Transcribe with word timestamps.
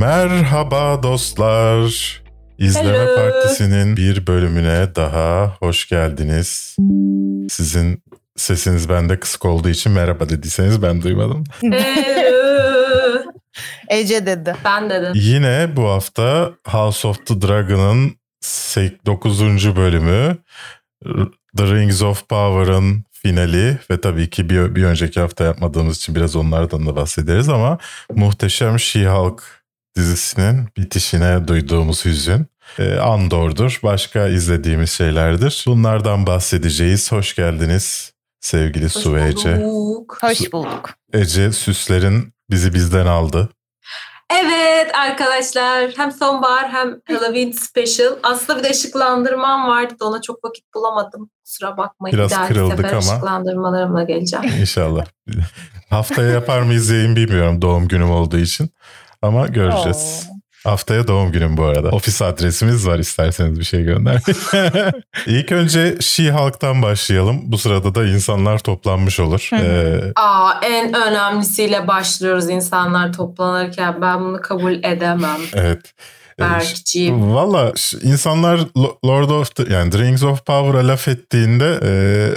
Merhaba 0.00 1.02
dostlar. 1.02 2.22
İzleme 2.58 2.98
Hello. 2.98 3.16
Partisi'nin 3.16 3.96
bir 3.96 4.26
bölümüne 4.26 4.94
daha 4.94 5.56
hoş 5.58 5.88
geldiniz. 5.88 6.76
Sizin 7.48 8.02
sesiniz 8.36 8.88
bende 8.88 9.20
kısık 9.20 9.44
olduğu 9.44 9.68
için 9.68 9.92
merhaba 9.92 10.28
dediyseniz 10.28 10.82
ben 10.82 11.02
duymadım. 11.02 11.44
Ece 13.88 14.26
dedi. 14.26 14.56
ben 14.64 14.90
dedim. 14.90 15.12
Yine 15.14 15.68
bu 15.76 15.88
hafta 15.88 16.52
House 16.66 17.08
of 17.08 17.26
the 17.26 17.42
Dragon'ın 17.42 18.14
9. 19.06 19.76
bölümü 19.76 20.36
The 21.56 21.64
Rings 21.64 22.02
of 22.02 22.28
Power'ın 22.28 23.04
finali 23.12 23.78
ve 23.90 24.00
tabii 24.00 24.30
ki 24.30 24.50
bir, 24.50 24.74
bir 24.74 24.84
önceki 24.84 25.20
hafta 25.20 25.44
yapmadığımız 25.44 25.96
için 25.96 26.14
biraz 26.14 26.36
onlardan 26.36 26.86
da 26.86 26.96
bahsederiz 26.96 27.48
ama 27.48 27.78
muhteşem 28.14 28.74
She-Hulk 28.78 29.59
dizisinin 29.96 30.68
bitişine 30.76 31.48
duyduğumuz 31.48 32.04
hüzün. 32.04 32.46
e, 32.78 32.94
Andor'dur. 32.98 33.80
Başka 33.82 34.28
izlediğimiz 34.28 34.90
şeylerdir. 34.90 35.64
Bunlardan 35.66 36.26
bahsedeceğiz. 36.26 37.12
Hoş 37.12 37.34
geldiniz 37.34 38.12
sevgili 38.40 38.84
Hoş 38.84 38.92
Su 38.92 39.14
ve 39.14 39.28
Ece. 39.28 39.62
bulduk. 39.62 40.18
Hoş 40.22 40.52
bulduk. 40.52 40.90
Ece 41.12 41.52
süslerin 41.52 42.32
bizi 42.50 42.74
bizden 42.74 43.06
aldı. 43.06 43.48
Evet 44.32 44.94
arkadaşlar 44.94 45.90
hem 45.96 46.12
sonbahar 46.12 46.70
hem 46.72 47.00
Halloween 47.08 47.50
special. 47.52 48.12
Aslında 48.22 48.58
bir 48.58 48.64
de 48.64 48.70
ışıklandırmam 48.70 49.68
vardı 49.68 49.94
da 50.00 50.04
ona 50.04 50.20
çok 50.22 50.44
vakit 50.44 50.64
bulamadım. 50.74 51.30
Kusura 51.44 51.76
bakmayın. 51.76 52.16
Biraz 52.16 52.30
Bir 52.30 52.36
dahaki 52.36 52.54
kırıldık 52.54 52.92
ama. 52.92 52.98
ışıklandırmalarımla 52.98 54.02
geleceğim. 54.02 54.46
İnşallah. 54.60 55.04
Haftaya 55.90 56.30
yapar 56.30 56.60
mıyız 56.62 56.90
yayın 56.90 57.16
bilmiyorum 57.16 57.62
doğum 57.62 57.88
günüm 57.88 58.10
olduğu 58.10 58.38
için. 58.38 58.70
Ama 59.22 59.46
göreceğiz. 59.46 60.26
Haftaya 60.64 61.08
doğum 61.08 61.32
günüm 61.32 61.56
bu 61.56 61.64
arada. 61.64 61.88
Ofis 61.88 62.22
adresimiz 62.22 62.86
var 62.86 62.98
isterseniz 62.98 63.58
bir 63.58 63.64
şey 63.64 63.82
gönder. 63.82 64.22
İlk 65.26 65.52
önce 65.52 65.96
She-Hulk'tan 66.00 66.82
başlayalım. 66.82 67.40
Bu 67.44 67.58
sırada 67.58 67.94
da 67.94 68.04
insanlar 68.06 68.58
toplanmış 68.58 69.20
olur. 69.20 69.50
Ee, 69.52 70.12
Aa 70.16 70.52
en 70.62 70.94
önemlisiyle 70.94 71.88
başlıyoruz 71.88 72.48
insanlar 72.50 73.12
toplanırken. 73.12 74.02
Ben 74.02 74.20
bunu 74.20 74.40
kabul 74.40 74.72
edemem. 74.72 75.40
evet. 75.54 75.92
Ee, 76.38 76.42
Berkciğim. 76.42 77.34
Valla 77.34 77.72
insanlar 78.02 78.58
Lo- 78.58 79.06
Lord 79.06 79.30
of 79.30 79.54
the 79.54 79.72
yani 79.74 79.98
Rings 79.98 80.22
of 80.22 80.46
Power'a 80.46 80.88
laf 80.88 81.08
ettiğinde 81.08 81.78
e, 81.82 81.90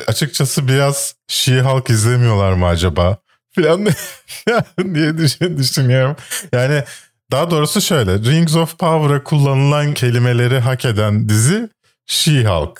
açıkçası 0.07 0.67
biraz 0.67 1.15
She-Hulk 1.27 1.91
izlemiyorlar 1.91 2.53
mı 2.53 2.65
acaba? 2.67 3.17
Falan 3.55 3.85
diye 4.95 5.17
düşün, 5.17 5.57
düşünüyorum. 5.57 6.15
Yani 6.53 6.83
daha 7.31 7.51
doğrusu 7.51 7.81
şöyle 7.81 8.19
Rings 8.19 8.55
of 8.55 8.79
Power'a 8.79 9.23
kullanılan 9.23 9.93
kelimeleri 9.93 10.59
hak 10.59 10.85
eden 10.85 11.29
dizi 11.29 11.69
She-Hulk 12.07 12.77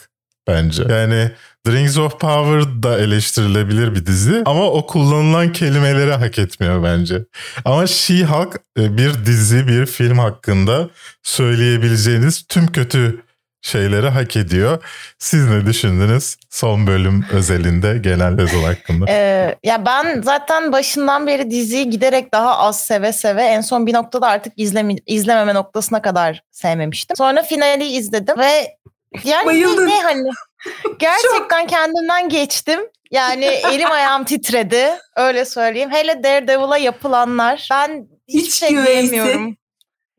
bence. 0.48 0.84
Yani 0.90 1.32
The 1.66 1.72
Rings 1.72 1.98
of 1.98 2.20
Power 2.20 2.84
da 2.84 3.00
eleştirilebilir 3.00 3.96
bir 3.96 4.06
dizi 4.06 4.42
ama 4.46 4.64
o 4.64 4.86
kullanılan 4.88 5.54
kelimeleri 5.54 6.14
hak 6.14 6.40
etmiyor 6.40 6.84
bence. 6.84 7.26
Ama 7.66 7.88
She-Hulk 7.88 8.60
e, 8.80 8.98
bir 8.98 9.26
dizi, 9.26 9.68
bir 9.68 9.86
film 9.86 10.20
hakkında 10.20 10.90
söyleyebileceğiniz 11.24 12.44
tüm 12.50 12.68
kötü 12.68 13.24
şeyleri 13.64 14.10
hak 14.10 14.36
ediyor. 14.36 14.84
Siz 15.20 15.50
ne 15.50 15.66
düşündünüz 15.66 16.36
son 16.50 16.88
bölüm 16.88 17.26
özelinde 17.32 17.98
genel 17.98 18.38
sezon 18.38 18.64
hakkında? 18.64 19.06
Ee, 19.10 19.56
ya 19.64 19.86
ben 19.86 20.22
zaten 20.22 20.72
başından 20.72 21.28
beri 21.28 21.52
diziyi 21.52 21.90
giderek 21.90 22.34
daha 22.34 22.58
az 22.58 22.80
seve 22.86 23.14
seve 23.14 23.42
en 23.44 23.62
son 23.62 23.88
bir 23.88 23.94
noktada 23.94 24.28
artık 24.28 24.54
izleme, 24.58 24.96
izlememe 25.06 25.54
noktasına 25.54 26.02
kadar 26.02 26.44
sevmemiştim. 26.52 27.16
Sonra 27.16 27.44
finali 27.44 27.86
izledim 27.86 28.38
ve 28.40 28.78
yani 29.24 29.46
Bayıldın. 29.46 29.88
ne, 29.88 29.92
ne 29.92 30.02
hani 30.02 30.30
gerçekten 31.00 31.68
kendimden 31.68 32.30
geçtim. 32.30 32.80
Yani 33.12 33.46
elim 33.72 33.92
ayağım 33.92 34.24
titredi 34.24 34.86
öyle 35.16 35.46
söyleyeyim. 35.46 35.90
Hele 35.92 36.24
Daredevil'a 36.24 36.78
yapılanlar 36.78 37.68
ben 37.72 38.08
hiç 38.28 38.48
İç 38.48 38.54
şey 38.54 38.70
güveysi. 38.70 39.12
diyemiyorum. 39.12 39.58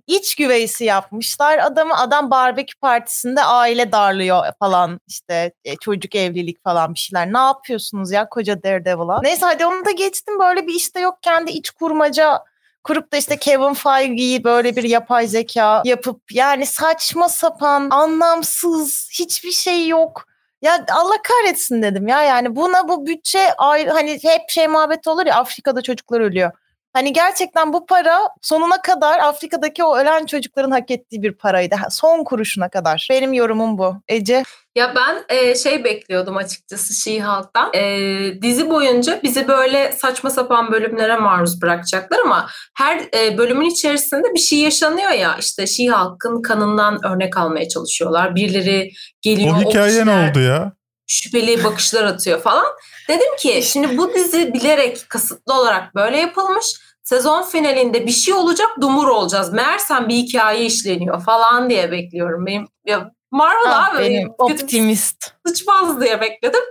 İç 0.07 0.35
güveysi 0.35 0.85
yapmışlar. 0.85 1.59
Adamı 1.59 1.99
adam 1.99 2.31
barbekü 2.31 2.79
partisinde 2.79 3.43
aile 3.43 3.93
darlıyor 3.93 4.45
falan 4.59 5.01
işte 5.07 5.53
e, 5.65 5.77
çocuk 5.77 6.15
evlilik 6.15 6.65
falan 6.65 6.95
bir 6.95 6.99
şeyler. 6.99 7.33
Ne 7.33 7.39
yapıyorsunuz 7.39 8.13
ya 8.13 8.29
koca 8.29 8.63
Daredevil'a? 8.63 9.21
Neyse 9.23 9.47
hadi 9.47 9.67
onu 9.67 9.85
da 9.85 9.91
geçtim 9.91 10.39
böyle 10.39 10.67
bir 10.67 10.75
işte 10.75 11.01
yok 11.01 11.19
kendi 11.23 11.51
iç 11.51 11.71
kurmaca 11.71 12.45
kurup 12.85 13.13
da 13.13 13.17
işte 13.17 13.37
Kevin 13.37 13.75
Feige'yi 13.75 14.45
böyle 14.45 14.77
bir 14.77 14.85
yapay 14.85 15.27
zeka 15.27 15.83
yapıp 15.85 16.21
yani 16.33 16.67
saçma 16.67 17.29
sapan 17.29 17.89
anlamsız 17.91 19.11
hiçbir 19.19 19.53
şey 19.53 19.89
yok. 19.89 20.27
Ya 20.63 20.85
Allah 20.93 21.15
kahretsin 21.23 21.83
dedim 21.83 22.09
ya 22.09 22.23
yani 22.23 22.57
buna 22.57 22.89
bu 22.89 23.07
bütçe 23.07 23.51
hani 23.59 24.19
hep 24.23 24.51
şey 24.51 24.69
muhabbet 24.69 25.07
olur 25.07 25.27
ya 25.27 25.37
Afrika'da 25.37 25.83
çocuklar 25.83 26.21
ölüyor. 26.21 26.53
Hani 26.95 27.13
gerçekten 27.13 27.73
bu 27.73 27.87
para 27.87 28.19
sonuna 28.43 28.83
kadar 28.83 29.19
Afrika'daki 29.19 29.85
o 29.85 29.97
ölen 29.99 30.27
çocukların 30.27 30.71
hak 30.71 30.91
ettiği 30.91 31.23
bir 31.23 31.33
paraydı. 31.33 31.77
Son 31.91 32.25
kuruşuna 32.25 32.69
kadar. 32.69 33.09
Benim 33.11 33.33
yorumum 33.33 33.79
bu. 33.79 33.97
Ece. 34.09 34.43
Ya 34.77 34.95
ben 34.97 35.37
e, 35.37 35.55
şey 35.55 35.85
bekliyordum 35.85 36.37
açıkçası 36.37 36.95
She-Hulk'tan. 36.95 37.71
E, 37.75 38.43
dizi 38.43 38.71
boyunca 38.71 39.21
bizi 39.23 39.49
böyle 39.49 39.93
saçma 39.93 40.31
sapan 40.31 40.73
bölümlere 40.73 41.17
maruz 41.17 41.63
bırakacaklar 41.63 42.19
ama 42.19 42.47
her 42.77 43.01
e, 43.15 43.39
bölümün 43.39 43.71
içerisinde 43.71 44.35
bir 44.35 44.41
şey 44.41 44.59
yaşanıyor 44.59 45.11
ya. 45.11 45.37
İşte 45.41 45.67
She-Hulk'ın 45.67 46.43
kanından 46.43 47.07
örnek 47.07 47.37
almaya 47.37 47.69
çalışıyorlar. 47.69 48.35
Birileri 48.35 48.91
geliyor. 49.23 49.55
O 49.57 49.61
hikaye 49.61 49.87
ne 49.87 49.99
kişiler 49.99 50.31
oldu 50.31 50.41
ya? 50.41 50.73
Şüpheli 51.07 51.65
bakışlar 51.65 52.05
atıyor 52.05 52.41
falan. 52.41 52.67
Dedim 53.09 53.37
ki 53.39 53.63
şimdi 53.63 53.99
bu 53.99 54.15
dizi 54.15 54.55
bilerek 54.55 55.07
kasıtlı 55.09 55.55
olarak 55.55 55.95
böyle 55.95 56.17
yapılmış. 56.17 56.67
Sezon 57.03 57.43
finalinde 57.43 58.07
bir 58.07 58.13
şey 58.13 58.35
olacak 58.35 58.69
dumur 58.81 59.09
olacağız. 59.09 59.53
Meğersem 59.53 60.09
bir 60.09 60.15
hikaye 60.15 60.65
işleniyor 60.65 61.25
falan 61.25 61.71
diye 61.71 61.91
bekliyorum. 61.93 62.47
Benim 62.47 62.67
ya 62.85 63.11
Marvel 63.31 63.63
Ah, 63.67 63.89
abi 63.95 63.99
benim 64.03 64.33
optimist. 64.39 65.33
sıçmaz 65.47 66.01
diye 66.01 66.21
bekledim. 66.21 66.63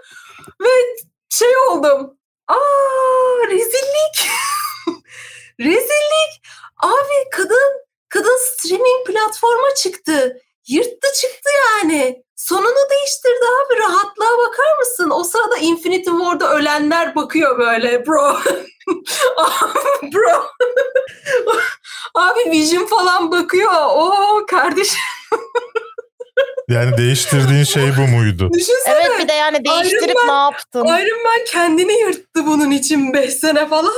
Ve 0.61 0.69
şey 1.29 1.57
oldum. 1.57 2.17
Aa 2.47 3.47
rezillik. 3.49 4.29
rezillik. 5.59 6.41
Abi 6.83 7.29
kadın 7.31 7.83
kadın 8.09 8.37
streaming 8.47 9.07
platforma 9.07 9.73
çıktı. 9.77 10.37
Yırttı 10.67 11.07
çıktı 11.21 11.49
yani. 11.83 12.23
Sonunu 12.35 12.89
değiştirdi 12.91 13.45
abi. 13.65 13.79
Rahatlığa 13.79 14.37
bakar 14.47 14.77
mısın? 14.79 15.09
O 15.09 15.23
sırada 15.23 15.57
Infinity 15.57 16.09
War'da 16.09 16.53
ölenler 16.53 17.15
bakıyor 17.15 17.59
böyle. 17.59 18.05
Bro. 18.05 18.39
Bro. 20.13 20.45
abi 22.15 22.51
Vision 22.51 22.85
falan 22.85 23.31
bakıyor. 23.31 23.71
Oo 23.89 24.45
kardeşim. 24.45 24.99
Yani 26.69 26.97
değiştirdiğin 26.97 27.63
şey 27.63 27.83
bu 27.97 28.01
muydu? 28.17 28.49
Düşünsene. 28.53 28.93
Evet 29.05 29.19
bir 29.19 29.27
de 29.27 29.33
yani 29.33 29.65
değiştirip 29.65 30.15
Iron 30.15 30.27
ne 30.27 30.31
yaptın? 30.31 30.85
Iron 30.85 31.23
Man 31.23 31.45
kendini 31.47 31.99
yırttı 31.99 32.45
bunun 32.45 32.71
için 32.71 33.13
5 33.13 33.33
sene 33.33 33.67
falan. 33.67 33.93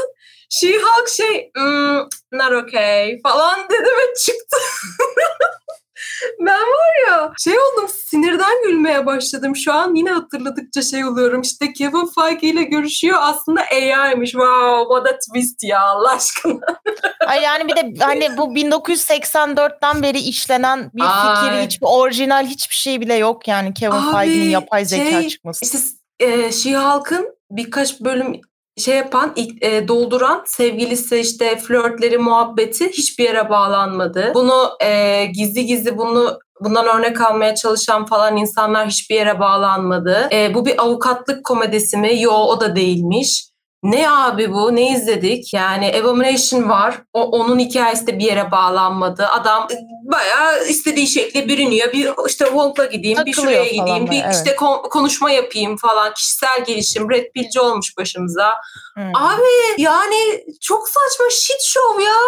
She-Hulk 0.49 1.09
şey 1.09 1.51
"Hmm, 1.55 1.97
not 2.31 2.63
okay 2.63 3.19
falan 3.23 3.69
dedi 3.69 3.87
ve 3.89 4.13
çıktı. 4.25 4.57
ben 6.39 6.59
var 6.59 7.09
ya 7.09 7.31
şey 7.37 7.53
oldum 7.53 7.89
sinirden 7.89 8.63
gülmeye 8.63 9.05
başladım. 9.05 9.55
Şu 9.55 9.73
an 9.73 9.95
yine 9.95 10.11
hatırladıkça 10.11 10.81
şey 10.81 11.05
oluyorum. 11.05 11.41
İşte 11.41 11.73
Kevin 11.73 12.09
Feige 12.15 12.47
ile 12.47 12.63
görüşüyor 12.63 13.17
aslında 13.21 13.61
AI'miş. 13.61 14.31
Wow 14.31 14.95
what 14.95 15.07
a 15.07 15.19
twist 15.19 15.63
ya 15.63 15.81
Allah 15.81 16.11
aşkına. 16.11 16.59
Ay 17.27 17.41
yani 17.41 17.67
bir 17.67 17.75
de 17.75 17.93
hani 17.99 18.37
bu 18.37 18.55
1984'ten 18.55 20.03
beri 20.03 20.19
işlenen 20.19 20.79
bir 20.93 21.03
fikir, 21.03 21.57
Ay. 21.57 21.65
hiçbir 21.65 21.87
orijinal 21.89 22.45
hiçbir 22.45 22.75
şey 22.75 23.01
bile 23.01 23.15
yok 23.15 23.47
yani 23.47 23.73
Kevin 23.73 24.11
Feige'nin 24.11 24.49
yapay 24.49 24.85
zeka 24.85 25.21
şey, 25.21 25.27
çıkması. 25.27 25.65
İşte 25.65 25.77
e, 26.19 26.51
She-Hulk'ın 26.51 27.35
birkaç 27.51 28.01
bölüm 28.01 28.41
şey 28.77 28.97
yapan, 28.97 29.33
e, 29.61 29.87
dolduran 29.87 30.43
sevgilisi 30.45 31.17
işte 31.17 31.57
flörtleri, 31.57 32.17
muhabbeti 32.17 32.89
hiçbir 32.89 33.23
yere 33.23 33.49
bağlanmadı. 33.49 34.31
Bunu 34.35 34.69
e, 34.83 35.25
gizli 35.25 35.65
gizli 35.65 35.97
bunu 35.97 36.39
bundan 36.61 36.85
örnek 36.97 37.21
almaya 37.21 37.55
çalışan 37.55 38.05
falan 38.05 38.37
insanlar 38.37 38.87
hiçbir 38.87 39.15
yere 39.15 39.39
bağlanmadı. 39.39 40.29
E, 40.31 40.53
bu 40.53 40.65
bir 40.65 40.81
avukatlık 40.81 41.45
komedisi 41.45 41.97
mi? 41.97 42.21
Yo 42.21 42.31
o 42.31 42.61
da 42.61 42.75
değilmiş. 42.75 43.49
Ne 43.85 44.09
abi 44.11 44.53
bu? 44.53 44.75
Ne 44.75 44.91
izledik? 44.91 45.53
Yani 45.53 45.95
Abomination 45.99 46.69
var. 46.69 47.01
O, 47.13 47.23
onun 47.23 47.59
hikayesi 47.59 48.07
de 48.07 48.19
bir 48.19 48.23
yere 48.23 48.51
bağlanmadı. 48.51 49.27
Adam 49.27 49.67
e, 49.71 49.75
bayağı 50.11 50.65
istediği 50.65 51.07
şekilde 51.07 51.47
bürünüyor. 51.49 51.93
Bir 51.93 52.09
işte 52.27 52.45
Wong'la 52.45 52.85
gideyim, 52.85 53.17
bir 53.25 53.33
Takılıyor 53.33 53.65
şuraya 53.65 53.77
falan 53.77 53.85
gideyim, 53.85 54.05
bir 54.05 54.23
böyle, 54.23 54.37
işte 54.37 54.55
kon- 54.55 54.89
konuşma 54.89 55.31
yapayım 55.31 55.77
falan. 55.77 56.13
Kişisel 56.13 56.65
gelişim, 56.65 57.09
Red 57.09 57.31
Pill'ci 57.31 57.59
olmuş 57.59 57.97
başımıza. 57.97 58.53
Hmm. 58.93 59.15
Abi 59.15 59.43
yani 59.77 60.45
çok 60.61 60.89
saçma 60.89 61.29
shit 61.29 61.61
show 61.61 62.03
ya. 62.03 62.19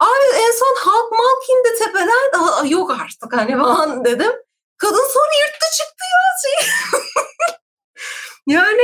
Abi 0.00 0.36
en 0.36 0.52
son 0.52 0.90
Hulk 0.90 1.12
Malk 1.12 1.48
indi 1.50 1.78
tepeden. 1.84 2.66
Yok 2.68 2.90
artık 2.90 3.36
hani 3.36 3.58
falan 3.62 4.04
dedim. 4.04 4.32
Kadın 4.76 5.08
sonra 5.12 5.34
yırttı 5.40 5.66
çıktı 5.78 6.04
ya. 6.12 6.24
Yani 8.46 8.82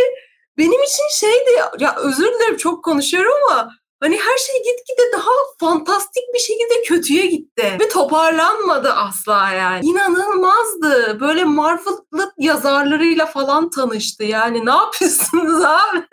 benim 0.61 0.83
için 0.83 1.05
şeydi 1.21 1.51
ya 1.79 1.97
özür 1.97 2.35
dilerim 2.35 2.57
çok 2.57 2.85
konuşuyorum 2.85 3.33
ama 3.51 3.71
hani 4.01 4.17
her 4.17 4.39
şey 4.39 4.57
gitgide 4.57 5.13
daha 5.13 5.31
fantastik 5.61 6.23
bir 6.35 6.39
şekilde 6.39 6.83
kötüye 6.87 7.27
gitti. 7.27 7.77
Ve 7.81 7.89
toparlanmadı 7.89 8.93
asla 8.93 9.51
yani. 9.51 9.87
İnanılmazdı. 9.87 11.21
Böyle 11.21 11.45
Marvel'lı 11.45 12.33
yazarlarıyla 12.39 13.27
falan 13.27 13.71
tanıştı. 13.71 14.25
Yani 14.25 14.67
ne 14.67 14.71
yapıyorsunuz 14.71 15.65
abi? 15.65 16.07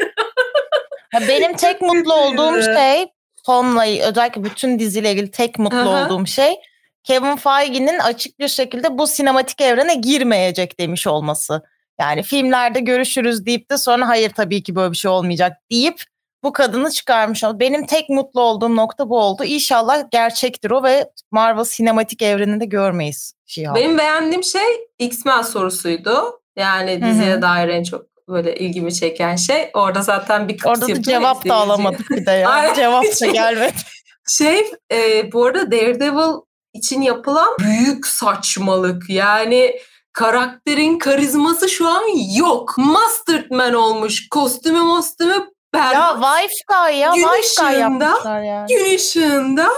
benim 1.27 1.55
tek 1.55 1.81
mutlu 1.81 2.13
olduğum 2.13 2.61
şey 2.61 3.05
sonla 3.45 3.85
özellikle 4.09 4.43
bütün 4.43 4.79
diziyle 4.79 5.11
ilgili 5.11 5.31
tek 5.31 5.59
mutlu 5.59 5.77
Aha. 5.77 6.05
olduğum 6.05 6.25
şey 6.25 6.55
Kevin 7.03 7.35
Feige'nin 7.35 7.99
açık 7.99 8.39
bir 8.39 8.47
şekilde 8.47 8.97
bu 8.97 9.07
sinematik 9.07 9.61
evrene 9.61 9.95
girmeyecek 9.95 10.79
demiş 10.79 11.07
olması. 11.07 11.61
Yani 11.99 12.23
filmlerde 12.23 12.79
görüşürüz 12.79 13.45
deyip 13.45 13.71
de 13.71 13.77
sonra 13.77 14.07
hayır 14.07 14.29
tabii 14.29 14.63
ki 14.63 14.75
böyle 14.75 14.91
bir 14.91 14.97
şey 14.97 15.11
olmayacak 15.11 15.57
deyip 15.71 16.03
bu 16.43 16.53
kadını 16.53 16.91
çıkarmış 16.91 17.43
oldu. 17.43 17.59
Benim 17.59 17.85
tek 17.85 18.09
mutlu 18.09 18.41
olduğum 18.41 18.75
nokta 18.75 19.09
bu 19.09 19.19
oldu. 19.19 19.43
İnşallah 19.43 20.03
gerçektir 20.11 20.71
o 20.71 20.83
ve 20.83 21.09
Marvel 21.31 21.63
sinematik 21.63 22.21
evreninde 22.21 22.65
görmeyiz. 22.65 23.33
Şey 23.45 23.65
Benim 23.75 23.97
beğendiğim 23.97 24.43
şey 24.43 24.87
X-Men 24.99 25.41
sorusuydu. 25.41 26.41
Yani 26.55 27.01
diziye 27.01 27.33
Hı-hı. 27.33 27.41
dair 27.41 27.69
en 27.69 27.83
çok 27.83 28.05
böyle 28.27 28.55
ilgimi 28.55 28.93
çeken 28.93 29.35
şey. 29.35 29.69
Orada 29.73 30.01
zaten 30.01 30.47
bir 30.47 30.59
Orada 30.65 30.87
da 30.87 31.01
cevap 31.01 31.47
da 31.47 31.55
alamadık 31.55 32.09
bir 32.09 32.25
de 32.25 32.31
ya. 32.31 32.73
cevap 32.75 33.03
da 33.21 33.25
gelmedi. 33.25 33.73
Şey 34.29 34.71
e, 34.91 35.31
bu 35.31 35.45
arada 35.45 35.71
Daredevil 35.71 36.41
için 36.73 37.01
yapılan 37.01 37.57
büyük 37.59 38.07
saçmalık. 38.07 39.09
Yani 39.09 39.79
karakterin 40.17 40.99
karizması 40.99 41.69
şu 41.69 41.87
an 41.87 42.03
yok. 42.37 42.77
Mustard 42.77 43.51
Man 43.51 43.73
olmuş. 43.73 44.29
Kostümü 44.29 44.81
mostümü 44.81 45.47
berbat. 45.73 45.93
Ya 45.93 46.19
Wife 46.21 46.53
Guy 46.67 46.97
ya. 46.97 47.11
Gün 47.15 47.27
Wife 47.27 47.63
Guy 47.63 47.79
yapmışlar 47.79 48.41
yani. 48.41 48.67
Gün 48.67 48.95
ışığında 48.95 49.69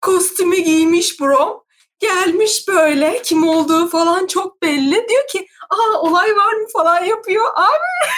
kostümü 0.00 0.56
giymiş 0.56 1.20
bro. 1.20 1.64
Gelmiş 1.98 2.68
böyle 2.68 3.22
kim 3.22 3.48
olduğu 3.48 3.88
falan 3.88 4.26
çok 4.26 4.62
belli. 4.62 5.08
Diyor 5.08 5.26
ki 5.32 5.46
aa 5.72 5.98
olay 6.00 6.30
var 6.30 6.52
mı 6.52 6.66
falan 6.72 7.04
yapıyor. 7.04 7.44
Abi 7.56 8.12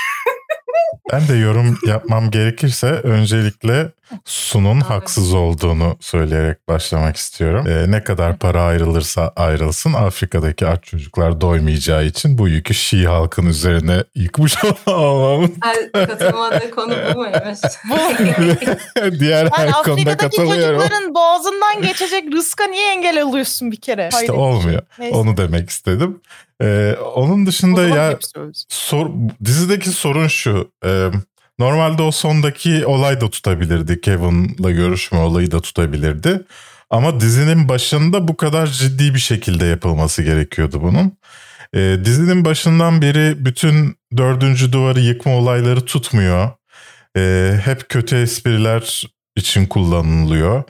ben 1.13 1.29
de 1.29 1.35
yorum 1.35 1.79
yapmam 1.87 2.31
gerekirse 2.31 2.87
öncelikle 2.87 3.91
Sun'un 4.25 4.81
haksız 4.81 5.35
olduğunu 5.35 5.97
söyleyerek 6.01 6.69
başlamak 6.69 7.17
istiyorum. 7.17 7.67
Ee, 7.69 7.91
ne 7.91 8.05
kadar 8.05 8.39
para 8.39 8.63
ayrılırsa 8.63 9.33
ayrılsın 9.37 9.93
Afrika'daki 9.93 10.67
aç 10.67 10.85
çocuklar 10.85 11.41
doymayacağı 11.41 12.05
için 12.05 12.39
bu 12.39 12.49
yükü 12.49 12.75
Şii 12.75 13.07
halkın 13.07 13.47
üzerine 13.47 14.05
yıkmış 14.15 14.57
olmamız. 14.87 15.51
Katılmadığı 15.93 16.71
konu 16.71 16.95
bu 17.15 17.19
muymuş? 17.19 17.59
Diğer 19.21 19.49
her 19.53 19.67
yani 19.67 19.73
konuda 19.73 20.11
Afrika'daki 20.11 20.37
çocukların 20.37 21.15
boğazından 21.15 21.83
geçecek 21.83 22.25
rızka 22.33 22.65
niye 22.65 22.93
engel 22.93 23.23
oluyorsun 23.23 23.71
bir 23.73 23.81
kere? 23.81 24.09
İşte 24.13 24.17
Hayır, 24.19 24.31
olmuyor. 24.31 24.83
Neyse. 24.99 25.17
Onu 25.17 25.37
demek 25.37 25.71
istedim. 25.71 26.21
Ee, 26.63 26.97
onun 27.15 27.47
dışında 27.47 27.83
ya 27.83 28.19
sor, 28.69 29.11
dizideki 29.45 29.91
sorun 29.91 30.29
şu. 30.29 30.71
E, 30.85 31.11
normalde 31.59 32.03
o 32.03 32.11
sondaki 32.11 32.87
olay 32.87 33.21
da 33.21 33.31
tutabilirdi. 33.31 34.01
Kevin'la 34.01 34.71
görüşme 34.71 35.19
olayı 35.19 35.51
da 35.51 35.61
tutabilirdi. 35.61 36.41
Ama 36.91 37.21
dizinin 37.21 37.69
başında 37.69 38.29
bu 38.29 38.37
kadar 38.37 38.67
ciddi 38.67 39.15
bir 39.15 39.19
şekilde 39.19 39.67
yapılması 39.67 40.23
gerekiyordu 40.23 40.83
bunun. 40.83 41.19
E, 41.75 42.05
dizinin 42.05 42.45
başından 42.45 43.03
beri 43.03 43.45
bütün 43.45 43.97
dördüncü 44.17 44.73
duvarı 44.73 45.01
yıkma 45.01 45.37
olayları 45.37 45.85
tutmuyor. 45.85 46.51
E, 47.17 47.55
hep 47.65 47.89
kötü 47.89 48.17
espriler 48.17 49.05
için 49.37 49.67
kullanılıyor. 49.67 50.63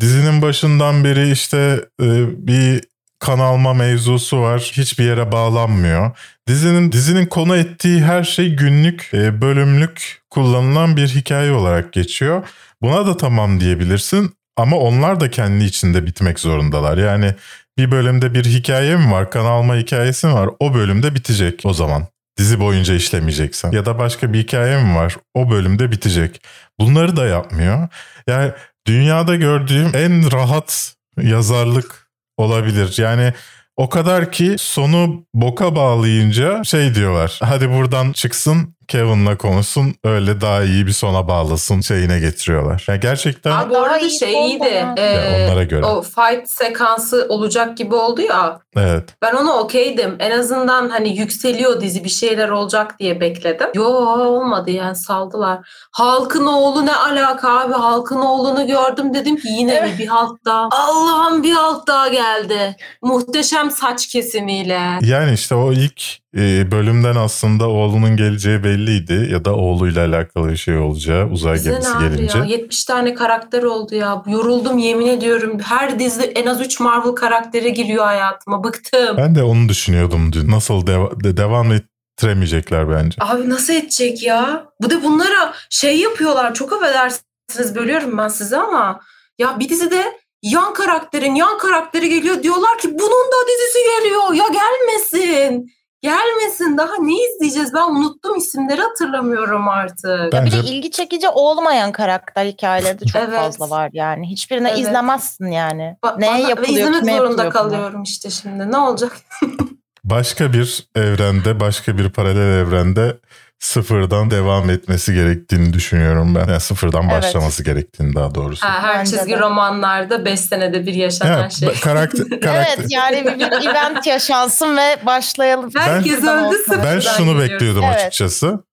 Dizinin 0.00 0.42
başından 0.42 1.04
beri 1.04 1.30
işte 1.30 1.84
e, 2.02 2.06
bir 2.46 2.82
kan 3.18 3.38
alma 3.38 3.74
mevzusu 3.74 4.40
var. 4.40 4.70
Hiçbir 4.72 5.04
yere 5.04 5.32
bağlanmıyor. 5.32 6.10
Dizinin 6.48 6.92
dizinin 6.92 7.26
konu 7.26 7.56
ettiği 7.56 8.02
her 8.02 8.24
şey 8.24 8.56
günlük, 8.56 9.10
e, 9.14 9.40
bölümlük 9.40 10.22
kullanılan 10.30 10.96
bir 10.96 11.08
hikaye 11.08 11.52
olarak 11.52 11.92
geçiyor. 11.92 12.48
Buna 12.82 13.06
da 13.06 13.16
tamam 13.16 13.60
diyebilirsin 13.60 14.34
ama 14.56 14.76
onlar 14.76 15.20
da 15.20 15.30
kendi 15.30 15.64
içinde 15.64 16.06
bitmek 16.06 16.40
zorundalar. 16.40 16.98
Yani 16.98 17.34
bir 17.78 17.90
bölümde 17.90 18.34
bir 18.34 18.44
hikaye 18.44 18.96
mi 18.96 19.12
var, 19.12 19.30
kan 19.30 19.44
alma 19.44 19.76
hikayesi 19.76 20.26
mi 20.26 20.34
var? 20.34 20.50
O 20.60 20.74
bölümde 20.74 21.14
bitecek 21.14 21.60
o 21.64 21.72
zaman. 21.72 22.06
Dizi 22.38 22.60
boyunca 22.60 22.94
işlemeyeceksen. 22.94 23.72
Ya 23.72 23.86
da 23.86 23.98
başka 23.98 24.32
bir 24.32 24.38
hikaye 24.38 24.82
mi 24.82 24.96
var? 24.96 25.16
O 25.34 25.50
bölümde 25.50 25.90
bitecek. 25.90 26.42
Bunları 26.80 27.16
da 27.16 27.26
yapmıyor. 27.26 27.88
Yani 28.28 28.52
dünyada 28.86 29.36
gördüğüm 29.36 29.90
en 29.94 30.32
rahat 30.32 30.94
yazarlık 31.22 31.97
olabilir. 32.38 32.94
Yani 32.98 33.32
o 33.76 33.88
kadar 33.88 34.32
ki 34.32 34.56
sonu 34.58 35.24
boka 35.34 35.76
bağlayınca 35.76 36.64
şey 36.64 36.94
diyorlar. 36.94 37.38
Hadi 37.42 37.70
buradan 37.70 38.12
çıksın 38.12 38.74
Kevin'la 38.88 39.38
konuşsun 39.38 39.94
öyle 40.04 40.40
daha 40.40 40.64
iyi 40.64 40.86
bir 40.86 40.92
sona 40.92 41.28
bağlasın 41.28 41.80
şeyine 41.80 42.20
getiriyorlar. 42.20 42.84
Yani 42.88 43.00
gerçekten... 43.00 43.50
Abi 43.50 43.70
bu 43.70 43.78
arada 43.78 44.08
şey 44.10 44.32
iyiydi. 44.32 44.86
E, 44.96 45.46
onlara 45.46 45.64
göre. 45.64 45.84
O 45.84 46.02
fight 46.02 46.48
sekansı 46.48 47.26
olacak 47.28 47.76
gibi 47.76 47.94
oldu 47.94 48.20
ya. 48.20 48.60
Evet. 48.76 49.04
Ben 49.22 49.34
ona 49.34 49.52
okeydim. 49.52 50.16
En 50.18 50.38
azından 50.38 50.88
hani 50.88 51.18
yükseliyor 51.18 51.80
dizi 51.80 52.04
bir 52.04 52.08
şeyler 52.08 52.48
olacak 52.48 52.98
diye 52.98 53.20
bekledim. 53.20 53.68
Yo 53.74 53.84
olmadı 53.84 54.70
yani 54.70 54.96
saldılar. 54.96 55.58
Halkın 55.92 56.46
oğlu 56.46 56.86
ne 56.86 56.94
alaka 56.94 57.60
abi? 57.60 57.72
Halkın 57.72 58.18
oğlunu 58.20 58.66
gördüm 58.66 59.14
dedim 59.14 59.36
ki 59.36 59.48
yine 59.48 59.74
evet. 59.74 59.92
mi 59.92 59.98
bir 59.98 60.06
halk 60.06 60.44
daha? 60.44 60.68
Allah'ım 60.70 61.42
bir 61.42 61.52
halk 61.52 61.86
daha 61.86 62.08
geldi. 62.08 62.76
Muhteşem 63.02 63.70
saç 63.70 64.06
kesimiyle. 64.06 64.80
Yani 65.02 65.34
işte 65.34 65.54
o 65.54 65.72
ilk 65.72 66.02
e, 66.36 66.70
bölümden 66.70 67.16
aslında 67.16 67.68
oğlunun 67.68 68.16
geleceği 68.16 68.64
belliydi 68.64 69.28
ya 69.32 69.44
da 69.44 69.54
oğluyla 69.54 70.06
alakalı 70.06 70.48
bir 70.48 70.56
şey 70.56 70.76
olacağı 70.78 71.26
uzay 71.30 71.54
Bize 71.54 71.70
gemisi 71.70 71.92
gelince. 72.00 72.38
Ya? 72.38 72.44
70 72.44 72.84
tane 72.84 73.14
karakter 73.14 73.62
oldu 73.62 73.94
ya. 73.94 74.22
Yoruldum 74.26 74.78
yemin 74.78 75.06
ediyorum. 75.06 75.60
Her 75.60 75.98
dizide 75.98 76.24
en 76.24 76.46
az 76.46 76.60
3 76.60 76.80
Marvel 76.80 77.12
karakteri 77.12 77.72
giriyor 77.72 78.04
hayatıma. 78.04 78.64
Bıktım. 78.64 79.16
Ben 79.16 79.34
de 79.34 79.42
onu 79.42 79.68
düşünüyordum 79.68 80.32
dün. 80.32 80.50
Nasıl 80.50 80.86
deva- 80.86 81.24
de- 81.24 81.36
devam 81.36 81.72
ettiremeyecekler 81.72 82.90
bence. 82.90 83.16
Abi 83.20 83.48
nasıl 83.50 83.72
edecek 83.72 84.22
ya? 84.22 84.66
Bu 84.82 84.90
da 84.90 85.02
bunlara 85.04 85.54
şey 85.70 85.98
yapıyorlar. 86.00 86.54
Çok 86.54 86.72
affedersiniz 86.72 87.74
bölüyorum 87.74 88.18
ben 88.18 88.28
size 88.28 88.56
ama 88.56 89.00
ya 89.38 89.60
bir 89.60 89.68
dizide 89.68 90.18
yan 90.42 90.74
karakterin 90.74 91.34
yan 91.34 91.58
karakteri 91.58 92.08
geliyor 92.08 92.42
diyorlar 92.42 92.78
ki 92.78 92.88
bunun 92.88 93.26
da 93.32 93.48
dizisi 93.48 93.78
geliyor 93.98 94.32
ya 94.34 94.44
gelmesin. 94.52 95.72
Gelmesin 96.02 96.78
daha 96.78 96.96
ne 96.96 97.14
izleyeceğiz 97.24 97.74
ben 97.74 97.90
unuttum 97.90 98.36
isimleri 98.36 98.80
hatırlamıyorum 98.80 99.68
artık. 99.68 100.32
Bence... 100.32 100.58
Bir 100.58 100.62
de 100.62 100.68
ilgi 100.68 100.90
çekici 100.90 101.28
olmayan 101.28 101.92
karakter 101.92 102.46
hikayeleri 102.46 103.00
de 103.00 103.04
çok 103.04 103.22
evet. 103.22 103.38
fazla 103.38 103.70
var 103.70 103.90
yani. 103.92 104.30
Hiçbirine 104.30 104.68
evet. 104.68 104.78
izlemezsin 104.78 105.46
yani. 105.46 105.96
Ba- 106.04 106.20
Neye 106.20 106.32
bana, 106.32 106.48
yapılıyor, 106.48 106.92
ve 106.92 106.98
izlemek 106.98 107.18
zorunda 107.18 107.48
kalıyorum 107.48 107.94
bunu? 107.94 108.02
işte 108.02 108.30
şimdi 108.30 108.72
ne 108.72 108.76
olacak? 108.76 109.16
başka 110.04 110.52
bir 110.52 110.88
evrende 110.94 111.60
başka 111.60 111.98
bir 111.98 112.10
paralel 112.10 112.58
evrende 112.58 113.18
sıfırdan 113.58 114.30
devam 114.30 114.70
etmesi 114.70 115.14
gerektiğini 115.14 115.72
düşünüyorum 115.72 116.34
ben. 116.34 116.48
Yani 116.48 116.60
sıfırdan 116.60 117.02
evet. 117.02 117.12
başlaması 117.12 117.64
gerektiğini 117.64 118.14
daha 118.14 118.34
doğrusu. 118.34 118.66
Ha, 118.66 118.82
her 118.82 118.98
Bence 118.98 119.10
çizgi 119.10 119.32
de. 119.32 119.38
romanlarda 119.38 120.24
5 120.24 120.40
senede 120.40 120.86
bir 120.86 120.94
yaşanan 120.94 121.40
evet, 121.40 121.52
şey. 121.52 121.68
Karakter, 121.80 122.40
karakter. 122.40 122.76
evet 122.78 122.86
yani 122.90 123.24
bir, 123.24 123.38
bir 123.38 123.70
event 123.70 124.06
yaşansın 124.06 124.76
ve 124.76 125.06
başlayalım. 125.06 125.70
Herkes 125.76 126.22
ben, 126.22 126.44
öldü 126.44 126.56
sıfırdan 126.56 126.84
Ben 126.84 127.00
şunu 127.00 127.32
gidiyoruz. 127.32 127.50
bekliyordum 127.50 127.84
evet. 127.84 127.96
açıkçası. 127.96 128.64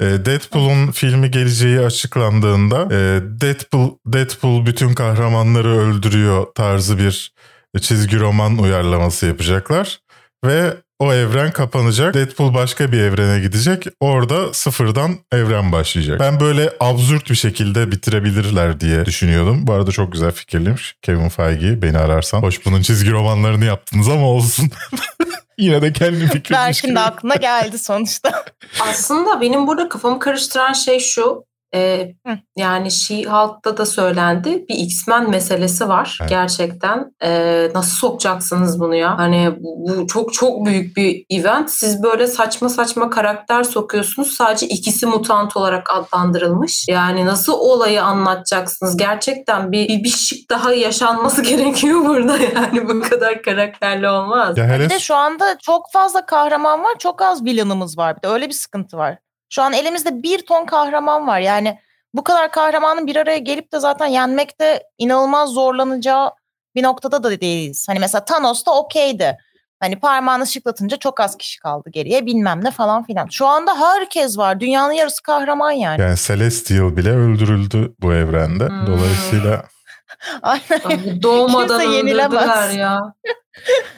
Ee, 0.00 0.04
Deadpool'un 0.04 0.90
filmi 0.90 1.30
geleceği 1.30 1.80
açıklandığında 1.80 2.82
e, 2.84 3.20
Deadpool 3.40 3.90
Deadpool 4.06 4.66
bütün 4.66 4.94
kahramanları 4.94 5.78
öldürüyor 5.78 6.46
tarzı 6.54 6.98
bir 6.98 7.32
çizgi 7.80 8.20
roman 8.20 8.58
uyarlaması 8.58 9.26
yapacaklar 9.26 10.00
ve 10.44 10.74
o 11.00 11.12
evren 11.12 11.50
kapanacak. 11.50 12.14
Deadpool 12.14 12.54
başka 12.54 12.92
bir 12.92 13.00
evrene 13.00 13.40
gidecek. 13.40 13.86
Orada 14.00 14.54
sıfırdan 14.54 15.18
evren 15.32 15.72
başlayacak. 15.72 16.20
Ben 16.20 16.40
böyle 16.40 16.72
absürt 16.80 17.30
bir 17.30 17.34
şekilde 17.34 17.90
bitirebilirler 17.90 18.80
diye 18.80 19.06
düşünüyordum. 19.06 19.66
Bu 19.66 19.72
arada 19.72 19.90
çok 19.90 20.12
güzel 20.12 20.32
fikirliymiş. 20.32 20.96
Kevin 21.02 21.28
Feige 21.28 21.82
beni 21.82 21.98
ararsan. 21.98 22.42
Hoş 22.42 22.66
bunun 22.66 22.82
çizgi 22.82 23.10
romanlarını 23.10 23.64
yaptınız 23.64 24.08
ama 24.08 24.26
olsun. 24.26 24.70
Yine 25.58 25.82
de 25.82 25.92
kendi 25.92 26.26
fikrim. 26.28 26.56
Berk'in 26.56 26.94
de 26.94 27.00
aklına 27.00 27.34
geldi 27.34 27.78
sonuçta. 27.78 28.44
Aslında 28.80 29.40
benim 29.40 29.66
burada 29.66 29.88
kafamı 29.88 30.18
karıştıran 30.18 30.72
şey 30.72 31.00
şu. 31.00 31.44
E, 31.74 32.12
Hı. 32.26 32.38
yani 32.56 32.90
She-Hulk'ta 32.90 33.76
da 33.76 33.86
söylendi. 33.86 34.64
Bir 34.68 34.74
X-Men 34.74 35.30
meselesi 35.30 35.88
var 35.88 36.18
Evet. 36.20 36.30
gerçekten. 36.30 37.12
E, 37.22 37.68
nasıl 37.74 37.96
sokacaksınız 37.96 38.80
bunu 38.80 38.94
ya? 38.94 39.18
Hani 39.18 39.52
bu, 39.60 39.86
bu 39.88 40.06
çok 40.06 40.32
çok 40.32 40.66
büyük 40.66 40.96
bir 40.96 41.24
event. 41.30 41.70
Siz 41.70 42.02
böyle 42.02 42.26
saçma 42.26 42.68
saçma 42.68 43.10
karakter 43.10 43.64
sokuyorsunuz. 43.64 44.32
Sadece 44.36 44.66
ikisi 44.66 45.06
mutant 45.06 45.56
olarak 45.56 45.88
adlandırılmış. 45.94 46.88
Yani 46.88 47.26
nasıl 47.26 47.52
olayı 47.52 48.02
anlatacaksınız? 48.04 48.96
Gerçekten 48.96 49.72
bir, 49.72 49.88
bir, 49.88 50.04
bir 50.04 50.08
şık 50.08 50.50
daha 50.50 50.72
yaşanması 50.72 51.42
gerekiyor 51.50 52.04
burada 52.04 52.36
yani. 52.36 52.88
Bu 52.88 53.00
kadar 53.00 53.42
karakterli 53.42 54.08
olmaz. 54.08 54.58
Ya 54.58 54.64
hele 54.66 54.84
Bir 54.84 54.90
de 54.90 54.98
şu 54.98 55.14
anda 55.14 55.58
çok 55.58 55.92
fazla 55.92 56.26
kahraman 56.26 56.82
var, 56.84 56.92
çok 56.98 57.22
az 57.22 57.44
villainımız 57.44 57.98
var. 57.98 58.16
Bir 58.16 58.22
de 58.22 58.32
öyle 58.32 58.48
bir 58.48 58.54
sıkıntı 58.54 58.96
var. 58.96 59.18
Şu 59.50 59.62
an 59.62 59.72
elimizde 59.72 60.22
bir 60.22 60.46
ton 60.46 60.66
kahraman 60.66 61.26
var. 61.26 61.40
Yani 61.40 61.78
bu 62.14 62.24
kadar 62.24 62.52
kahramanın 62.52 63.06
bir 63.06 63.16
araya 63.16 63.38
gelip 63.38 63.72
de 63.72 63.80
zaten 63.80 64.06
yenmekte 64.06 64.82
inanılmaz 64.98 65.50
zorlanacağı 65.50 66.30
bir 66.74 66.82
noktada 66.82 67.22
da 67.22 67.40
değiliz. 67.40 67.86
Hani 67.88 67.98
mesela 67.98 68.24
Thanos 68.24 68.66
da 68.66 68.74
okeydi. 68.74 69.38
Hani 69.80 70.00
parmağını 70.00 70.46
şıklatınca 70.46 70.96
çok 70.96 71.20
az 71.20 71.36
kişi 71.36 71.60
kaldı 71.60 71.90
geriye 71.90 72.26
bilmem 72.26 72.64
ne 72.64 72.70
falan 72.70 73.04
filan. 73.04 73.26
Şu 73.30 73.46
anda 73.46 73.80
herkes 73.80 74.38
var. 74.38 74.60
Dünyanın 74.60 74.92
yarısı 74.92 75.22
kahraman 75.22 75.70
yani. 75.70 76.00
yani 76.00 76.16
Celestial 76.16 76.96
bile 76.96 77.10
öldürüldü 77.10 77.94
bu 78.00 78.12
evrende. 78.12 78.68
Hmm. 78.68 78.86
Dolayısıyla 78.86 79.64
Aynen. 80.42 80.80
Abi 80.84 81.22
doğmadan 81.22 81.80
öldürdüler 81.80 82.70
ya. 82.70 83.00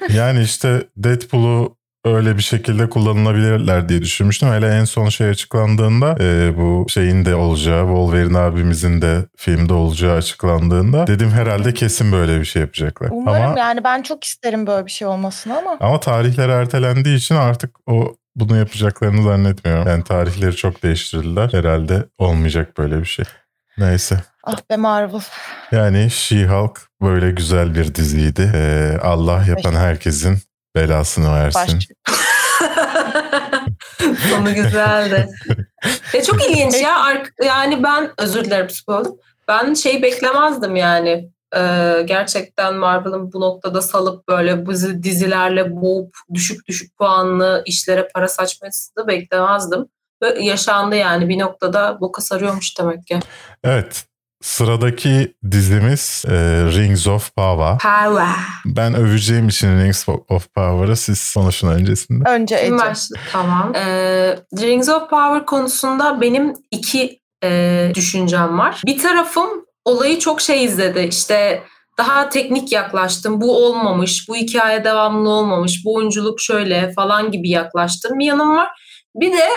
yani 0.08 0.42
işte 0.42 0.88
Deadpool'u 0.96 1.76
öyle 2.04 2.36
bir 2.36 2.42
şekilde 2.42 2.88
kullanılabilirler 2.88 3.88
diye 3.88 4.02
düşünmüştüm. 4.02 4.48
Hele 4.48 4.68
en 4.68 4.84
son 4.84 5.08
şey 5.08 5.28
açıklandığında 5.28 6.16
e, 6.20 6.56
bu 6.56 6.86
şeyin 6.88 7.24
de 7.24 7.34
olacağı, 7.34 7.86
Wolverine 7.86 8.38
abimizin 8.38 9.02
de 9.02 9.24
filmde 9.36 9.72
olacağı 9.72 10.16
açıklandığında 10.16 11.06
dedim 11.06 11.30
herhalde 11.30 11.74
kesin 11.74 12.12
böyle 12.12 12.40
bir 12.40 12.44
şey 12.44 12.62
yapacaklar. 12.62 13.08
Umarım 13.12 13.42
ama 13.46 13.58
yani 13.58 13.84
ben 13.84 14.02
çok 14.02 14.24
isterim 14.24 14.66
böyle 14.66 14.86
bir 14.86 14.90
şey 14.90 15.08
olmasını 15.08 15.58
ama. 15.58 15.76
ama 15.80 16.00
tarihler 16.00 16.48
ertelendiği 16.48 17.16
için 17.16 17.34
artık 17.34 17.76
o 17.86 18.14
bunu 18.36 18.56
yapacaklarını 18.56 19.22
zannetmiyorum. 19.22 19.88
Yani 19.88 20.04
tarihleri 20.04 20.56
çok 20.56 20.82
değiştirdiler. 20.82 21.52
Herhalde 21.52 22.04
olmayacak 22.18 22.78
böyle 22.78 23.00
bir 23.00 23.04
şey. 23.04 23.24
Neyse. 23.78 24.16
Ah 24.44 24.58
be 24.70 24.76
Marvel. 24.76 25.20
Yani 25.72 26.10
She-Hulk 26.10 26.78
böyle 27.02 27.30
güzel 27.30 27.74
bir 27.74 27.94
diziydi. 27.94 28.52
Ee, 28.54 28.98
Allah 29.02 29.44
yapan 29.48 29.74
herkesin 29.74 30.38
belasını 30.76 31.34
versin. 31.34 31.78
Baş. 31.78 31.88
Sonu 34.30 34.54
güzeldi. 34.54 35.28
ya 36.14 36.22
çok 36.22 36.50
ilginç 36.50 36.74
ya. 36.74 37.22
Yani 37.44 37.82
ben 37.82 38.10
özür 38.18 38.44
dilerim 38.44 38.70
spoiler. 38.70 39.12
Ben 39.48 39.74
şey 39.74 40.02
beklemezdim 40.02 40.76
yani. 40.76 41.30
Ee, 41.56 42.02
gerçekten 42.04 42.74
Marvel'ın 42.74 43.32
bu 43.32 43.40
noktada 43.40 43.82
salıp 43.82 44.28
böyle 44.28 44.68
bizi 44.68 45.02
dizilerle 45.02 45.76
boğup 45.76 46.16
düşük 46.34 46.68
düşük 46.68 46.98
puanlı 46.98 47.62
işlere 47.66 48.08
para 48.14 48.28
saçmasını 48.28 49.06
beklemezdim. 49.06 49.86
Ve 50.22 50.42
yaşandı 50.42 50.96
yani 50.96 51.28
bir 51.28 51.38
noktada 51.38 52.00
boka 52.00 52.22
sarıyormuş 52.22 52.78
demek 52.78 53.06
ki. 53.06 53.20
Evet. 53.64 54.04
Sıradaki 54.42 55.34
dizimiz 55.50 56.24
e, 56.28 56.32
Rings 56.64 57.06
of 57.06 57.36
Power. 57.36 57.78
Power. 57.78 58.28
Ben 58.64 58.94
öveceğim 58.94 59.48
için 59.48 59.80
Rings 59.80 60.08
of 60.08 60.54
Power'ı 60.54 60.96
siz 60.96 61.34
konuşun 61.34 61.68
öncesinde. 61.68 62.28
Önce 62.28 62.54
Ece. 62.54 62.76
Tamam. 63.32 63.72
Ee, 63.74 64.36
Rings 64.60 64.88
of 64.88 65.10
Power 65.10 65.46
konusunda 65.46 66.20
benim 66.20 66.54
iki 66.70 67.20
e, 67.44 67.92
düşüncem 67.94 68.58
var. 68.58 68.82
Bir 68.86 68.98
tarafım 68.98 69.48
olayı 69.84 70.18
çok 70.18 70.40
şey 70.40 70.64
izledi. 70.64 71.00
İşte 71.00 71.62
daha 71.98 72.28
teknik 72.28 72.72
yaklaştım. 72.72 73.40
Bu 73.40 73.66
olmamış, 73.66 74.28
bu 74.28 74.36
hikaye 74.36 74.84
devamlı 74.84 75.28
olmamış, 75.28 75.84
bu 75.84 75.94
oyunculuk 75.94 76.40
şöyle 76.40 76.92
falan 76.92 77.30
gibi 77.30 77.50
yaklaştım. 77.50 78.18
Bir 78.18 78.26
yanım 78.26 78.56
var. 78.56 78.68
Bir 79.14 79.32
de 79.32 79.48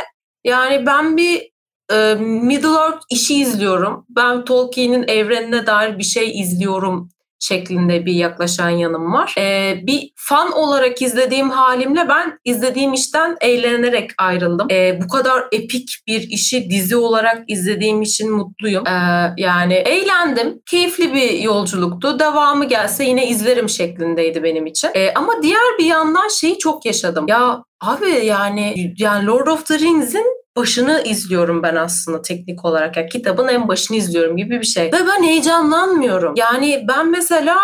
yani 0.44 0.86
ben 0.86 1.18
bir 1.18 1.55
e, 1.92 2.16
Middle 2.20 2.68
Earth 2.68 3.04
işi 3.10 3.36
izliyorum. 3.36 4.06
Ben 4.10 4.46
Tolkien'in 4.46 5.06
evrenine 5.08 5.68
dair 5.68 5.98
bir 5.98 6.04
şey 6.04 6.40
izliyorum 6.42 7.10
şeklinde 7.40 8.06
bir 8.06 8.14
yaklaşan 8.14 8.70
yanım 8.70 9.14
var. 9.14 9.36
Ee, 9.38 9.80
bir 9.84 10.12
fan 10.16 10.52
olarak 10.52 11.02
izlediğim 11.02 11.50
halimle 11.50 12.10
ben 12.10 12.40
izlediğim 12.46 12.94
işten 12.94 13.38
eğlenerek 13.42 14.12
ayrıldım. 14.18 14.68
Ee, 14.72 15.00
bu 15.04 15.08
kadar 15.08 15.44
epik 15.52 15.90
bir 16.08 16.22
işi 16.22 16.70
dizi 16.70 16.96
olarak 16.96 17.44
izlediğim 17.48 18.02
için 18.02 18.32
mutluyum. 18.32 18.88
Ee, 18.88 19.34
yani 19.38 19.74
eğlendim. 19.74 20.62
Keyifli 20.66 21.14
bir 21.14 21.40
yolculuktu. 21.40 22.20
Devamı 22.20 22.66
gelse 22.66 23.04
yine 23.04 23.28
izlerim 23.28 23.70
şeklindeydi 23.70 24.44
benim 24.44 24.66
için. 24.66 24.90
Ee, 24.96 25.14
ama 25.16 25.34
diğer 25.44 25.78
bir 25.80 25.86
yandan 25.86 26.28
şeyi 26.28 26.58
çok 26.58 26.86
yaşadım. 26.86 27.26
Ya 27.28 27.64
abi 27.82 28.26
yani 28.26 28.94
yani 28.98 29.28
Lord 29.28 29.48
of 29.48 29.66
the 29.66 29.80
Rings'in 29.80 30.35
başını 30.56 31.04
izliyorum 31.06 31.64
ben 31.64 31.76
aslında 31.76 32.22
teknik 32.22 32.66
olarak. 32.66 32.98
Yani 32.98 33.10
kitabın 33.10 33.48
en 33.48 33.68
başını 33.68 33.98
izliyorum 33.98 34.38
gibi 34.38 34.60
bir 34.60 34.66
şey. 34.66 34.86
Ve 34.86 34.98
ben 35.08 35.24
heyecanlanmıyorum. 35.24 36.34
Yani 36.38 36.86
ben 36.88 37.12
mesela 37.12 37.58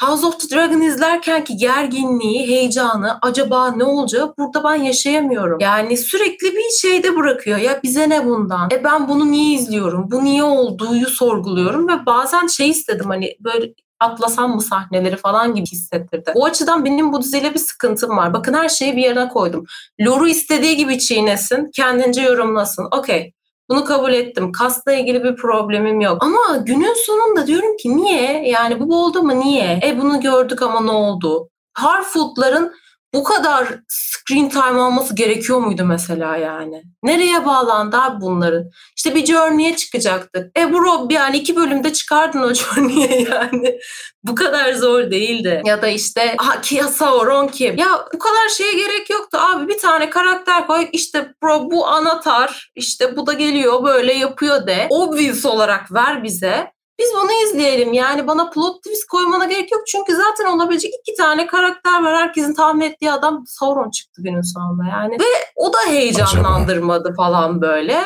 House 0.00 0.26
of 0.26 0.40
the 0.40 0.56
Dragon 0.56 0.80
izlerken 0.80 1.44
ki 1.44 1.56
gerginliği, 1.56 2.48
heyecanı, 2.48 3.18
acaba 3.22 3.72
ne 3.72 3.84
olacağı 3.84 4.34
burada 4.38 4.64
ben 4.64 4.74
yaşayamıyorum. 4.74 5.58
Yani 5.60 5.96
sürekli 5.96 6.56
bir 6.56 6.70
şeyde 6.80 7.16
bırakıyor. 7.16 7.58
Ya 7.58 7.80
bize 7.82 8.08
ne 8.08 8.24
bundan? 8.24 8.68
E 8.72 8.84
ben 8.84 9.08
bunu 9.08 9.30
niye 9.30 9.54
izliyorum? 9.54 10.10
Bu 10.10 10.24
niye 10.24 10.42
olduğuyu 10.42 11.06
sorguluyorum 11.06 11.88
ve 11.88 12.06
bazen 12.06 12.46
şey 12.46 12.70
istedim 12.70 13.06
hani 13.06 13.36
böyle 13.40 13.74
atlasam 14.00 14.54
mı 14.54 14.62
sahneleri 14.62 15.16
falan 15.16 15.54
gibi 15.54 15.66
hissettirdi. 15.66 16.32
O 16.34 16.44
açıdan 16.44 16.84
benim 16.84 17.12
bu 17.12 17.22
diziyle 17.22 17.54
bir 17.54 17.58
sıkıntım 17.58 18.16
var. 18.16 18.34
Bakın 18.34 18.54
her 18.54 18.68
şeyi 18.68 18.96
bir 18.96 19.02
yerine 19.02 19.28
koydum. 19.28 19.64
Lore'u 20.00 20.28
istediği 20.28 20.76
gibi 20.76 20.98
çiğnesin, 20.98 21.70
kendince 21.74 22.22
yorumlasın. 22.22 22.88
Okey. 22.90 23.32
Bunu 23.68 23.84
kabul 23.84 24.12
ettim. 24.12 24.52
Kasla 24.52 24.92
ilgili 24.92 25.24
bir 25.24 25.36
problemim 25.36 26.00
yok. 26.00 26.24
Ama 26.24 26.56
günün 26.56 26.94
sonunda 27.06 27.46
diyorum 27.46 27.76
ki 27.76 27.96
niye? 27.96 28.48
Yani 28.48 28.80
bu 28.80 29.04
oldu 29.04 29.22
mu 29.22 29.40
niye? 29.40 29.80
E 29.84 29.98
bunu 30.00 30.20
gördük 30.20 30.62
ama 30.62 30.80
ne 30.80 30.90
oldu? 30.90 31.48
Harfoot'ların 31.72 32.72
bu 33.14 33.24
kadar 33.24 33.68
screen 33.88 34.48
time 34.48 34.80
alması 34.80 35.14
gerekiyor 35.14 35.58
muydu 35.58 35.84
mesela 35.84 36.36
yani? 36.36 36.82
Nereye 37.02 37.46
bağlandı 37.46 37.96
abi 37.96 38.20
bunların? 38.20 38.70
İşte 38.96 39.14
bir 39.14 39.26
Journey'e 39.26 39.76
çıkacaktık. 39.76 40.58
E 40.58 40.72
bro 40.72 41.08
yani 41.10 41.36
iki 41.36 41.56
bölümde 41.56 41.92
çıkardın 41.92 42.42
o 42.42 42.54
Journey'e 42.54 43.22
yani. 43.30 43.78
bu 44.24 44.34
kadar 44.34 44.72
zor 44.72 45.10
değildi. 45.10 45.62
Ya 45.64 45.82
da 45.82 45.88
işte 45.88 46.34
ha, 46.38 46.60
Kia 46.60 46.88
Sauron 46.88 47.48
kim? 47.48 47.76
Ya 47.78 47.88
bu 48.14 48.18
kadar 48.18 48.48
şeye 48.56 48.72
gerek 48.72 49.10
yoktu 49.10 49.38
abi. 49.40 49.68
Bir 49.68 49.78
tane 49.78 50.10
karakter 50.10 50.66
koy 50.66 50.88
işte 50.92 51.32
bro 51.42 51.70
bu 51.70 51.86
anahtar 51.86 52.72
işte 52.74 53.16
bu 53.16 53.26
da 53.26 53.32
geliyor 53.32 53.84
böyle 53.84 54.12
yapıyor 54.12 54.66
de. 54.66 54.86
Obvious 54.90 55.44
olarak 55.44 55.92
ver 55.92 56.24
bize. 56.24 56.72
Biz 57.00 57.10
bunu 57.14 57.32
izleyelim. 57.44 57.92
Yani 57.92 58.26
bana 58.26 58.50
plot 58.50 58.82
twist 58.82 59.04
koymana 59.04 59.44
gerek 59.44 59.72
yok. 59.72 59.86
Çünkü 59.86 60.16
zaten 60.16 60.44
olabilecek 60.44 60.92
iki 61.02 61.16
tane 61.16 61.46
karakter 61.46 62.02
var. 62.02 62.16
Herkesin 62.16 62.54
tahmin 62.54 62.80
ettiği 62.80 63.12
adam 63.12 63.44
Sauron 63.46 63.90
çıktı 63.90 64.22
günün 64.22 64.42
sonunda 64.42 64.84
yani. 64.90 65.12
Ve 65.12 65.24
o 65.56 65.72
da 65.72 65.78
heyecanlandırmadı 65.86 67.14
falan 67.16 67.62
böyle. 67.62 68.04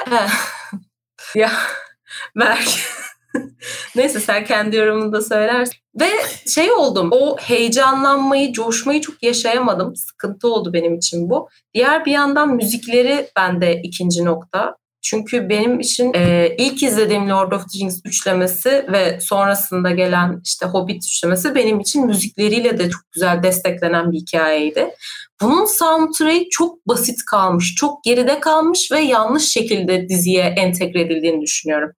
ya 1.35 1.51
belki. 2.37 2.81
Neyse 3.97 4.21
sen 4.21 4.45
kendi 4.45 4.77
yorumunu 4.77 5.13
da 5.13 5.23
söylersin. 5.23 5.75
Ve 6.01 6.11
şey 6.55 6.73
oldum. 6.73 7.09
O 7.13 7.37
heyecanlanmayı, 7.39 8.53
coşmayı 8.53 9.01
çok 9.01 9.23
yaşayamadım. 9.23 9.97
Sıkıntı 9.97 10.49
oldu 10.49 10.73
benim 10.73 10.95
için 10.95 11.31
bu. 11.31 11.49
Diğer 11.75 12.05
bir 12.05 12.13
yandan 12.13 12.49
müzikleri 12.49 13.31
bende 13.37 13.81
ikinci 13.83 14.25
nokta. 14.25 14.77
Çünkü 15.05 15.49
benim 15.49 15.81
için 15.81 16.13
e, 16.15 16.55
ilk 16.59 16.83
izlediğim 16.83 17.31
Lord 17.31 17.53
of 17.53 17.73
the 17.73 17.79
Rings 17.79 18.01
üçlemesi 18.05 18.87
ve 18.93 19.21
sonrasında 19.21 19.91
gelen 19.91 20.41
işte 20.45 20.67
Hobbit 20.67 21.05
üçlemesi 21.05 21.55
benim 21.55 21.81
için 21.81 22.07
müzikleriyle 22.07 22.79
de 22.79 22.91
çok 22.91 23.13
güzel 23.13 23.43
desteklenen 23.43 24.13
bir 24.13 24.19
hikayeydi. 24.19 24.91
Bunun 25.43 25.65
soundtrack'i 25.65 26.49
çok 26.51 26.89
basit 26.89 27.19
kalmış, 27.31 27.75
çok 27.75 28.05
geride 28.05 28.41
kalmış 28.41 28.93
ve 28.93 29.01
yanlış 29.01 29.45
şekilde 29.49 30.09
diziye 30.09 30.43
entegre 30.45 31.01
edildiğini 31.01 31.41
düşünüyorum. 31.43 31.91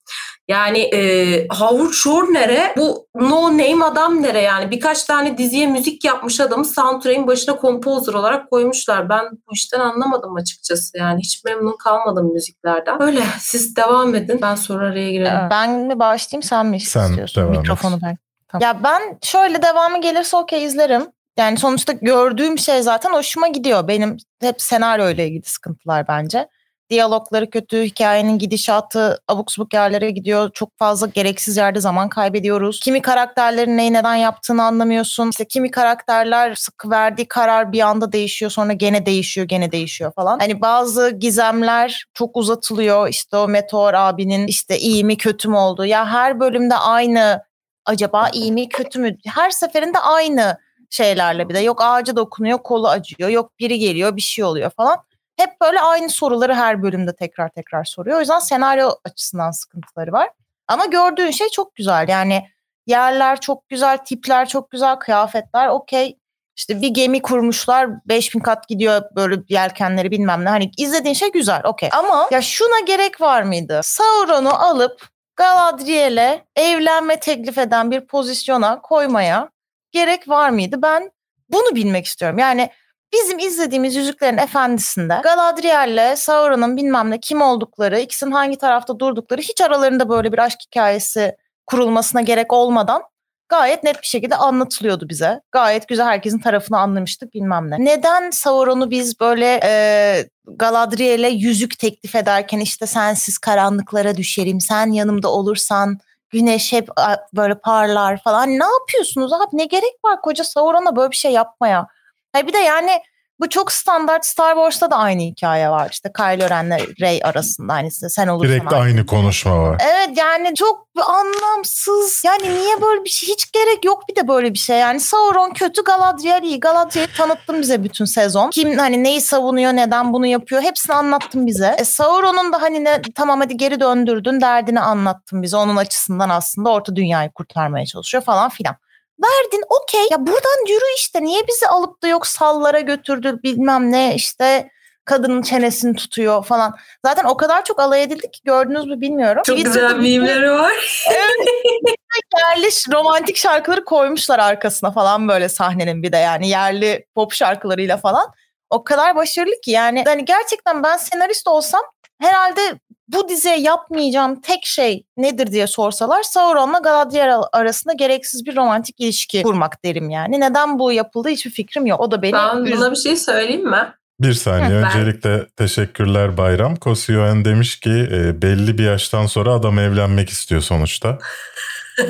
Yani 0.48 0.78
e, 0.78 1.00
Howard 1.48 1.92
Shore 1.92 2.32
nere? 2.34 2.74
Bu 2.76 3.06
no 3.14 3.42
name 3.52 3.84
adam 3.84 4.22
nere 4.22 4.40
yani? 4.40 4.70
Birkaç 4.70 5.04
tane 5.04 5.38
diziye 5.38 5.66
müzik 5.66 6.04
yapmış 6.04 6.40
adamı 6.40 6.64
soundtrack'in 6.64 7.26
başına 7.26 7.58
composer 7.60 8.12
olarak 8.14 8.50
koymuşlar. 8.50 9.08
Ben 9.08 9.24
bu 9.30 9.52
işten 9.54 9.80
anlamadım 9.80 10.36
açıkçası 10.36 10.98
yani. 10.98 11.20
Hiç 11.20 11.44
memnun 11.44 11.76
kalmadım 11.76 12.32
müziklerden. 12.32 13.02
Öyle 13.02 13.20
siz 13.40 13.76
devam 13.76 14.14
edin. 14.14 14.38
Ben 14.42 14.54
sonra 14.54 14.86
araya 14.86 15.10
girelim. 15.12 15.50
Ben 15.50 15.70
mi 15.70 15.98
başlayayım 15.98 16.42
sen 16.42 16.66
mi 16.66 16.80
Sen 16.80 17.08
istiyorsun? 17.08 17.42
devam 17.42 17.52
et. 17.54 17.58
Mikrofonu 17.60 17.98
ben. 18.02 18.16
Tamam. 18.48 18.62
Ya 18.62 18.84
ben 18.84 19.18
şöyle 19.22 19.62
devamı 19.62 20.00
gelirse 20.00 20.36
okey 20.36 20.64
izlerim. 20.64 21.02
Yani 21.36 21.58
sonuçta 21.58 21.92
gördüğüm 21.92 22.58
şey 22.58 22.82
zaten 22.82 23.12
hoşuma 23.12 23.48
gidiyor. 23.48 23.88
Benim 23.88 24.16
hep 24.40 24.62
senaryo 24.62 25.10
ile 25.10 25.26
ilgili 25.26 25.44
sıkıntılar 25.44 26.08
bence. 26.08 26.48
Diyalogları 26.90 27.50
kötü, 27.50 27.82
hikayenin 27.82 28.38
gidişatı 28.38 29.18
abuk 29.28 29.52
subuk 29.52 29.74
yerlere 29.74 30.10
gidiyor. 30.10 30.50
Çok 30.54 30.78
fazla 30.78 31.06
gereksiz 31.06 31.56
yerde 31.56 31.80
zaman 31.80 32.08
kaybediyoruz. 32.08 32.80
Kimi 32.80 33.02
karakterlerin 33.02 33.76
neyi 33.76 33.92
neden 33.92 34.14
yaptığını 34.14 34.62
anlamıyorsun. 34.64 35.30
İşte 35.30 35.44
kimi 35.44 35.70
karakterler 35.70 36.54
sık 36.54 36.90
verdiği 36.90 37.28
karar 37.28 37.72
bir 37.72 37.80
anda 37.80 38.12
değişiyor 38.12 38.50
sonra 38.50 38.72
gene 38.72 39.06
değişiyor 39.06 39.46
gene 39.48 39.72
değişiyor 39.72 40.12
falan. 40.12 40.38
Hani 40.38 40.60
bazı 40.60 41.10
gizemler 41.10 42.04
çok 42.14 42.36
uzatılıyor. 42.36 43.08
İşte 43.08 43.36
o 43.36 43.48
Meteor 43.48 43.94
abinin 43.94 44.46
işte 44.46 44.78
iyi 44.78 45.04
mi 45.04 45.16
kötü 45.16 45.48
mü 45.48 45.56
olduğu. 45.56 45.84
Ya 45.84 46.06
her 46.06 46.40
bölümde 46.40 46.74
aynı 46.76 47.42
acaba 47.84 48.28
iyi 48.32 48.52
mi 48.52 48.68
kötü 48.68 48.98
mü? 48.98 49.16
Her 49.26 49.50
seferinde 49.50 49.98
aynı 49.98 50.65
şeylerle 50.90 51.48
bir 51.48 51.54
de 51.54 51.58
yok 51.58 51.82
ağaca 51.82 52.16
dokunuyor 52.16 52.58
kolu 52.58 52.88
acıyor 52.88 53.30
yok 53.30 53.58
biri 53.58 53.78
geliyor 53.78 54.16
bir 54.16 54.20
şey 54.20 54.44
oluyor 54.44 54.70
falan. 54.70 54.96
Hep 55.36 55.60
böyle 55.60 55.80
aynı 55.80 56.10
soruları 56.10 56.54
her 56.54 56.82
bölümde 56.82 57.16
tekrar 57.16 57.48
tekrar 57.48 57.84
soruyor. 57.84 58.16
O 58.16 58.20
yüzden 58.20 58.38
senaryo 58.38 58.90
açısından 59.04 59.50
sıkıntıları 59.50 60.12
var. 60.12 60.28
Ama 60.68 60.86
gördüğün 60.86 61.30
şey 61.30 61.48
çok 61.48 61.74
güzel. 61.74 62.08
Yani 62.08 62.48
yerler 62.86 63.40
çok 63.40 63.68
güzel, 63.68 63.98
tipler 63.98 64.48
çok 64.48 64.70
güzel, 64.70 64.96
kıyafetler 64.96 65.68
okey. 65.68 66.18
İşte 66.56 66.82
bir 66.82 66.88
gemi 66.88 67.22
kurmuşlar 67.22 67.88
5000 68.08 68.40
kat 68.40 68.68
gidiyor 68.68 69.02
böyle 69.16 69.42
yelkenleri 69.48 70.10
bilmem 70.10 70.44
ne. 70.44 70.48
Hani 70.48 70.70
izlediğin 70.76 71.14
şey 71.14 71.32
güzel 71.32 71.60
okey. 71.64 71.88
Ama 71.92 72.28
ya 72.30 72.42
şuna 72.42 72.80
gerek 72.80 73.20
var 73.20 73.42
mıydı? 73.42 73.80
Sauron'u 73.82 74.50
alıp 74.50 75.08
Galadriel'e 75.36 76.44
evlenme 76.56 77.20
teklif 77.20 77.58
eden 77.58 77.90
bir 77.90 78.00
pozisyona 78.00 78.80
koymaya 78.80 79.50
gerek 79.96 80.28
var 80.28 80.50
mıydı? 80.50 80.82
Ben 80.82 81.10
bunu 81.48 81.74
bilmek 81.74 82.06
istiyorum. 82.06 82.38
Yani 82.38 82.70
bizim 83.12 83.38
izlediğimiz 83.38 83.96
Yüzüklerin 83.96 84.38
Efendisi'nde 84.38 85.20
Galadriel'le 85.22 86.16
Sauron'un 86.16 86.76
bilmem 86.76 87.10
ne 87.10 87.20
kim 87.20 87.42
oldukları, 87.42 88.00
ikisinin 88.00 88.30
hangi 88.30 88.58
tarafta 88.58 88.98
durdukları 88.98 89.40
hiç 89.40 89.60
aralarında 89.60 90.08
böyle 90.08 90.32
bir 90.32 90.38
aşk 90.38 90.58
hikayesi 90.66 91.36
kurulmasına 91.66 92.20
gerek 92.20 92.52
olmadan 92.52 93.02
gayet 93.48 93.82
net 93.82 94.02
bir 94.02 94.06
şekilde 94.06 94.36
anlatılıyordu 94.36 95.08
bize. 95.08 95.40
Gayet 95.52 95.88
güzel 95.88 96.06
herkesin 96.06 96.38
tarafını 96.38 96.78
anlamıştık 96.78 97.34
bilmem 97.34 97.70
ne. 97.70 97.84
Neden 97.84 98.30
Sauron'u 98.30 98.90
biz 98.90 99.20
böyle 99.20 99.60
e, 99.64 100.28
Galadriel'e 100.46 101.28
yüzük 101.28 101.78
teklif 101.78 102.14
ederken 102.14 102.60
işte 102.60 102.86
sensiz 102.86 103.38
karanlıklara 103.38 104.16
düşerim, 104.16 104.60
sen 104.60 104.92
yanımda 104.92 105.28
olursan 105.28 105.98
güneş 106.30 106.72
hep 106.72 106.88
böyle 107.34 107.58
parlar 107.58 108.22
falan. 108.22 108.48
Ne 108.48 108.64
yapıyorsunuz 108.64 109.32
abi? 109.32 109.46
Ne 109.52 109.64
gerek 109.64 109.94
var 110.04 110.20
koca 110.22 110.44
Sauron'a 110.44 110.96
böyle 110.96 111.10
bir 111.10 111.16
şey 111.16 111.32
yapmaya? 111.32 111.86
Hayır 112.32 112.46
bir 112.46 112.52
de 112.52 112.58
yani 112.58 113.00
bu 113.40 113.48
çok 113.48 113.72
standart 113.72 114.26
Star 114.26 114.54
Wars'ta 114.54 114.90
da 114.90 114.96
aynı 114.96 115.22
hikaye 115.22 115.70
var. 115.70 115.88
İşte 115.92 116.12
Kylo 116.16 116.50
Ren'le 116.50 116.78
Rey 117.00 117.20
arasında 117.24 117.72
hani 117.72 117.90
sen 117.90 118.28
olursan. 118.28 118.52
Direkt 118.52 118.72
aynı 118.72 119.06
konuşma 119.06 119.62
var. 119.62 119.82
Evet 119.84 120.18
yani 120.18 120.54
çok 120.54 120.86
anlamsız. 121.06 122.22
Yani 122.24 122.42
niye 122.42 122.82
böyle 122.82 123.04
bir 123.04 123.08
şey? 123.08 123.28
Hiç 123.28 123.52
gerek 123.52 123.84
yok 123.84 124.08
bir 124.08 124.16
de 124.16 124.28
böyle 124.28 124.54
bir 124.54 124.58
şey. 124.58 124.78
Yani 124.78 125.00
Sauron 125.00 125.50
kötü 125.50 125.84
Galadriel 125.84 126.42
iyi. 126.42 126.60
Galadriel'i 126.60 127.12
tanıttın 127.16 127.60
bize 127.62 127.84
bütün 127.84 128.04
sezon. 128.04 128.50
Kim 128.50 128.78
hani 128.78 129.04
neyi 129.04 129.20
savunuyor 129.20 129.72
neden 129.72 130.12
bunu 130.12 130.26
yapıyor 130.26 130.62
hepsini 130.62 130.96
anlattın 130.96 131.46
bize. 131.46 131.76
E, 131.78 131.84
Sauron'un 131.84 132.52
da 132.52 132.62
hani 132.62 132.84
ne, 132.84 133.02
tamam 133.14 133.40
hadi 133.40 133.56
geri 133.56 133.80
döndürdün 133.80 134.40
derdini 134.40 134.80
anlattın 134.80 135.42
bize. 135.42 135.56
Onun 135.56 135.76
açısından 135.76 136.28
aslında 136.28 136.70
orta 136.70 136.96
dünyayı 136.96 137.30
kurtarmaya 137.30 137.86
çalışıyor 137.86 138.24
falan 138.24 138.48
filan. 138.48 138.76
Verdin 139.24 139.64
okey. 139.68 140.06
Ya 140.10 140.26
buradan 140.26 140.66
yürü 140.68 140.94
işte. 140.96 141.22
Niye 141.22 141.48
bizi 141.48 141.68
alıp 141.68 142.02
da 142.02 142.08
yok 142.08 142.26
sallara 142.26 142.80
götürdü 142.80 143.40
bilmem 143.42 143.92
ne 143.92 144.14
işte 144.14 144.70
kadının 145.04 145.42
çenesini 145.42 145.96
tutuyor 145.96 146.44
falan. 146.44 146.76
Zaten 147.04 147.24
o 147.24 147.36
kadar 147.36 147.64
çok 147.64 147.80
alay 147.80 148.02
edildi 148.02 148.30
ki 148.30 148.40
gördünüz 148.44 148.86
mü 148.86 149.00
bilmiyorum. 149.00 149.42
Çok 149.46 149.56
Twitter'da 149.56 149.88
güzel 149.88 150.00
mimleri 150.00 150.50
var. 150.50 151.04
evet. 151.10 151.96
yerli 152.38 152.68
romantik 152.92 153.36
şarkıları 153.36 153.84
koymuşlar 153.84 154.38
arkasına 154.38 154.90
falan 154.90 155.28
böyle 155.28 155.48
sahnenin 155.48 156.02
bir 156.02 156.12
de 156.12 156.16
yani 156.16 156.48
yerli 156.48 157.06
pop 157.14 157.32
şarkılarıyla 157.32 157.96
falan. 157.96 158.32
O 158.70 158.84
kadar 158.84 159.16
başarılı 159.16 159.60
ki 159.64 159.70
yani 159.70 160.04
hani 160.06 160.24
gerçekten 160.24 160.82
ben 160.82 160.96
senarist 160.96 161.48
olsam 161.48 161.82
herhalde 162.20 162.60
bu 163.08 163.28
diziye 163.28 163.58
yapmayacağım 163.58 164.40
tek 164.40 164.66
şey 164.66 165.04
nedir 165.16 165.52
diye 165.52 165.66
sorsalar 165.66 166.22
Sauron'la 166.22 166.78
Galadriel 166.78 167.38
arasında 167.52 167.92
gereksiz 167.92 168.46
bir 168.46 168.56
romantik 168.56 169.00
ilişki 169.00 169.42
kurmak 169.42 169.84
derim 169.84 170.10
yani. 170.10 170.40
Neden 170.40 170.78
bu 170.78 170.92
yapıldı 170.92 171.28
hiçbir 171.28 171.50
fikrim 171.50 171.86
yok. 171.86 172.00
O 172.00 172.10
da 172.10 172.22
beni 172.22 172.32
Ben 172.32 172.56
üz- 172.56 172.76
buna 172.76 172.90
bir 172.90 172.96
şey 172.96 173.16
söyleyeyim 173.16 173.70
mi? 173.70 173.92
Bir 174.20 174.32
saniye. 174.32 174.80
Hı, 174.80 174.86
Öncelikle 174.86 175.38
ben... 175.38 175.46
teşekkürler 175.56 176.36
Bayram. 176.36 176.76
Kosioen 176.76 177.44
demiş 177.44 177.80
ki 177.80 178.08
e, 178.12 178.42
belli 178.42 178.78
bir 178.78 178.84
yaştan 178.84 179.26
sonra 179.26 179.52
adam 179.52 179.78
evlenmek 179.78 180.30
istiyor 180.30 180.60
sonuçta. 180.60 181.18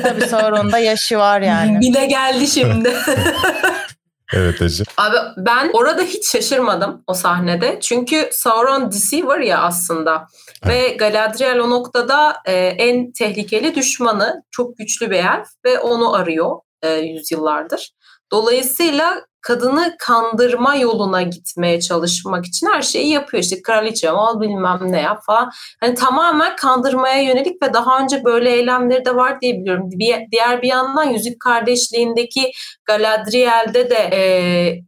Tabii 0.03 0.21
Sauron'da 0.21 0.79
yaşı 0.79 1.17
var 1.17 1.41
yani. 1.41 1.79
Bile 1.81 2.05
geldi 2.05 2.47
şimdi. 2.47 2.93
Evet 4.33 4.61
Ece. 4.61 4.83
Abi 4.97 5.17
ben 5.37 5.69
orada 5.73 6.01
hiç 6.01 6.31
şaşırmadım 6.31 7.03
o 7.07 7.13
sahnede. 7.13 7.79
Çünkü 7.81 8.29
Sauron 8.31 8.91
Deceiver 8.91 9.39
ya 9.39 9.61
aslında. 9.61 10.27
Evet. 10.63 10.91
Ve 10.91 10.95
Galadriel 10.95 11.59
o 11.59 11.69
noktada 11.69 12.37
e, 12.45 12.53
en 12.55 13.11
tehlikeli 13.11 13.75
düşmanı. 13.75 14.43
Çok 14.51 14.77
güçlü 14.77 15.11
bir 15.11 15.15
elf 15.15 15.47
ve 15.65 15.79
onu 15.79 16.15
arıyor 16.15 16.59
e, 16.81 16.89
yüzyıllardır. 16.93 17.91
Dolayısıyla 18.31 19.25
kadını 19.47 19.95
kandırma 19.99 20.75
yoluna 20.75 21.21
gitmeye 21.21 21.81
çalışmak 21.81 22.45
için 22.45 22.67
her 22.67 22.81
şeyi 22.81 23.09
yapıyor. 23.09 23.43
İşte 23.43 23.61
kraliçe 23.61 24.11
ol 24.11 24.41
bilmem 24.41 24.79
ne 24.81 25.01
yap 25.01 25.23
falan. 25.25 25.51
Hani 25.79 25.95
tamamen 25.95 26.55
kandırmaya 26.55 27.21
yönelik 27.21 27.63
ve 27.63 27.73
daha 27.73 27.99
önce 27.99 28.23
böyle 28.23 28.51
eylemleri 28.51 29.05
de 29.05 29.15
var 29.15 29.41
diye 29.41 29.53
biliyorum. 29.53 29.89
Bir, 29.91 30.15
diğer 30.31 30.61
bir 30.61 30.67
yandan 30.67 31.03
Yüzük 31.03 31.39
Kardeşliğindeki 31.39 32.51
Galadriel'de 32.85 33.89
de 33.89 34.09
e, 34.13 34.21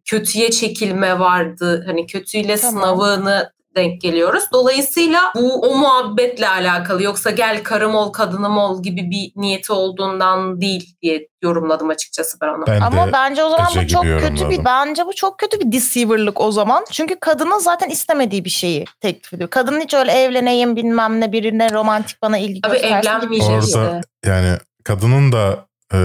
kötüye 0.06 0.52
çekilme 0.52 1.20
vardı. 1.20 1.84
Hani 1.88 2.08
kötüyle 2.08 2.58
tamam. 2.58 2.84
sınavını 2.84 3.52
denk 3.76 4.02
geliyoruz. 4.02 4.44
Dolayısıyla 4.54 5.20
bu 5.36 5.62
o 5.62 5.76
muhabbetle 5.78 6.50
alakalı 6.50 7.04
yoksa 7.04 7.32
gel 7.32 7.64
karım 7.64 7.96
ol 7.96 8.12
kadınım 8.12 8.58
ol 8.58 8.84
gibi 8.84 9.12
bir 9.12 9.42
niyeti 9.42 9.74
olduğundan 9.74 10.62
değil 10.62 10.96
diye 11.02 11.28
yorumladım 11.42 11.90
açıkçası 11.90 12.38
ben 12.42 12.48
onu. 12.48 12.68
Ben 12.68 12.82
Ama 12.82 13.14
bence 13.14 13.44
o 13.44 13.50
zaman 13.50 13.68
bu 13.76 13.88
çok 13.88 14.04
kötü 14.04 14.50
bir 14.50 14.66
bence 14.66 15.06
bu 15.06 15.14
çok 15.14 15.40
kötü 15.40 15.60
bir 15.60 15.72
deceiver'lık 15.72 16.42
o 16.42 16.52
zaman. 16.52 16.86
Çünkü 16.92 17.16
kadının 17.20 17.58
zaten 17.58 17.90
istemediği 17.90 18.46
bir 18.46 18.50
şeyi 18.50 18.86
teklif 19.00 19.34
ediyor. 19.34 19.50
Kadın 19.50 19.80
hiç 19.80 19.94
öyle 19.94 20.12
evleneyim 20.12 20.76
bilmem 20.76 21.22
ne 21.22 21.32
birine 21.32 21.72
romantik 21.72 22.22
bana 22.22 22.38
ilgi 22.38 22.60
Abi 22.64 22.78
evlenmeyecek 22.78 23.50
Orada 23.50 23.66
işte. 23.66 24.02
yani 24.26 24.58
kadının 24.84 25.32
da 25.32 25.66
e, 25.94 25.98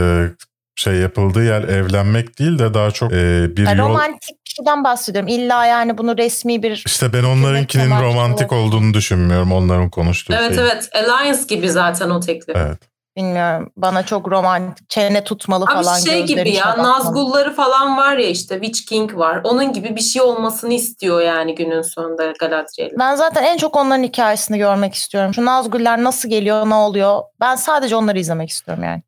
şey 0.76 0.94
yapıldığı 0.94 1.44
yer 1.44 1.62
evlenmek 1.62 2.38
değil 2.38 2.58
de 2.58 2.74
daha 2.74 2.90
çok 2.90 3.12
e, 3.12 3.56
bir 3.56 3.66
yani 3.66 3.78
yol... 3.78 3.88
Romantik 3.88 4.44
kişiden 4.44 4.84
bahsediyorum. 4.84 5.28
İlla 5.28 5.66
yani 5.66 5.98
bunu 5.98 6.18
resmi 6.18 6.62
bir... 6.62 6.82
İşte 6.86 7.12
ben 7.12 7.24
onlarınkinin 7.24 8.00
romantik 8.02 8.52
olur. 8.52 8.60
olduğunu 8.60 8.94
düşünmüyorum 8.94 9.52
onların 9.52 9.90
konuştuğu 9.90 10.34
Evet 10.34 10.54
şey. 10.54 10.64
evet 10.64 10.90
Alliance 10.94 11.42
gibi 11.48 11.70
zaten 11.70 12.10
o 12.10 12.20
teklif. 12.20 12.56
Evet. 12.56 12.78
Bilmiyorum. 13.16 13.70
Bana 13.76 14.02
çok 14.02 14.30
romantik, 14.30 14.90
çene 14.90 15.24
tutmalı 15.24 15.64
Abi 15.64 15.72
falan. 15.72 15.98
şey 15.98 16.26
gibi 16.26 16.50
ya 16.50 16.76
Nazgulları 16.78 17.54
falan 17.54 17.96
var 17.96 18.16
ya 18.16 18.28
işte 18.28 18.54
Witch 18.54 18.88
King 18.88 19.16
var. 19.16 19.40
Onun 19.44 19.72
gibi 19.72 19.96
bir 19.96 20.00
şey 20.00 20.22
olmasını 20.22 20.74
istiyor 20.74 21.20
yani 21.20 21.54
günün 21.54 21.82
sonunda 21.82 22.32
Galadriel. 22.40 22.90
Ben 22.98 23.14
zaten 23.14 23.42
en 23.42 23.56
çok 23.56 23.76
onların 23.76 24.02
hikayesini 24.02 24.58
görmek 24.58 24.94
istiyorum. 24.94 25.34
Şu 25.34 25.44
Nazgullar 25.44 26.04
nasıl 26.04 26.28
geliyor, 26.28 26.70
ne 26.70 26.74
oluyor? 26.74 27.22
Ben 27.40 27.56
sadece 27.56 27.96
onları 27.96 28.18
izlemek 28.18 28.50
istiyorum 28.50 28.84
yani. 28.84 29.02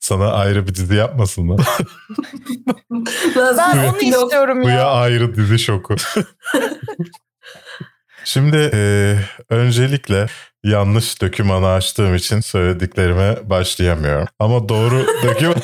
Sana 0.00 0.32
ayrı 0.32 0.66
bir 0.66 0.74
dizi 0.74 0.94
yapmasınlar. 0.94 1.60
ben 3.36 3.78
onu 3.78 3.98
istiyorum 3.98 4.62
ya. 4.62 4.64
Bu 4.64 4.68
ya 4.68 4.90
ayrı 4.90 5.36
dizi 5.36 5.58
şoku. 5.58 5.96
Şimdi 8.24 8.70
e, 8.74 9.16
öncelikle 9.50 10.26
yanlış 10.64 11.22
dokümanı 11.22 11.68
açtığım 11.68 12.14
için 12.14 12.40
söylediklerime 12.40 13.50
başlayamıyorum. 13.50 14.28
Ama 14.38 14.68
doğru 14.68 15.06
doküman 15.24 15.62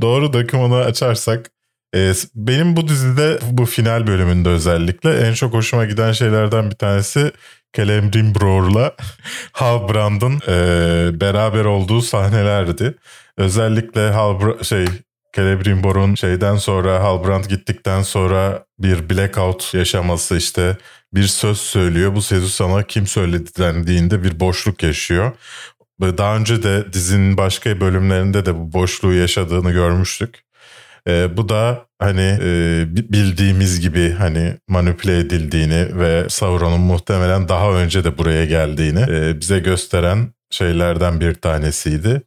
doğru 0.00 0.32
dokümanı 0.32 0.76
açarsak 0.76 1.50
e, 1.94 2.12
benim 2.34 2.76
bu 2.76 2.88
dizide 2.88 3.38
bu 3.50 3.66
final 3.66 4.06
bölümünde 4.06 4.48
özellikle 4.48 5.18
en 5.18 5.34
çok 5.34 5.54
hoşuma 5.54 5.84
giden 5.84 6.12
şeylerden 6.12 6.70
bir 6.70 6.76
tanesi 6.76 7.32
Celebrimbro'la 7.76 8.96
Halbrand'ın 9.52 10.40
e, 10.48 11.20
beraber 11.20 11.64
olduğu 11.64 12.02
sahnelerdi. 12.02 12.94
Özellikle 13.36 14.10
Halbr 14.10 14.64
şey 14.64 14.86
Celebrimbor'un 15.36 16.14
şeyden 16.14 16.56
sonra 16.56 17.02
Halbrand 17.02 17.44
gittikten 17.44 18.02
sonra 18.02 18.64
bir 18.78 19.10
blackout 19.10 19.74
yaşaması 19.74 20.36
işte 20.36 20.76
bir 21.14 21.26
söz 21.26 21.58
söylüyor. 21.58 22.14
Bu 22.14 22.22
sözü 22.22 22.48
sana 22.48 22.82
kim 22.82 23.06
söyledi 23.06 23.50
dendiğinde 23.58 24.22
bir 24.22 24.40
boşluk 24.40 24.82
yaşıyor. 24.82 25.32
Daha 26.00 26.36
önce 26.36 26.62
de 26.62 26.92
dizinin 26.92 27.36
başka 27.36 27.80
bölümlerinde 27.80 28.46
de 28.46 28.54
bu 28.54 28.72
boşluğu 28.72 29.14
yaşadığını 29.14 29.72
görmüştük. 29.72 30.45
E, 31.08 31.36
bu 31.36 31.48
da 31.48 31.86
hani 31.98 32.38
e, 32.42 32.84
bildiğimiz 33.12 33.80
gibi 33.80 34.12
hani 34.12 34.54
manipüle 34.68 35.18
edildiğini 35.18 35.98
ve 35.98 36.26
Sauron'un 36.28 36.80
muhtemelen 36.80 37.48
daha 37.48 37.72
önce 37.72 38.04
de 38.04 38.18
buraya 38.18 38.44
geldiğini 38.44 39.00
e, 39.00 39.40
bize 39.40 39.58
gösteren 39.58 40.28
şeylerden 40.50 41.20
bir 41.20 41.34
tanesiydi. 41.34 42.22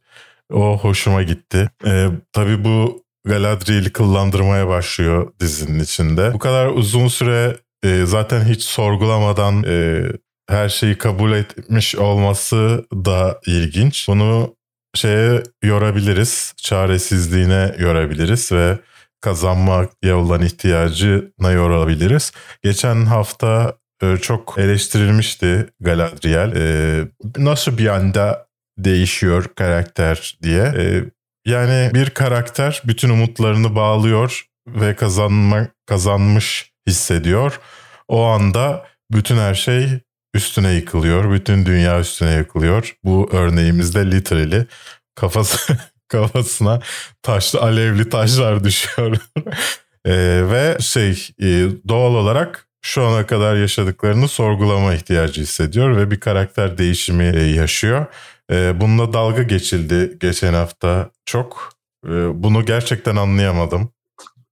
O 0.52 0.78
hoşuma 0.78 1.22
gitti. 1.22 1.70
E, 1.86 2.06
tabii 2.32 2.64
bu 2.64 3.04
Galadriel'i 3.24 3.92
kıllandırmaya 3.92 4.68
başlıyor 4.68 5.32
dizinin 5.40 5.80
içinde. 5.80 6.32
Bu 6.32 6.38
kadar 6.38 6.66
uzun 6.66 7.08
süre 7.08 7.56
e, 7.84 8.04
zaten 8.04 8.44
hiç 8.44 8.62
sorgulamadan 8.62 9.64
e, 9.68 10.02
her 10.48 10.68
şeyi 10.68 10.98
kabul 10.98 11.32
etmiş 11.32 11.96
olması 11.96 12.86
da 12.92 13.40
ilginç. 13.46 14.08
Bunu 14.08 14.54
şeye 14.94 15.42
yorabiliriz, 15.62 16.54
çaresizliğine 16.56 17.74
yorabiliriz 17.78 18.52
ve 18.52 18.78
kazanmaya 19.20 20.16
olan 20.16 20.42
ihtiyacına 20.42 21.50
yorabiliriz. 21.52 22.32
Geçen 22.62 23.06
hafta 23.06 23.74
e, 24.02 24.16
çok 24.16 24.54
eleştirilmişti 24.58 25.66
Galadriel. 25.80 26.52
E, 26.56 27.04
nasıl 27.36 27.78
bir 27.78 27.86
anda 27.86 28.46
değişiyor 28.78 29.44
karakter 29.56 30.38
diye. 30.42 30.62
E, 30.62 31.04
yani 31.46 31.90
bir 31.94 32.10
karakter 32.10 32.82
bütün 32.84 33.10
umutlarını 33.10 33.74
bağlıyor 33.76 34.44
ve 34.66 34.96
kazanma, 34.96 35.68
kazanmış 35.86 36.72
hissediyor. 36.86 37.60
O 38.08 38.24
anda 38.24 38.86
bütün 39.12 39.36
her 39.36 39.54
şey 39.54 40.00
üstüne 40.34 40.72
yıkılıyor. 40.72 41.32
Bütün 41.32 41.66
dünya 41.66 42.00
üstüne 42.00 42.32
yıkılıyor. 42.34 42.96
Bu 43.04 43.28
örneğimizde 43.32 44.10
literally 44.10 44.66
kafası 45.14 45.78
kafasına 46.08 46.80
taşlı 47.22 47.60
alevli 47.60 48.08
taşlar 48.08 48.64
düşüyor. 48.64 49.16
e, 50.04 50.12
ve 50.50 50.76
şey 50.80 51.28
e, 51.42 51.66
doğal 51.88 52.14
olarak 52.14 52.66
şu 52.82 53.02
ana 53.02 53.26
kadar 53.26 53.56
yaşadıklarını 53.56 54.28
sorgulama 54.28 54.94
ihtiyacı 54.94 55.40
hissediyor 55.40 55.96
ve 55.96 56.10
bir 56.10 56.20
karakter 56.20 56.78
değişimi 56.78 57.24
e, 57.24 57.40
yaşıyor. 57.40 58.06
E, 58.52 58.80
bununla 58.80 59.12
dalga 59.12 59.42
geçildi 59.42 60.16
geçen 60.20 60.54
hafta 60.54 61.10
çok. 61.26 61.72
E, 62.06 62.10
bunu 62.42 62.64
gerçekten 62.64 63.16
anlayamadım. 63.16 63.92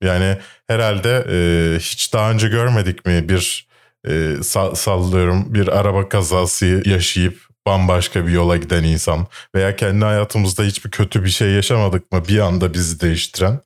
Yani 0.03 0.39
herhalde 0.67 1.27
e, 1.31 1.79
hiç 1.79 2.13
daha 2.13 2.31
önce 2.31 2.49
görmedik 2.49 3.07
mi 3.07 3.29
bir 3.29 3.68
e, 4.09 4.43
sallıyorum 4.75 5.55
bir 5.55 5.69
araba 5.69 6.09
kazası 6.09 6.83
yaşayıp 6.87 7.49
bambaşka 7.67 8.27
bir 8.27 8.33
yola 8.33 8.57
giden 8.57 8.85
insan 8.85 9.27
veya 9.55 9.77
kendi 9.77 10.05
hayatımızda 10.05 10.63
hiçbir 10.63 10.91
kötü 10.91 11.25
bir 11.25 11.29
şey 11.31 11.51
yaşamadık 11.51 12.13
mı 12.13 12.23
bir 12.29 12.39
anda 12.39 12.75
bizi 12.75 13.01
değiştiren 13.01 13.61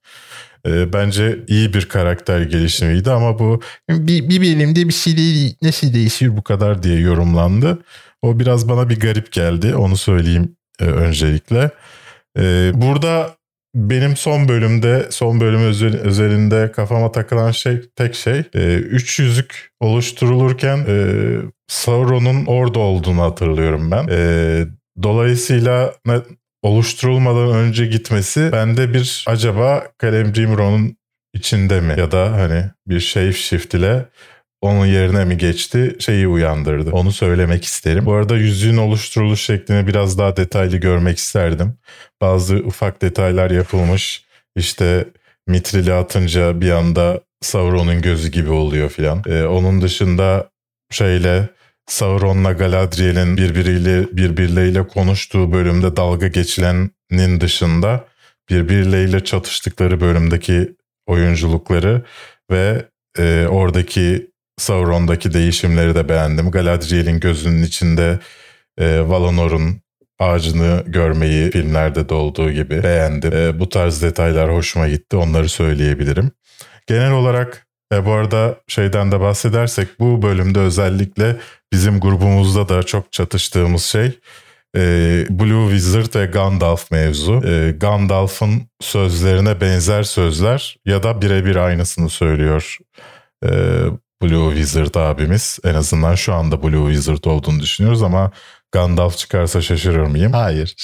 e, 0.66 0.92
bence 0.92 1.44
iyi 1.48 1.74
bir 1.74 1.88
karakter 1.88 2.40
gelişimiydi 2.42 3.10
ama 3.10 3.38
bu 3.38 3.60
bir, 3.88 4.28
bir 4.28 4.40
bölümde 4.40 4.88
bir 4.88 4.92
şey 4.92 5.16
değil, 5.16 5.56
nasıl 5.62 5.94
değişir 5.94 6.36
bu 6.36 6.42
kadar 6.42 6.82
diye 6.82 7.00
yorumlandı. 7.00 7.78
O 8.22 8.40
biraz 8.40 8.68
bana 8.68 8.88
bir 8.88 9.00
garip 9.00 9.32
geldi 9.32 9.74
onu 9.74 9.96
söyleyeyim 9.96 10.56
e, 10.80 10.84
öncelikle. 10.84 11.70
E, 12.38 12.72
burada 12.74 13.36
benim 13.74 14.16
son 14.16 14.48
bölümde, 14.48 15.06
son 15.10 15.40
bölüm 15.40 15.60
özel, 15.60 16.00
özelinde 16.00 16.72
kafama 16.72 17.12
takılan 17.12 17.50
şey 17.50 17.80
tek 17.96 18.14
şey 18.14 18.42
e, 18.54 18.74
üç 18.74 19.18
yüzük 19.18 19.70
oluşturulurken 19.80 20.84
e, 20.88 20.94
Sauron'un 21.68 22.46
orada 22.46 22.78
olduğunu 22.78 23.22
hatırlıyorum 23.22 23.90
ben. 23.90 24.08
E, 24.10 24.64
dolayısıyla 25.02 25.94
oluşturulmadan 26.62 27.54
önce 27.54 27.86
gitmesi 27.86 28.52
bende 28.52 28.94
bir 28.94 29.24
acaba 29.28 29.84
Kalemci 29.98 30.42
Imron'un 30.42 30.96
içinde 31.34 31.80
mi 31.80 31.94
ya 31.98 32.10
da 32.10 32.32
hani 32.32 32.64
bir 32.86 33.00
shape 33.00 33.32
shift 33.32 33.74
ile 33.74 34.06
onun 34.62 34.86
yerine 34.86 35.24
mi 35.24 35.38
geçti 35.38 35.96
şeyi 35.98 36.28
uyandırdı. 36.28 36.90
Onu 36.90 37.12
söylemek 37.12 37.64
isterim. 37.64 38.06
Bu 38.06 38.12
arada 38.12 38.36
yüzüğün 38.36 38.76
oluşturuluş 38.76 39.40
şeklini 39.40 39.86
biraz 39.86 40.18
daha 40.18 40.36
detaylı 40.36 40.76
görmek 40.76 41.18
isterdim. 41.18 41.74
Bazı 42.20 42.56
ufak 42.56 43.02
detaylar 43.02 43.50
yapılmış. 43.50 44.24
İşte 44.56 45.08
mitrili 45.46 45.92
atınca 45.92 46.60
bir 46.60 46.70
anda 46.70 47.20
Sauron'un 47.40 48.02
gözü 48.02 48.30
gibi 48.30 48.50
oluyor 48.50 48.90
filan. 48.90 49.22
Ee, 49.26 49.42
onun 49.42 49.82
dışında 49.82 50.50
şeyle 50.90 51.48
Sauron'la 51.86 52.52
Galadriel'in 52.52 53.36
birbiriyle 53.36 54.06
birbirleriyle 54.12 54.88
konuştuğu 54.88 55.52
bölümde 55.52 55.96
dalga 55.96 56.28
geçilenin 56.28 57.40
dışında 57.40 58.04
birbirleriyle 58.50 59.24
çatıştıkları 59.24 60.00
bölümdeki 60.00 60.74
oyunculukları 61.06 62.02
ve 62.50 62.86
e, 63.18 63.46
oradaki 63.50 64.31
Sauron'daki 64.58 65.32
değişimleri 65.32 65.94
de 65.94 66.08
beğendim. 66.08 66.50
Galadriel'in 66.50 67.20
gözünün 67.20 67.62
içinde 67.62 68.18
e, 68.78 69.08
Valonor'un 69.08 69.82
ağacını 70.18 70.84
görmeyi 70.86 71.50
filmlerde 71.50 72.08
de 72.08 72.14
olduğu 72.14 72.50
gibi 72.50 72.82
beğendim. 72.82 73.32
E, 73.32 73.60
bu 73.60 73.68
tarz 73.68 74.02
detaylar 74.02 74.52
hoşuma 74.52 74.88
gitti. 74.88 75.16
Onları 75.16 75.48
söyleyebilirim. 75.48 76.30
Genel 76.86 77.12
olarak 77.12 77.66
e, 77.92 78.06
bu 78.06 78.12
arada 78.12 78.56
şeyden 78.68 79.12
de 79.12 79.20
bahsedersek 79.20 79.88
bu 80.00 80.22
bölümde 80.22 80.58
özellikle 80.58 81.36
bizim 81.72 82.00
grubumuzda 82.00 82.68
da 82.68 82.82
çok 82.82 83.12
çatıştığımız 83.12 83.84
şey 83.84 84.18
e, 84.76 84.80
Blue 85.30 85.70
Wizard 85.70 86.14
ve 86.14 86.26
Gandalf 86.26 86.90
mevzu. 86.90 87.42
E, 87.46 87.70
Gandalf'ın 87.70 88.62
sözlerine 88.80 89.60
benzer 89.60 90.02
sözler 90.02 90.76
ya 90.86 91.02
da 91.02 91.22
birebir 91.22 91.56
aynısını 91.56 92.08
söylüyor 92.08 92.78
e, 93.44 93.50
Blue 94.22 94.54
Wizard 94.54 94.94
abimiz. 94.94 95.58
En 95.64 95.74
azından 95.74 96.14
şu 96.14 96.34
anda 96.34 96.62
Blue 96.62 96.94
Wizard 96.94 97.24
olduğunu 97.24 97.60
düşünüyoruz 97.60 98.02
ama 98.02 98.30
Gandalf 98.72 99.16
çıkarsa 99.18 99.62
şaşırır 99.62 100.06
mıyım? 100.06 100.32
Hayır. 100.32 100.76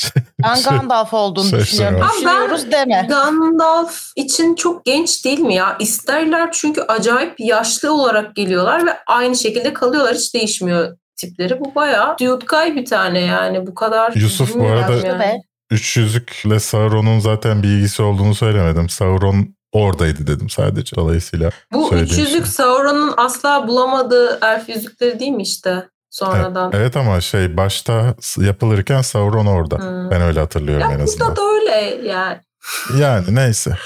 Ben 0.43 0.63
Gandalf 0.71 1.15
olduğunu 1.15 1.53
düşünüyorum. 1.53 2.09
Düşünüyoruz 2.17 2.73
deme. 2.73 3.07
Gandalf 3.09 4.03
için 4.17 4.55
çok 4.55 4.85
genç 4.85 5.25
değil 5.25 5.39
mi 5.39 5.55
ya? 5.55 5.77
İsterler 5.81 6.53
çünkü 6.53 6.81
acayip 6.81 7.35
yaşlı 7.39 7.93
olarak 7.93 8.37
geliyorlar 8.37 8.87
ve 8.87 8.91
aynı 9.07 9.37
şekilde 9.37 9.73
kalıyorlar. 9.73 10.15
Hiç 10.15 10.35
değişmiyor 10.35 10.97
tipleri. 11.17 11.61
Bu 11.61 11.75
bayağı 11.75 12.19
Dude 12.19 12.77
bir 12.77 12.85
tane 12.85 13.21
yani. 13.21 13.67
Bu 13.67 13.75
kadar 13.75 14.13
Yusuf 14.13 14.55
bu 14.55 14.67
arada 14.67 15.07
yani. 15.07 15.43
Üç 15.71 15.97
yüzükle 15.97 16.61
Sauron'un 16.61 17.19
zaten 17.19 17.63
bir 17.63 17.69
ilgisi 17.69 18.03
olduğunu 18.03 18.35
söylemedim. 18.35 18.89
Sauron 18.89 19.55
oradaydı 19.73 20.27
dedim 20.27 20.51
sadece 20.51 20.97
dolayısıyla. 20.97 21.51
Bu 21.73 21.95
üç 21.95 22.19
yüzük 22.19 22.45
şey. 22.45 22.53
Sauron'un 22.53 23.15
asla 23.17 23.69
bulamadığı 23.69 24.39
elf 24.43 24.69
yüzükleri 24.69 25.21
değil 25.21 25.33
mi 25.33 25.43
işte? 25.43 25.85
sonradan. 26.11 26.71
Evet 26.75 26.97
ama 26.97 27.21
şey 27.21 27.57
başta 27.57 28.15
yapılırken 28.37 29.03
Sauron 29.03 29.47
orada. 29.47 29.79
Hmm. 29.79 30.11
Ben 30.11 30.23
öyle 30.23 30.41
hatırlıyorum 30.41 30.91
ya 30.91 30.97
en 30.97 31.01
azından. 31.01 31.29
Burada 31.29 31.43
da 31.43 31.47
öyle 31.47 32.09
yani. 32.09 32.39
Yani 32.99 33.35
neyse. 33.35 33.77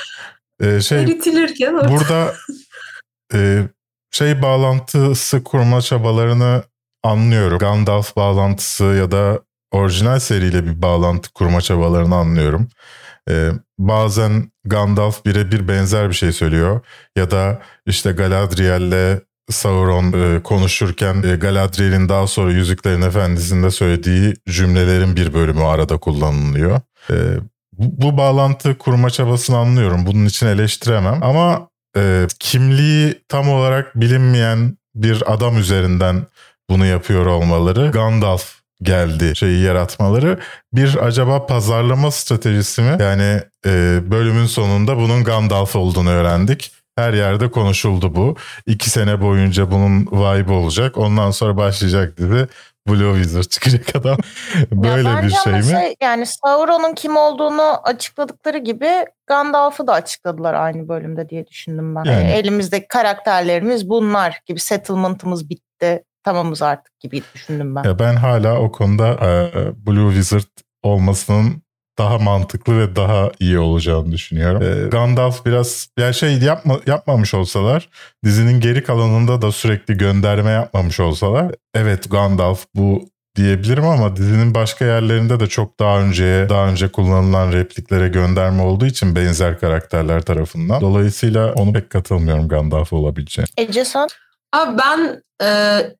Ee, 0.60 0.80
şey, 0.80 1.02
Eritilirken 1.02 1.74
orada. 1.74 1.88
Burada 1.88 2.34
e, 3.34 3.62
şey 4.10 4.42
bağlantısı 4.42 5.44
kurma 5.44 5.80
çabalarını 5.80 6.62
anlıyorum. 7.02 7.58
Gandalf 7.58 8.16
bağlantısı 8.16 8.84
ya 8.84 9.10
da 9.10 9.40
orijinal 9.70 10.18
seriyle 10.18 10.66
bir 10.66 10.82
bağlantı 10.82 11.32
kurma 11.32 11.60
çabalarını 11.60 12.16
anlıyorum. 12.16 12.68
Ee, 13.30 13.50
bazen 13.78 14.52
Gandalf 14.64 15.24
birebir 15.24 15.68
benzer 15.68 16.08
bir 16.08 16.14
şey 16.14 16.32
söylüyor 16.32 16.80
ya 17.16 17.30
da 17.30 17.62
işte 17.86 18.12
Galadriel'le 18.12 19.20
Sauron 19.50 20.12
e, 20.12 20.42
konuşurken 20.42 21.22
e, 21.22 21.36
Galadriel'in 21.36 22.08
daha 22.08 22.26
sonra 22.26 22.52
Yüzüklerin 22.52 23.02
Efendisi'nde 23.02 23.70
söylediği 23.70 24.34
cümlelerin 24.48 25.16
bir 25.16 25.34
bölümü 25.34 25.62
arada 25.62 25.98
kullanılıyor. 25.98 26.80
E, 27.10 27.14
bu, 27.72 28.02
bu 28.02 28.16
bağlantı 28.16 28.78
kurma 28.78 29.10
çabasını 29.10 29.56
anlıyorum. 29.56 30.06
Bunun 30.06 30.26
için 30.26 30.46
eleştiremem 30.46 31.22
ama 31.22 31.68
e, 31.96 32.26
kimliği 32.38 33.22
tam 33.28 33.48
olarak 33.48 34.00
bilinmeyen 34.00 34.76
bir 34.94 35.32
adam 35.34 35.58
üzerinden 35.58 36.26
bunu 36.70 36.86
yapıyor 36.86 37.26
olmaları 37.26 37.90
Gandalf 37.90 38.61
geldi 38.82 39.36
şeyi 39.36 39.62
yaratmaları 39.62 40.38
bir 40.72 41.06
acaba 41.06 41.46
pazarlama 41.46 42.10
stratejisi 42.10 42.82
mi? 42.82 42.96
Yani 43.00 43.40
e, 43.66 44.00
bölümün 44.10 44.46
sonunda 44.46 44.96
bunun 44.96 45.24
Gandalf 45.24 45.76
olduğunu 45.76 46.10
öğrendik. 46.10 46.72
Her 46.96 47.12
yerde 47.12 47.50
konuşuldu 47.50 48.14
bu. 48.14 48.36
İki 48.66 48.90
sene 48.90 49.20
boyunca 49.20 49.70
bunun 49.70 50.06
vibe 50.06 50.52
olacak. 50.52 50.98
Ondan 50.98 51.30
sonra 51.30 51.56
başlayacak 51.56 52.18
dedi. 52.18 52.48
Blue 52.88 53.14
Wizard 53.14 53.44
çıkacak 53.44 53.96
adam. 53.96 54.16
Böyle 54.72 55.08
ya 55.08 55.22
bir 55.22 55.30
şey 55.30 55.52
mi? 55.52 55.64
Şey, 55.64 55.96
yani 56.02 56.26
Sauron'un 56.26 56.94
kim 56.94 57.16
olduğunu 57.16 57.80
açıkladıkları 57.84 58.58
gibi 58.58 58.90
Gandalf'ı 59.26 59.86
da 59.86 59.92
açıkladılar 59.92 60.54
aynı 60.54 60.88
bölümde 60.88 61.28
diye 61.28 61.46
düşündüm 61.46 61.96
ben. 61.96 62.04
Yani. 62.04 62.30
Elimizdeki 62.30 62.88
karakterlerimiz 62.88 63.88
bunlar 63.88 64.40
gibi 64.46 64.60
settlement'ımız 64.60 65.50
bitti. 65.50 66.04
Tamamız 66.24 66.62
artık 66.62 67.00
gibi 67.00 67.22
düşündüm 67.34 67.76
ben. 67.76 67.84
Ya 67.84 67.98
ben 67.98 68.16
hala 68.16 68.58
o 68.58 68.72
konuda 68.72 69.08
e, 69.08 69.50
Blue 69.86 70.14
Wizard 70.14 70.48
olmasının 70.82 71.62
daha 71.98 72.18
mantıklı 72.18 72.78
ve 72.78 72.96
daha 72.96 73.30
iyi 73.40 73.58
olacağını 73.58 74.12
düşünüyorum. 74.12 74.62
Ee, 74.62 74.88
Gandalf 74.88 75.46
biraz 75.46 75.88
ya 75.98 76.12
şey 76.12 76.38
yapma, 76.38 76.80
yapmamış 76.86 77.34
olsalar 77.34 77.88
dizinin 78.24 78.60
geri 78.60 78.84
kalanında 78.84 79.42
da 79.42 79.52
sürekli 79.52 79.96
gönderme 79.96 80.50
yapmamış 80.50 81.00
olsalar 81.00 81.54
evet 81.74 82.10
Gandalf 82.10 82.66
bu 82.74 83.08
diyebilirim 83.36 83.84
ama 83.84 84.16
dizinin 84.16 84.54
başka 84.54 84.84
yerlerinde 84.84 85.40
de 85.40 85.46
çok 85.46 85.80
daha 85.80 86.00
önceye 86.00 86.48
daha 86.48 86.68
önce 86.68 86.88
kullanılan 86.88 87.52
repliklere 87.52 88.08
gönderme 88.08 88.62
olduğu 88.62 88.86
için 88.86 89.16
benzer 89.16 89.60
karakterler 89.60 90.22
tarafından. 90.22 90.80
Dolayısıyla 90.80 91.52
onu 91.52 91.72
pek 91.72 91.90
katılmıyorum 91.90 92.48
Gandalf 92.48 92.92
olabileceğine. 92.92 93.48
Ece 93.56 93.84
sen? 93.84 94.06
Abi 94.52 94.78
ben 94.78 95.22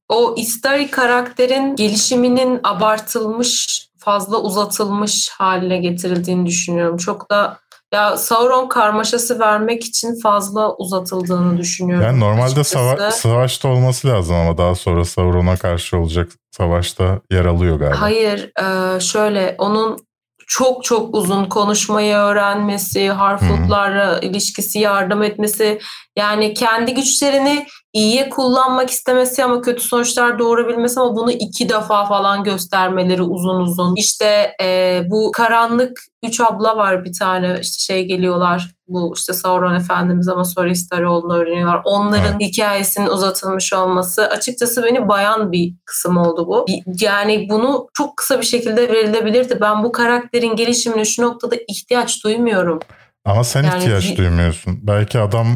o 0.09 0.35
Istari 0.37 0.91
karakterin 0.91 1.77
gelişiminin 1.77 2.61
abartılmış, 2.65 3.83
fazla 3.99 4.41
uzatılmış 4.41 5.29
haline 5.39 5.79
getirildiğini 5.79 6.47
düşünüyorum. 6.47 6.97
Çok 6.97 7.31
da 7.31 7.59
ya 7.93 8.17
Sauron 8.17 8.69
karmaşası 8.69 9.39
vermek 9.39 9.85
için 9.85 10.21
fazla 10.21 10.75
uzatıldığını 10.77 11.59
düşünüyorum. 11.59 12.07
Yani 12.07 12.21
normalde 12.21 12.43
açıkçası. 12.61 12.75
sava- 12.75 13.11
savaşta 13.11 13.69
olması 13.69 14.09
lazım 14.09 14.37
ama 14.37 14.59
daha 14.59 14.75
sonra 14.75 15.05
Sauron'a 15.05 15.57
karşı 15.57 15.99
olacak 15.99 16.31
savaşta 16.51 17.21
yer 17.31 17.45
alıyor 17.45 17.79
galiba. 17.79 18.01
Hayır, 18.01 18.53
e, 18.97 19.01
şöyle 19.01 19.55
onun 19.59 19.99
çok 20.47 20.85
çok 20.85 21.15
uzun 21.15 21.45
konuşmayı 21.45 22.15
öğrenmesi, 22.15 23.11
Harfoot'larla 23.11 24.19
ilişkisi, 24.21 24.79
yardım 24.79 25.23
etmesi, 25.23 25.79
yani 26.17 26.55
kendi 26.55 26.95
güçlerini 26.95 27.67
iyiye 27.93 28.29
kullanmak 28.29 28.91
istemesi 28.91 29.45
ama 29.45 29.61
kötü 29.61 29.83
sonuçlar 29.83 30.39
doğurabilmesi 30.39 31.01
ama 31.01 31.17
bunu 31.17 31.33
iki 31.33 31.69
defa 31.69 32.05
falan 32.07 32.45
göstermeleri 32.45 33.23
uzun 33.23 33.61
uzun. 33.61 33.95
İşte 33.97 34.57
e, 34.63 35.01
bu 35.11 35.33
karanlık 35.33 35.99
üç 36.25 36.41
abla 36.41 36.77
var 36.77 37.05
bir 37.05 37.13
tane 37.19 37.59
işte 37.63 37.79
şey 37.93 38.05
geliyorlar 38.05 38.71
bu 38.89 39.15
işte 39.17 39.33
Sauron 39.33 39.75
Efendimiz 39.75 40.29
ama 40.29 40.45
sonra 40.45 40.71
Istari 40.71 41.07
olduğunu 41.07 41.37
öğreniyorlar. 41.37 41.81
Onların 41.85 42.41
hikayesinin 42.41 43.07
uzatılmış 43.07 43.73
olması 43.73 44.27
açıkçası 44.29 44.83
beni 44.85 45.09
bayan 45.09 45.53
bir 45.53 45.75
kısım 45.85 46.17
oldu 46.17 46.47
bu. 46.47 46.67
Yani 47.01 47.47
bunu 47.51 47.87
çok 47.95 48.17
kısa 48.17 48.41
bir 48.41 48.47
şekilde 48.47 48.89
verilebilirdi. 48.93 49.59
Ben 49.61 49.85
bu 49.85 49.93
karakterin 49.93 50.57
gelişimine 50.57 51.05
şu 51.05 51.23
noktada 51.23 51.57
ihtiyaç 51.69 52.25
duymuyorum. 52.25 52.81
Ama 53.25 53.45
sen 53.45 53.63
Yani 53.65 53.79
ihtiyaç 53.83 54.11
bir- 54.11 54.17
duymuyorsun. 54.17 54.79
Belki 54.83 55.19
adam 55.19 55.47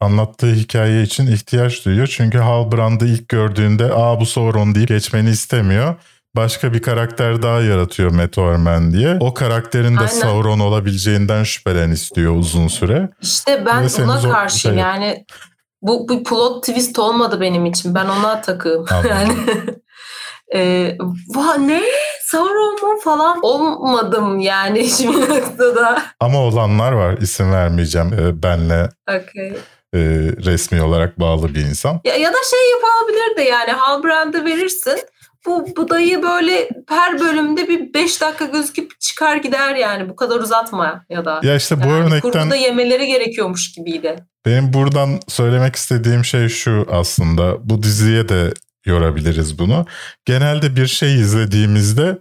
anlattığı 0.00 0.52
hikaye 0.52 1.02
için 1.02 1.26
ihtiyaç 1.26 1.84
duyuyor. 1.84 2.06
Çünkü 2.06 2.38
Halbrand'ı 2.38 3.06
ilk 3.06 3.28
gördüğünde 3.28 3.92
aa 3.94 4.20
bu 4.20 4.26
Sauron 4.26 4.74
deyip 4.74 4.88
geçmeni 4.88 5.30
istemiyor. 5.30 5.94
Başka 6.36 6.72
bir 6.72 6.82
karakter 6.82 7.42
daha 7.42 7.60
yaratıyor 7.60 8.10
Meteorman 8.10 8.92
diye. 8.92 9.16
O 9.20 9.34
karakterin 9.34 9.94
de 9.96 10.00
Aynen. 10.00 10.10
Sauron 10.12 10.60
olabileceğinden 10.60 11.44
şüphelen 11.44 11.90
istiyor 11.90 12.36
uzun 12.36 12.68
süre. 12.68 13.08
İşte 13.22 13.66
ben 13.66 13.84
Ve 13.84 13.88
buna 13.98 14.22
karşıyım 14.22 14.76
şey- 14.76 14.84
yani 14.84 15.24
bu 15.82 16.08
bir 16.08 16.24
plot 16.24 16.66
twist 16.66 16.98
olmadı 16.98 17.40
benim 17.40 17.66
için. 17.66 17.94
Ben 17.94 18.06
ona 18.06 18.40
takığım. 18.40 18.86
Anladım. 18.90 19.10
yani 19.10 19.34
e, 20.54 20.92
va 21.34 21.54
ne 21.54 21.82
Sauron 22.22 22.74
mu 22.82 23.00
falan 23.04 23.38
olmadım 23.42 24.40
yani 24.40 24.80
hiçbir 24.82 25.28
noktada. 25.28 26.02
Ama 26.20 26.38
olanlar 26.38 26.92
var. 26.92 27.16
İsim 27.20 27.52
vermeyeceğim. 27.52 28.12
Ee, 28.12 28.42
benle 28.42 28.88
Okay. 29.08 29.56
E, 29.96 30.00
resmi 30.44 30.82
olarak 30.82 31.20
bağlı 31.20 31.54
bir 31.54 31.60
insan. 31.60 32.00
Ya, 32.04 32.14
ya 32.14 32.32
da 32.32 32.38
şey 32.50 32.70
yapabilirdi 32.70 33.50
yani 33.50 33.72
Halbrand'ı 33.72 34.44
verirsin. 34.44 34.98
Bu, 35.46 35.66
bu 35.76 35.88
dayı 35.88 36.22
böyle 36.22 36.68
her 36.88 37.20
bölümde 37.20 37.68
bir 37.68 37.94
5 37.94 38.20
dakika 38.20 38.44
gözüküp 38.44 39.00
çıkar 39.00 39.36
gider 39.36 39.74
yani. 39.74 40.08
Bu 40.08 40.16
kadar 40.16 40.40
uzatma 40.40 41.04
ya 41.10 41.24
da. 41.24 41.40
Ya 41.42 41.56
işte 41.56 41.84
bu 41.84 41.88
yani 41.88 42.04
örnekten 42.04 42.20
kurguda 42.20 42.56
yemeleri 42.56 43.06
gerekiyormuş 43.06 43.72
gibiydi. 43.72 44.16
Benim 44.46 44.72
buradan 44.72 45.20
söylemek 45.28 45.76
istediğim 45.76 46.24
şey 46.24 46.48
şu 46.48 46.86
aslında. 46.90 47.68
Bu 47.70 47.82
diziye 47.82 48.28
de 48.28 48.54
yorabiliriz 48.86 49.58
bunu. 49.58 49.86
Genelde 50.24 50.76
bir 50.76 50.86
şey 50.86 51.14
izlediğimizde 51.14 52.18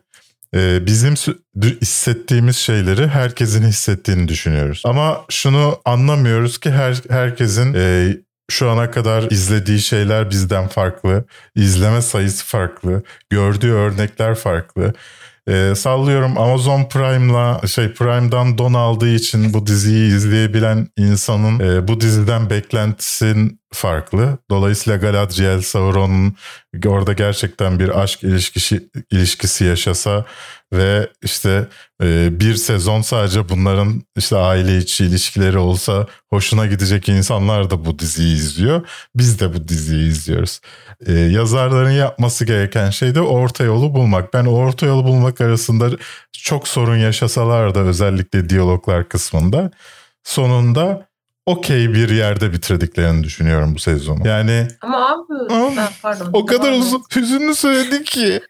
bizim 0.86 1.14
sü- 1.14 1.38
dü- 1.60 1.82
hissettiğimiz 1.82 2.56
şeyleri 2.58 3.08
herkesin 3.08 3.64
hissettiğini 3.68 4.28
düşünüyoruz. 4.28 4.82
Ama 4.86 5.26
şunu 5.30 5.82
anlamıyoruz 5.86 6.58
ki 6.58 6.72
her 6.72 7.02
herkesin 7.10 7.74
e, 7.74 8.18
şu 8.52 8.70
ana 8.70 8.92
kadar 8.92 9.32
izlediği 9.32 9.80
şeyler 9.80 10.30
bizden 10.30 10.68
farklı, 10.68 11.26
izleme 11.56 12.02
sayısı 12.02 12.46
farklı, 12.46 13.04
gördüğü 13.30 13.72
örnekler 13.72 14.36
farklı. 14.36 14.94
E, 15.48 15.76
sallıyorum 15.76 16.38
Amazon 16.38 16.90
Prime'la 16.90 17.68
şey 17.68 17.94
Prime'dan 17.94 18.58
don 18.58 18.74
aldığı 18.74 19.16
için 19.16 19.54
bu 19.54 19.68
diziyi 19.68 20.16
izleyebilen 20.16 20.88
insanın 20.98 21.60
e, 21.60 21.88
bu 21.88 22.02
diziden 22.02 22.50
beklentisin 22.50 23.60
farklı. 23.74 24.38
Dolayısıyla 24.50 24.98
Galadriel 24.98 25.62
Sauron'un 25.62 26.36
orada 26.86 27.14
gerçekten 27.14 27.80
bir 27.80 28.02
aşk 28.02 28.24
ilişkisi 28.24 28.90
ilişkisi 29.12 29.66
yaşasa 29.66 30.26
ve 30.78 31.10
işte 31.24 31.68
e, 32.04 32.40
bir 32.40 32.56
sezon 32.56 33.02
sadece 33.02 33.50
bunların 33.50 34.04
işte 34.18 34.36
aile 34.38 34.78
içi 34.78 35.06
ilişkileri 35.06 35.58
olsa 35.58 36.08
hoşuna 36.30 36.66
gidecek 36.66 37.10
insanlar 37.10 37.70
da 37.70 37.86
bu 37.86 38.00
diziyi 38.00 38.36
izliyor. 38.36 38.88
Biz 39.16 39.40
de 39.40 39.54
bu 39.54 39.68
diziyi 39.68 40.10
izliyoruz. 40.10 40.62
E, 41.06 41.14
yazarların 41.14 41.92
yapması 41.92 42.46
gereken 42.46 42.90
şey 42.90 43.16
de 43.16 43.22
orta 43.22 43.64
yolu 43.64 43.94
bulmak. 43.94 44.34
Ben 44.34 44.46
orta 44.46 44.86
yolu 44.86 45.04
bulmak 45.04 45.42
arasında 45.42 45.90
çok 46.32 46.68
sorun 46.68 46.98
yaşasalar 46.98 47.76
da 47.76 47.80
özellikle 47.80 48.50
diyaloglar 48.50 49.10
kısmında 49.10 49.72
sonunda 50.24 51.08
okey 51.46 51.94
bir 51.94 52.10
yerde 52.10 52.54
bitirdiklerini 52.54 53.24
düşünüyorum 53.24 53.76
bu 53.76 53.80
sezonu. 53.80 54.28
Yani 54.28 54.68
Ama 54.82 55.10
abi 55.10 55.54
Ama 55.54 55.78
ben 55.78 55.90
pardon. 56.02 56.30
o 56.34 56.46
kadar 56.46 56.72
uzun 56.72 57.04
hüzünlü 57.16 57.56
söyledik 57.56 58.06
ki. 58.06 58.42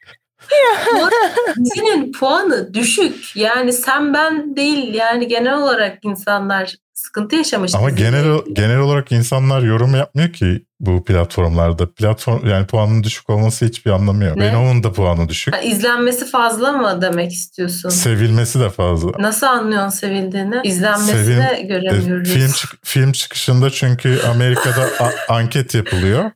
Dizinin 1.65 2.11
puanı 2.19 2.73
düşük. 2.73 3.35
Yani 3.35 3.73
sen 3.73 4.13
ben 4.13 4.55
değil 4.55 4.93
yani 4.93 5.27
genel 5.27 5.53
olarak 5.57 5.97
insanlar 6.03 6.75
sıkıntı 6.93 7.35
yaşamış. 7.35 7.75
Ama 7.75 7.89
genel 7.89 8.25
genel 8.53 8.77
olarak 8.79 9.11
insanlar 9.11 9.61
yorum 9.61 9.95
yapmıyor 9.95 10.33
ki 10.33 10.65
bu 10.79 11.03
platformlarda. 11.05 11.93
Platform 11.93 12.47
yani 12.47 12.67
puanın 12.67 13.03
düşük 13.03 13.29
olması 13.29 13.65
hiçbir 13.65 13.91
anlamı 13.91 14.23
yok. 14.23 14.37
Ne? 14.37 14.47
Venom'un 14.47 14.83
da 14.83 14.91
puanı 14.91 15.29
düşük. 15.29 15.55
Ha, 15.55 15.59
izlenmesi 15.61 16.25
fazla 16.25 16.71
mı 16.71 16.99
demek 17.01 17.31
istiyorsun? 17.31 17.89
Sevilmesi 17.89 18.59
de 18.59 18.69
fazla. 18.69 19.11
Nasıl 19.19 19.47
anlıyorsun 19.47 19.89
sevildiğini? 19.89 20.55
İzlenmesine 20.63 21.15
Sevin- 21.23 21.55
E, 21.57 21.61
göremiyoruz. 21.61 22.29
film 22.33 22.51
çık- 22.51 22.85
film 22.85 23.11
çıkışında 23.11 23.69
çünkü 23.69 24.19
Amerika'da 24.29 24.89
a- 25.05 25.33
anket 25.33 25.75
yapılıyor. 25.75 26.31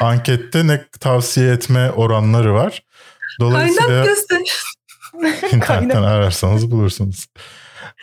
Ankette 0.00 0.66
ne 0.66 0.84
tavsiye 1.00 1.52
etme 1.52 1.90
oranları 1.90 2.54
var. 2.54 2.82
Dolayısıyla 3.40 3.88
Kaynak 3.88 4.06
göster. 4.06 4.40
internetten 5.52 6.02
ararsanız 6.02 6.70
bulursunuz. 6.70 7.26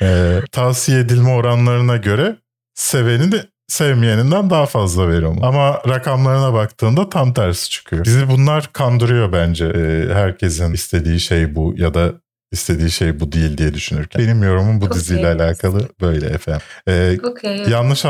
Ee, 0.02 0.40
tavsiye 0.52 1.00
edilme 1.00 1.30
oranlarına 1.30 1.98
göre 1.98 2.36
seveni 2.74 3.32
de 3.32 3.46
sevmeyeninden 3.68 4.50
daha 4.50 4.66
fazla 4.66 5.10
veriyor. 5.10 5.36
Ama 5.42 5.82
rakamlarına 5.88 6.54
baktığında 6.54 7.10
tam 7.10 7.34
tersi 7.34 7.70
çıkıyor. 7.70 8.06
Bizi 8.06 8.30
bunlar 8.30 8.74
kandırıyor 8.74 9.32
bence. 9.32 9.66
Ee, 9.66 10.14
herkesin 10.14 10.74
istediği 10.74 11.20
şey 11.20 11.56
bu 11.56 11.74
ya 11.78 11.94
da 11.94 12.14
istediği 12.52 12.92
şey 12.92 13.20
bu 13.20 13.32
değil 13.32 13.58
diye 13.58 13.74
düşünürken. 13.74 14.22
Benim 14.22 14.44
yorumum 14.44 14.82
bu 14.82 14.86
Çok 14.86 14.96
diziyle 14.96 15.28
alakalı 15.28 15.90
böyle 16.02 16.26
efendim. 16.28 16.62
Ee, 16.88 17.18
Okey. 17.24 17.58
yanlış 17.70 18.06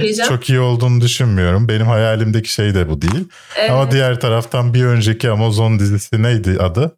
bir 0.00 0.14
şey. 0.14 0.26
Çok 0.26 0.50
iyi 0.50 0.60
olduğunu 0.60 1.00
düşünmüyorum. 1.00 1.68
Benim 1.68 1.86
hayalimdeki 1.86 2.52
şey 2.52 2.74
de 2.74 2.88
bu 2.88 3.02
değil. 3.02 3.28
Evet. 3.56 3.70
Ama 3.70 3.90
diğer 3.90 4.20
taraftan 4.20 4.74
bir 4.74 4.84
önceki 4.84 5.30
Amazon 5.30 5.78
dizisi 5.78 6.22
neydi 6.22 6.56
adı? 6.60 6.96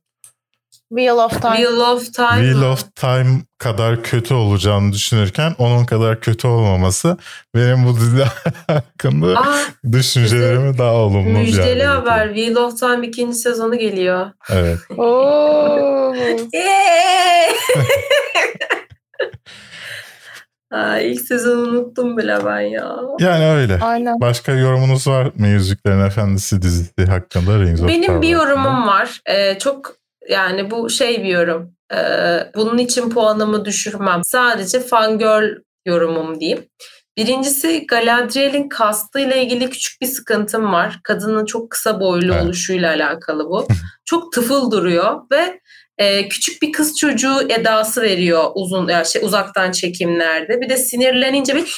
Wheel 0.88 1.16
of 1.18 1.42
Time. 1.42 1.56
Wheel 1.56 1.80
of 1.80 2.14
Time. 2.14 2.40
Wheel 2.52 2.62
of 2.62 2.94
Time 2.96 3.40
kadar 3.58 4.02
kötü 4.02 4.34
olacağını 4.34 4.92
düşünürken 4.92 5.54
onun 5.58 5.84
kadar 5.84 6.20
kötü 6.20 6.46
olmaması 6.48 7.16
benim 7.54 7.86
bu 7.86 7.96
dizi 7.96 8.24
hakkında 8.66 9.40
Aa, 9.40 9.58
düşüncelerimi 9.92 10.78
daha 10.78 10.92
olumlu 10.94 11.38
müjdeli 11.38 11.56
getiriyor. 11.56 11.94
haber. 11.94 12.28
Wheel 12.34 12.56
of 12.56 12.78
Time 12.80 13.06
ikinci 13.06 13.36
sezonu 13.36 13.78
geliyor. 13.78 14.30
Evet. 14.50 14.78
Oo. 14.98 16.14
Aa, 20.70 20.98
ilk 20.98 21.20
sezonu 21.20 21.68
unuttum 21.68 22.16
bile 22.18 22.38
ben 22.46 22.60
ya. 22.60 22.96
Yani 23.20 23.46
öyle. 23.46 23.78
Aynen. 23.80 24.20
Başka 24.20 24.52
yorumunuz 24.52 25.06
var 25.06 25.30
mı 25.36 25.46
Yüzüklerin 25.48 26.00
Efendisi 26.04 26.62
dizisi 26.62 27.04
hakkında? 27.06 27.58
Rings 27.58 27.82
Benim 27.82 28.02
bir 28.02 28.08
hakkında? 28.08 28.26
yorumum 28.26 28.86
var. 28.86 29.20
Ee, 29.26 29.58
çok 29.58 29.97
yani 30.28 30.70
bu 30.70 30.90
şey 30.90 31.24
bir 31.24 31.28
yorum. 31.28 31.74
Ee, 31.94 32.38
bunun 32.54 32.78
için 32.78 33.10
puanımı 33.10 33.64
düşürmem. 33.64 34.20
Sadece 34.24 34.80
fangirl 34.80 35.62
yorumum 35.86 36.40
diyeyim. 36.40 36.68
Birincisi 37.16 37.86
Galadriel'in 37.86 38.68
kastıyla 38.68 39.36
ilgili 39.36 39.70
küçük 39.70 40.00
bir 40.00 40.06
sıkıntım 40.06 40.72
var. 40.72 41.00
Kadının 41.04 41.46
çok 41.46 41.70
kısa 41.70 42.00
boylu 42.00 42.32
Evet. 42.32 42.44
oluşuyla 42.44 42.90
alakalı 42.90 43.48
bu. 43.48 43.68
çok 44.04 44.32
tıfıl 44.32 44.70
duruyor 44.70 45.20
ve 45.32 45.60
e, 45.98 46.28
küçük 46.28 46.62
bir 46.62 46.72
kız 46.72 46.96
çocuğu 46.98 47.40
edası 47.48 48.02
veriyor 48.02 48.44
uzun 48.54 48.88
yani 48.88 49.06
şey 49.06 49.22
uzaktan 49.24 49.72
çekimlerde. 49.72 50.60
Bir 50.60 50.68
de 50.68 50.76
sinirlenince 50.76 51.54
bir 51.54 51.74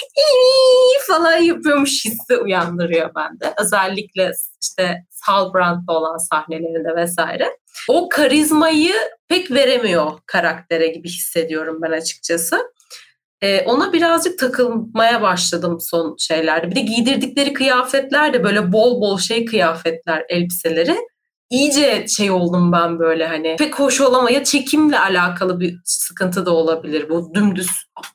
falan 1.07 1.37
yapıyormuş 1.37 2.05
hissi 2.05 2.37
uyandırıyor 2.37 3.15
bende. 3.15 3.55
Özellikle 3.61 4.33
işte 4.63 5.05
Halbrand'da 5.23 5.93
olan 5.93 6.17
sahnelerinde 6.17 6.97
vesaire. 6.97 7.59
O 7.89 8.09
karizmayı 8.09 8.95
pek 9.29 9.51
veremiyor 9.51 10.13
karaktere 10.27 10.87
gibi 10.87 11.09
hissediyorum 11.09 11.79
ben 11.83 11.91
açıkçası. 11.91 12.73
Ee, 13.43 13.65
ona 13.65 13.93
birazcık 13.93 14.39
takılmaya 14.39 15.23
başladım 15.23 15.79
son 15.81 16.17
şeylerde. 16.19 16.71
Bir 16.71 16.77
de 16.77 16.81
giydirdikleri 16.81 17.53
kıyafetler 17.53 18.33
de 18.33 18.45
böyle 18.45 18.73
bol 18.73 19.01
bol 19.01 19.19
şey 19.19 19.45
kıyafetler, 19.45 20.25
elbiseleri. 20.29 20.97
İyice 21.51 22.07
şey 22.09 22.31
oldum 22.31 22.73
ben 22.73 22.99
böyle 22.99 23.27
hani. 23.27 23.57
Pek 23.59 23.79
hoş 23.79 24.01
olamıyor. 24.01 24.31
Ya 24.39 24.45
çekimle 24.45 24.99
alakalı 24.99 25.61
bir 25.61 25.79
sıkıntı 25.85 26.47
da 26.47 26.51
olabilir. 26.51 27.09
Bu 27.09 27.33
dümdüz 27.35 27.69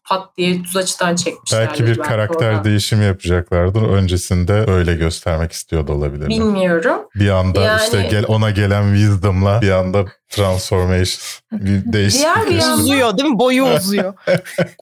pat 0.10 0.38
diye 0.38 0.63
düz 0.63 0.78
açıdan 0.78 1.15
çekmişler. 1.15 1.67
Belki 1.67 1.86
bir 1.88 1.98
karakter 1.98 2.63
değişimi 2.63 3.06
yapacaklardır. 3.06 3.82
Öncesinde 3.82 4.54
öyle 4.54 4.93
göstermek 4.95 5.52
istiyor 5.52 5.88
da 5.88 5.93
olabilir. 5.93 6.28
Bilmiyorum. 6.28 7.02
Bir 7.15 7.30
anda 7.30 7.62
Yani- 7.62 7.82
işte 7.84 8.08
gel 8.12 8.26
ona 8.28 8.50
gelen 8.52 8.95
wisdom'la 8.95 9.62
bir 9.62 9.71
anda 9.71 10.06
transformation 10.30 11.21
bir 11.52 11.93
değişiklik. 11.93 12.36
Diğer 12.36 12.48
bir 12.50 12.56
yandan- 12.56 12.80
Uzuyor 12.80 13.17
değil 13.17 13.30
mi? 13.30 13.39
Boyu 13.39 13.63
uzuyor. 13.78 14.13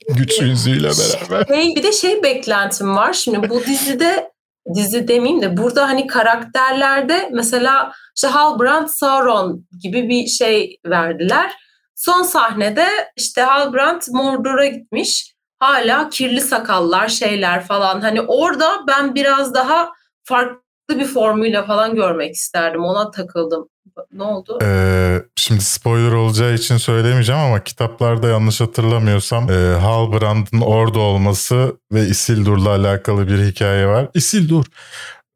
Güç 0.10 0.42
yüzüyle 0.42 0.90
beraber. 0.90 1.56
Şey, 1.56 1.76
bir 1.76 1.84
de 1.84 1.92
şey 1.92 2.24
beklentim 2.24 2.96
var. 2.96 3.14
Şimdi 3.14 3.50
bu 3.50 3.64
dizide 3.66 4.33
dizi 4.76 5.08
demeyeyim 5.08 5.42
de 5.42 5.58
burada 5.58 5.90
hani 5.90 6.08
karakterlerde 6.08 7.30
mesela 7.34 7.92
işte 8.16 8.28
Halbrand 8.28 8.88
Sauron 8.88 9.68
gibi 9.84 10.10
bir 10.10 10.28
şey 10.28 10.80
verdiler. 10.86 11.54
Son 11.96 12.24
sahnede 12.24 12.88
işte 13.18 13.42
Halbrand 13.42 14.02
Mordor'a 14.12 14.66
gitmiş. 14.66 15.34
Hala 15.60 16.10
kirli 16.10 16.42
sakallar 16.42 17.08
şeyler 17.08 17.66
falan. 17.66 18.02
Hani 18.02 18.22
orada 18.22 18.72
ben 18.88 19.16
biraz 19.16 19.54
daha 19.54 19.90
farklı 20.24 20.60
bir 20.90 21.06
formuyla 21.06 21.64
falan 21.66 21.96
görmek 21.96 22.34
isterdim. 22.36 22.84
Ona 22.84 23.12
takıldım. 23.12 23.70
Ne 24.14 24.24
oldu? 24.24 24.60
Ee, 24.64 25.22
şimdi 25.36 25.62
spoiler 25.62 26.12
olacağı 26.12 26.54
için 26.54 26.78
söylemeyeceğim 26.78 27.42
ama 27.42 27.64
kitaplarda 27.64 28.28
yanlış 28.28 28.62
hatırlamıyorsam 28.62 29.52
e, 29.52 29.76
Halbrand'ın 29.80 30.62
orada 30.62 31.00
olması 31.00 31.78
ve 31.92 32.02
Isildur'la 32.02 32.70
alakalı 32.70 33.28
bir 33.28 33.46
hikaye 33.46 33.88
var. 33.88 34.08
Isildur. 34.14 34.66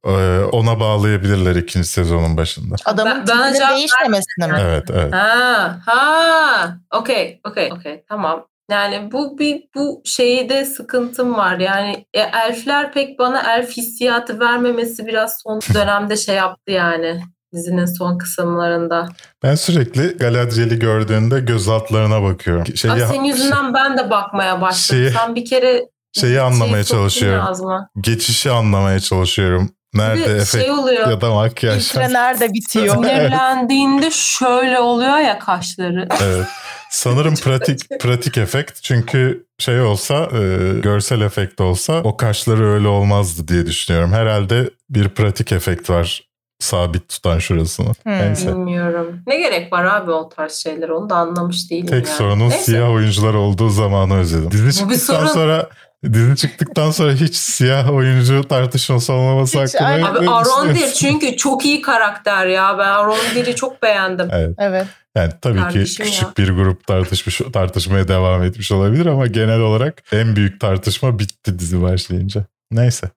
Ee, 0.05 0.39
ona 0.51 0.79
bağlayabilirler 0.79 1.55
ikinci 1.55 1.87
sezonun 1.87 2.37
başında. 2.37 2.75
Adamın 2.85 3.25
Ben- 3.27 3.37
ben 3.37 3.53
değişmemesine 3.53 4.47
mi? 4.47 4.57
Evet, 4.61 4.89
evet. 4.93 5.13
Ha, 5.13 5.79
ha. 5.85 6.77
Okey, 6.93 7.39
okey, 7.47 7.69
okey. 7.73 8.03
Tamam. 8.09 8.45
Yani 8.71 9.11
bu 9.11 9.37
bir 9.39 9.63
bu 9.75 10.01
şeyde 10.05 10.65
sıkıntım 10.65 11.35
var. 11.35 11.57
Yani 11.59 12.05
e, 12.13 12.19
elfler 12.19 12.91
pek 12.93 13.19
bana 13.19 13.55
elf 13.55 13.77
hissiyatı 13.77 14.39
vermemesi 14.39 15.07
biraz 15.07 15.41
son 15.43 15.59
dönemde 15.73 16.17
şey 16.17 16.35
yaptı 16.35 16.71
yani 16.71 17.21
dizinin 17.53 17.85
son 17.85 18.17
kısımlarında. 18.17 19.07
Ben 19.43 19.55
sürekli 19.55 20.17
Galadriel'i 20.17 20.79
gördüğünde 20.79 21.39
göz 21.39 21.67
altlarına 21.69 22.23
bakıyorum. 22.23 22.75
Şeyi, 22.75 22.91
Aa, 22.93 23.07
senin 23.07 23.23
yüzünden 23.23 23.73
ben 23.73 23.97
de 23.97 24.09
bakmaya 24.09 24.61
başladım. 24.61 25.01
Şeyi- 25.03 25.11
Sen 25.11 25.35
bir 25.35 25.45
kere 25.45 25.85
şeyi 26.19 26.41
anlamaya 26.41 26.83
soktun 26.83 26.97
çalışıyorum. 26.97 27.85
Geçişi 28.01 28.51
anlamaya 28.51 28.99
çalışıyorum. 28.99 29.69
Nerede 29.93 30.23
efekt 30.35 30.51
şey 30.63 30.71
oluyor. 30.71 31.07
ya 31.09 31.21
da 31.21 31.33
makyaj. 31.33 31.83
Filtre 31.87 32.13
nerede 32.13 32.53
bitiyor? 32.53 32.95
Sinirlendiğinde 33.05 34.11
şöyle 34.11 34.79
oluyor 34.79 35.17
ya 35.17 35.39
kaşları. 35.39 36.07
Evet. 36.23 36.47
Sanırım 36.91 37.35
pratik 37.43 37.99
pratik 37.99 38.37
efekt 38.37 38.79
çünkü 38.83 39.45
şey 39.59 39.81
olsa 39.81 40.15
e, 40.33 40.73
görsel 40.79 41.21
efekt 41.21 41.61
olsa 41.61 41.93
o 42.03 42.17
kaşları 42.17 42.73
öyle 42.73 42.87
olmazdı 42.87 43.47
diye 43.47 43.65
düşünüyorum. 43.65 44.13
Herhalde 44.13 44.69
bir 44.89 45.09
pratik 45.09 45.51
efekt 45.51 45.89
var 45.89 46.26
sabit 46.59 47.09
tutan 47.09 47.39
şurasını. 47.39 47.87
Hmm. 48.03 48.11
Neyse. 48.19 48.47
Bilmiyorum. 48.47 49.19
Ne 49.27 49.37
gerek 49.37 49.73
var 49.73 49.85
abi 49.85 50.11
o 50.11 50.29
tarz 50.29 50.51
şeyler 50.53 50.89
onu 50.89 51.09
da 51.09 51.15
anlamış 51.15 51.71
değilim 51.71 51.87
Tek 51.87 52.05
yani. 52.07 52.17
sorunun 52.17 52.49
Neyse. 52.49 52.63
siyah 52.63 52.91
oyuncular 52.91 53.33
olduğu 53.33 53.69
zamanı 53.69 54.17
özledim. 54.17 54.51
Dizi 54.51 54.63
Bu 54.85 54.89
bir 54.89 54.95
çıktıktan 54.95 55.15
sorun. 55.15 55.27
sonra 55.27 55.69
dizi 56.13 56.35
çıktıktan 56.35 56.91
sonra 56.91 57.11
hiç 57.13 57.35
siyah 57.35 57.91
oyuncu 57.93 58.43
tartışması 58.47 59.13
olmaması 59.13 59.63
Hiç, 59.63 59.75
hakkında 59.75 60.09
Abi 60.09 60.29
Arondir 60.29 60.69
düşünüyorsun? 60.73 60.93
çünkü 60.99 61.37
çok 61.37 61.65
iyi 61.65 61.81
karakter 61.81 62.47
ya. 62.47 62.77
Ben 62.77 62.87
Arondir'i 62.87 63.55
çok 63.55 63.83
beğendim. 63.83 64.27
Evet. 64.31 64.55
Evet. 64.59 64.85
Yani 65.15 65.31
tabii 65.41 65.59
Kardeşim 65.59 66.05
ki 66.05 66.11
ya. 66.11 66.19
küçük 66.19 66.37
bir 66.37 66.49
grup 66.49 66.87
tartışmış 66.87 67.41
tartışmaya 67.53 68.07
devam 68.07 68.43
etmiş 68.43 68.71
olabilir 68.71 69.05
ama 69.05 69.27
genel 69.27 69.59
olarak 69.59 70.03
en 70.11 70.35
büyük 70.35 70.61
tartışma 70.61 71.19
bitti 71.19 71.59
dizi 71.59 71.81
başlayınca. 71.81 72.45
Neyse. 72.71 73.09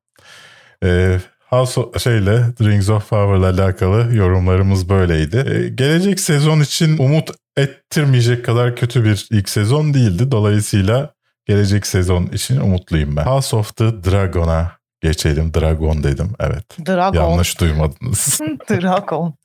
Ee, 0.85 1.19
House 1.51 1.81
of, 1.81 2.03
şeyle 2.03 2.45
Rings 2.61 2.89
of 2.89 3.09
Power'la 3.09 3.51
alakalı 3.51 4.15
yorumlarımız 4.15 4.89
böyleydi. 4.89 5.37
Ee, 5.37 5.69
gelecek 5.69 6.21
sezon 6.21 6.61
için 6.61 6.99
umut 6.99 7.31
ettirmeyecek 7.57 8.45
kadar 8.45 8.77
kötü 8.77 9.05
bir 9.05 9.29
ilk 9.31 9.49
sezon 9.49 9.95
değildi. 9.95 10.31
Dolayısıyla 10.31 11.15
gelecek 11.47 11.87
sezon 11.87 12.27
için 12.27 12.61
umutluyum 12.61 13.17
ben. 13.17 13.25
House 13.25 13.57
of 13.57 13.77
the 13.77 14.05
Dragon'a 14.05 14.73
geçelim. 15.01 15.55
Dragon 15.55 16.03
dedim. 16.03 16.31
Evet. 16.41 16.87
Dragon. 16.87 17.21
Yanlış 17.21 17.61
duymadınız. 17.61 18.41
Dragon. 18.71 19.35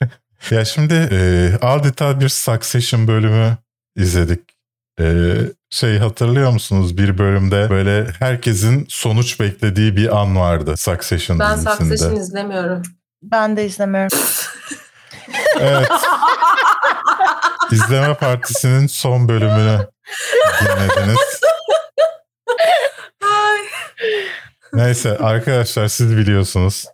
Ya 0.52 0.66
şimdi 0.66 1.10
e, 1.12 1.50
adeta 1.62 2.20
bir 2.20 2.30
Succession 2.30 3.08
bölümü 3.08 3.58
izledik. 3.96 4.40
E, 5.00 5.34
şey 5.70 5.98
hatırlıyor 5.98 6.52
musunuz 6.52 6.98
bir 6.98 7.18
bölümde 7.18 7.70
böyle 7.70 8.08
herkesin 8.20 8.86
sonuç 8.90 9.40
beklediği 9.40 9.96
bir 9.98 10.18
an 10.18 10.36
vardı 10.36 10.78
Succession 10.78 11.40
Ben 11.40 11.56
dizisinde. 11.56 11.76
Succession 11.76 12.16
izlemiyorum. 12.16 12.82
Ben 13.24 13.58
de 13.58 13.66
izlemiyorum. 13.66 14.18
Evet. 15.60 15.92
İzleme 17.72 18.14
Partisi'nin 18.14 18.88
son 18.88 19.30
bölümünü 19.30 19.88
dinlediniz. 20.62 21.42
Neyse 24.74 25.18
arkadaşlar 25.18 25.88
siz 25.88 26.18
biliyorsunuz. 26.18 26.86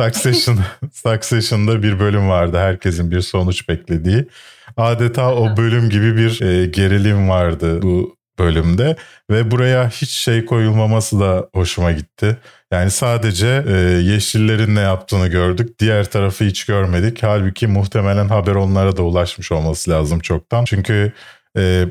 Succession, 0.00 0.58
Succession'da 0.92 1.82
bir 1.82 2.00
bölüm 2.00 2.28
vardı. 2.28 2.58
Herkesin 2.58 3.10
bir 3.10 3.20
sonuç 3.20 3.68
beklediği. 3.68 4.28
Adeta 4.76 5.34
o 5.34 5.56
bölüm 5.56 5.90
gibi 5.90 6.16
bir 6.16 6.42
e, 6.42 6.66
gerilim 6.66 7.28
vardı 7.28 7.82
bu 7.82 8.16
bölümde. 8.38 8.96
Ve 9.30 9.50
buraya 9.50 9.88
hiç 9.88 10.10
şey 10.10 10.44
koyulmaması 10.44 11.20
da 11.20 11.48
hoşuma 11.54 11.92
gitti. 11.92 12.36
Yani 12.72 12.90
sadece 12.90 13.64
e, 13.68 13.72
yeşillerin 14.02 14.74
ne 14.74 14.80
yaptığını 14.80 15.28
gördük. 15.28 15.78
Diğer 15.78 16.10
tarafı 16.10 16.44
hiç 16.44 16.64
görmedik. 16.64 17.22
Halbuki 17.22 17.66
muhtemelen 17.66 18.28
haber 18.28 18.54
onlara 18.54 18.96
da 18.96 19.02
ulaşmış 19.02 19.52
olması 19.52 19.90
lazım 19.90 20.20
çoktan. 20.20 20.64
Çünkü 20.64 21.12
e, 21.56 21.84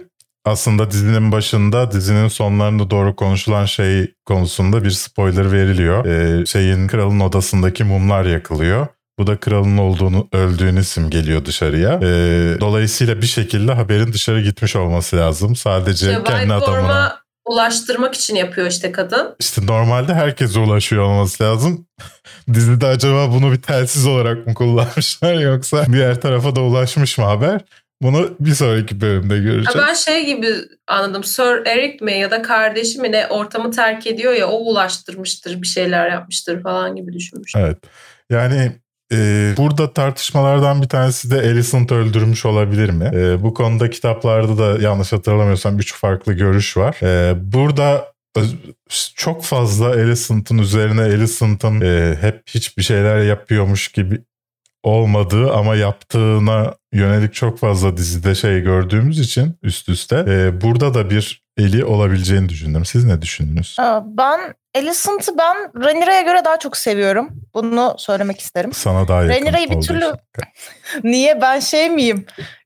aslında 0.45 0.91
dizinin 0.91 1.31
başında 1.31 1.91
dizinin 1.91 2.27
sonlarında 2.27 2.89
doğru 2.89 3.15
konuşulan 3.15 3.65
şey 3.65 4.13
konusunda 4.25 4.83
bir 4.83 4.91
spoiler 4.91 5.51
veriliyor. 5.51 6.05
Ee, 6.05 6.45
şeyin 6.45 6.87
kralın 6.87 7.19
odasındaki 7.19 7.83
mumlar 7.83 8.25
yakılıyor. 8.25 8.87
Bu 9.19 9.27
da 9.27 9.39
kralın 9.39 9.77
olduğunu 9.77 10.27
öldüğünü 10.31 10.83
simgeliyor 10.83 11.45
dışarıya. 11.45 11.99
Ee, 12.03 12.57
dolayısıyla 12.59 13.21
bir 13.21 13.27
şekilde 13.27 13.71
haberin 13.71 14.13
dışarı 14.13 14.41
gitmiş 14.41 14.75
olması 14.75 15.17
lazım. 15.17 15.55
Sadece 15.55 16.09
İşte 16.09 16.23
kendi 16.23 16.53
adamına. 16.53 17.23
Ulaştırmak 17.45 18.15
için 18.15 18.35
yapıyor 18.35 18.67
işte 18.67 18.91
kadın. 18.91 19.35
İşte 19.39 19.65
normalde 19.65 20.13
herkese 20.13 20.59
ulaşıyor 20.59 21.03
olması 21.03 21.43
lazım. 21.43 21.87
Dizide 22.53 22.87
acaba 22.87 23.31
bunu 23.31 23.51
bir 23.51 23.61
telsiz 23.61 24.05
olarak 24.07 24.47
mı 24.47 24.53
kullanmışlar 24.53 25.33
yoksa 25.33 25.85
diğer 25.91 26.21
tarafa 26.21 26.55
da 26.55 26.61
ulaşmış 26.61 27.17
mı 27.17 27.25
haber? 27.25 27.61
Bunu 28.01 28.35
bir 28.39 28.53
sonraki 28.53 29.01
bölümde 29.01 29.37
göreceğiz. 29.37 29.87
Ben 29.87 29.93
şey 29.93 30.25
gibi 30.25 30.47
anladım. 30.87 31.23
Sir 31.23 31.65
Eric 31.65 32.05
mi 32.05 32.13
ya 32.13 32.31
da 32.31 32.41
kardeşi 32.41 32.99
mi 32.99 33.11
ne 33.11 33.27
ortamı 33.27 33.71
terk 33.71 34.07
ediyor 34.07 34.33
ya 34.33 34.47
o 34.47 34.57
ulaştırmıştır 34.57 35.61
bir 35.61 35.67
şeyler 35.67 36.09
yapmıştır 36.11 36.63
falan 36.63 36.95
gibi 36.95 37.13
düşünmüş. 37.13 37.53
Evet. 37.55 37.77
Yani 38.29 38.71
e, 39.11 39.53
burada 39.57 39.93
tartışmalardan 39.93 40.81
bir 40.81 40.89
tanesi 40.89 41.31
de 41.31 41.35
Alicent 41.35 41.91
öldürmüş 41.91 42.45
olabilir 42.45 42.89
mi? 42.89 43.11
E, 43.13 43.43
bu 43.43 43.53
konuda 43.53 43.89
kitaplarda 43.89 44.57
da 44.57 44.81
yanlış 44.81 45.13
hatırlamıyorsam 45.13 45.79
üç 45.79 45.93
farklı 45.93 46.33
görüş 46.33 46.77
var. 46.77 46.97
E, 47.03 47.33
burada 47.53 48.13
çok 49.15 49.43
fazla 49.43 49.85
Alicent'ın 49.87 50.57
üzerine 50.57 51.01
Alicent'ın 51.01 51.81
e, 51.81 52.17
hep 52.21 52.41
hiçbir 52.47 52.83
şeyler 52.83 53.19
yapıyormuş 53.19 53.87
gibi 53.87 54.21
olmadığı 54.83 55.53
ama 55.53 55.75
yaptığına 55.75 56.75
yönelik 56.93 57.33
çok 57.33 57.59
fazla 57.59 57.97
dizide 57.97 58.35
şey 58.35 58.61
gördüğümüz 58.61 59.19
için 59.19 59.57
üst 59.63 59.89
üste 59.89 60.25
e, 60.27 60.61
burada 60.61 60.93
da 60.93 61.09
bir 61.09 61.43
eli 61.57 61.85
olabileceğini 61.85 62.49
düşündüm. 62.49 62.85
Siz 62.85 63.05
ne 63.05 63.21
düşündünüz? 63.21 63.75
Ben 64.05 64.53
Alicent'ı 64.75 65.37
ben 65.37 65.83
Rhaenyra'ya 65.83 66.21
göre 66.21 66.45
daha 66.45 66.59
çok 66.59 66.77
seviyorum. 66.77 67.29
Bunu 67.53 67.95
söylemek 67.97 68.39
isterim. 68.41 68.73
Sana 68.73 69.07
daha 69.07 69.23
yakın 69.23 69.29
Rhaenyra'yı 69.33 69.69
bir 69.69 69.81
türlü-. 69.81 70.13
Niye 71.03 71.41
ben 71.41 71.59
şey 71.59 71.89
miyim? 71.89 72.25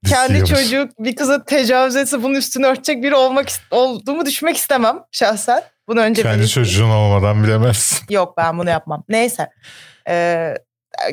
Kendi 0.10 0.46
çocuğu 0.46 0.90
bir 1.00 1.16
kıza 1.16 1.44
tecavüz 1.46 1.96
etse 1.96 2.24
bunun 2.24 2.36
üstünü 2.36 2.66
örtecek 2.66 3.04
biri 3.04 3.16
olmak 3.16 3.48
olduğumu 3.72 4.26
düşünmek 4.26 4.58
istemem 4.58 5.00
şahsen. 5.12 5.62
Bunu 5.88 6.00
önce 6.00 6.24
Kendi 6.24 6.50
çocuğun 6.50 6.90
olmadan 6.90 7.44
bilemezsin. 7.44 8.06
Yok 8.10 8.38
ben 8.38 8.58
bunu 8.58 8.70
yapmam. 8.70 9.04
Neyse. 9.10 9.50
Ee, 10.10 10.54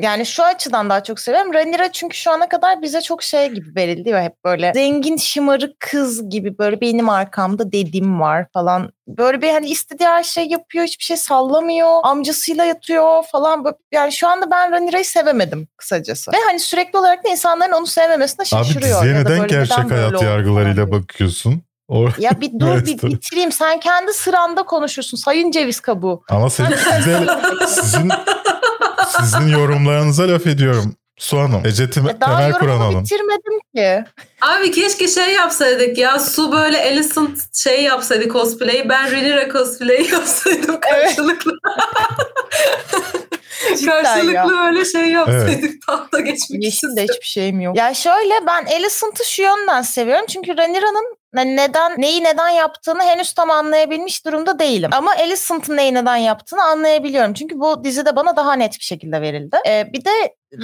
yani 0.01 0.26
şu 0.26 0.43
açıdan 0.45 0.91
daha 0.91 1.03
çok 1.03 1.20
seviyorum. 1.20 1.55
Rhaenyra 1.55 1.93
çünkü 1.93 2.16
şu 2.16 2.30
ana 2.30 2.49
kadar 2.49 2.82
bize 2.82 3.01
çok 3.01 3.22
şey 3.22 3.49
gibi 3.49 3.76
verildi 3.76 4.14
ve 4.14 4.22
hep 4.22 4.45
böyle 4.45 4.72
zengin 4.74 5.16
şımarık 5.16 5.80
kız 5.80 6.30
gibi 6.30 6.59
böyle 6.59 6.80
benim 6.80 7.09
arkamda 7.09 7.72
dediğim 7.72 8.20
var 8.20 8.47
falan. 8.53 8.93
Böyle 9.09 9.43
bir 9.43 9.51
hani 9.51 9.68
istediği 9.68 10.09
her 10.09 10.22
şey 10.22 10.47
yapıyor, 10.47 10.85
hiçbir 10.85 11.05
şey 11.05 11.16
sallamıyor, 11.16 12.01
amcasıyla 12.03 12.64
yatıyor 12.64 13.22
falan. 13.32 13.64
Yani 13.93 14.12
şu 14.12 14.28
anda 14.28 14.51
ben 14.51 14.72
Rhaenyra'yı 14.72 15.05
sevemedim 15.05 15.68
kısacası. 15.76 16.32
Ve 16.32 16.37
hani 16.47 16.61
sürekli 16.61 16.99
olarak 16.99 17.24
da 17.24 17.28
insanların 17.28 17.72
onu 17.72 17.87
sevmemesine 17.87 18.43
Abi 18.43 18.49
şaşırıyor. 18.49 19.03
diziye 19.03 19.14
ya 19.14 19.20
neden 19.22 19.47
gerçek 19.47 19.78
neden 19.78 19.89
hayat 19.89 20.22
yargılarıyla 20.22 20.91
bakıyorsun? 20.91 21.62
O... 21.89 22.07
Ya 22.18 22.41
bir 22.41 22.51
dur 22.61 22.87
bir 22.87 23.03
bitireyim. 23.03 23.53
Sen 23.53 23.80
kendi 23.80 24.12
sıranda 24.12 24.62
konuşuyorsun. 24.62 25.16
Sayın 25.16 25.51
ceviz 25.51 25.80
kabuğu. 25.80 26.22
Ama 26.30 26.51
sen, 26.51 26.66
size, 26.66 27.26
sizin 27.68 28.11
sizin 29.20 29.49
yorumlarınıza 29.49 30.28
laf 30.28 30.47
ediyorum. 30.47 30.97
Su 31.18 31.39
Hanım, 31.39 31.66
Ece 31.66 31.85
Tim- 31.85 32.11
E 32.16 32.20
daha 32.20 32.39
Temel 32.39 32.53
Kur'an 32.53 32.78
Hanım. 32.78 33.03
bitirmedim 33.05 33.59
ki. 33.76 34.05
Abi 34.41 34.70
keşke 34.70 35.09
şey 35.09 35.32
yapsaydık 35.35 35.99
ya. 35.99 36.18
Su 36.18 36.53
böyle 36.53 36.80
Alicent 36.82 37.39
şey 37.57 37.82
yapsaydı 37.82 38.28
cosplay. 38.28 38.89
Ben 38.89 39.12
Rhaenyra 39.12 39.49
cosplay 39.53 40.07
yapsaydım 40.12 40.80
karşılıklı. 40.80 41.53
karşılıklı 43.87 44.32
ya. 44.35 44.49
böyle 44.49 44.85
şey 44.85 45.07
yapsaydık. 45.09 45.87
Tahta 45.87 46.20
geçmek 46.20 46.64
Yeşil 46.64 46.97
de 46.97 47.03
hiçbir 47.03 47.26
şeyim 47.26 47.61
yok. 47.61 47.76
Ya 47.76 47.95
şöyle 47.95 48.47
ben 48.47 48.64
Alicent'ı 48.66 49.24
şu 49.24 49.43
yönden 49.43 49.82
seviyorum. 49.82 50.26
Çünkü 50.28 50.57
Rhaenyra'nın 50.57 51.16
ne- 51.35 51.57
neden 51.57 51.95
neyi 51.99 52.24
neden 52.24 52.49
yaptığını 52.49 53.03
henüz 53.03 53.32
tam 53.32 53.51
anlayabilmiş 53.51 54.24
durumda 54.26 54.59
değilim. 54.59 54.91
Ama 54.93 55.11
Alicent'ın 55.11 55.76
neyi 55.76 55.95
neden 55.95 56.16
yaptığını 56.16 56.62
anlayabiliyorum. 56.62 57.35
Çünkü 57.35 57.61
bu 57.61 57.85
dizide 57.85 58.16
bana 58.16 58.37
daha 58.37 58.53
net 58.53 58.72
bir 58.72 58.85
şekilde 58.85 59.20
verildi. 59.20 59.57
Ee, 59.66 59.93
bir 59.93 60.05
de 60.05 60.11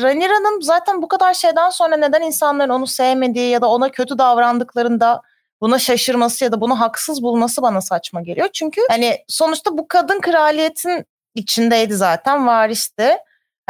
Rhaenyra'nın 0.02 0.60
zaten 0.60 1.02
bu 1.02 1.08
kadar 1.08 1.34
şeyden 1.34 1.70
sonra 1.70 1.96
neden 1.96 2.22
insanların 2.22 2.70
onu 2.70 2.86
sevmediği 2.86 3.50
ya 3.50 3.60
da 3.60 3.68
ona 3.68 3.88
kötü 3.88 4.18
davrandıklarında 4.18 5.22
buna 5.60 5.78
şaşırması 5.78 6.44
ya 6.44 6.52
da 6.52 6.60
bunu 6.60 6.80
haksız 6.80 7.22
bulması 7.22 7.62
bana 7.62 7.80
saçma 7.80 8.22
geliyor. 8.22 8.48
Çünkü 8.52 8.80
hani 8.88 9.18
sonuçta 9.28 9.78
bu 9.78 9.88
kadın 9.88 10.20
kraliyetin 10.20 11.04
içindeydi 11.34 11.94
zaten 11.94 12.46
varisti. 12.46 13.16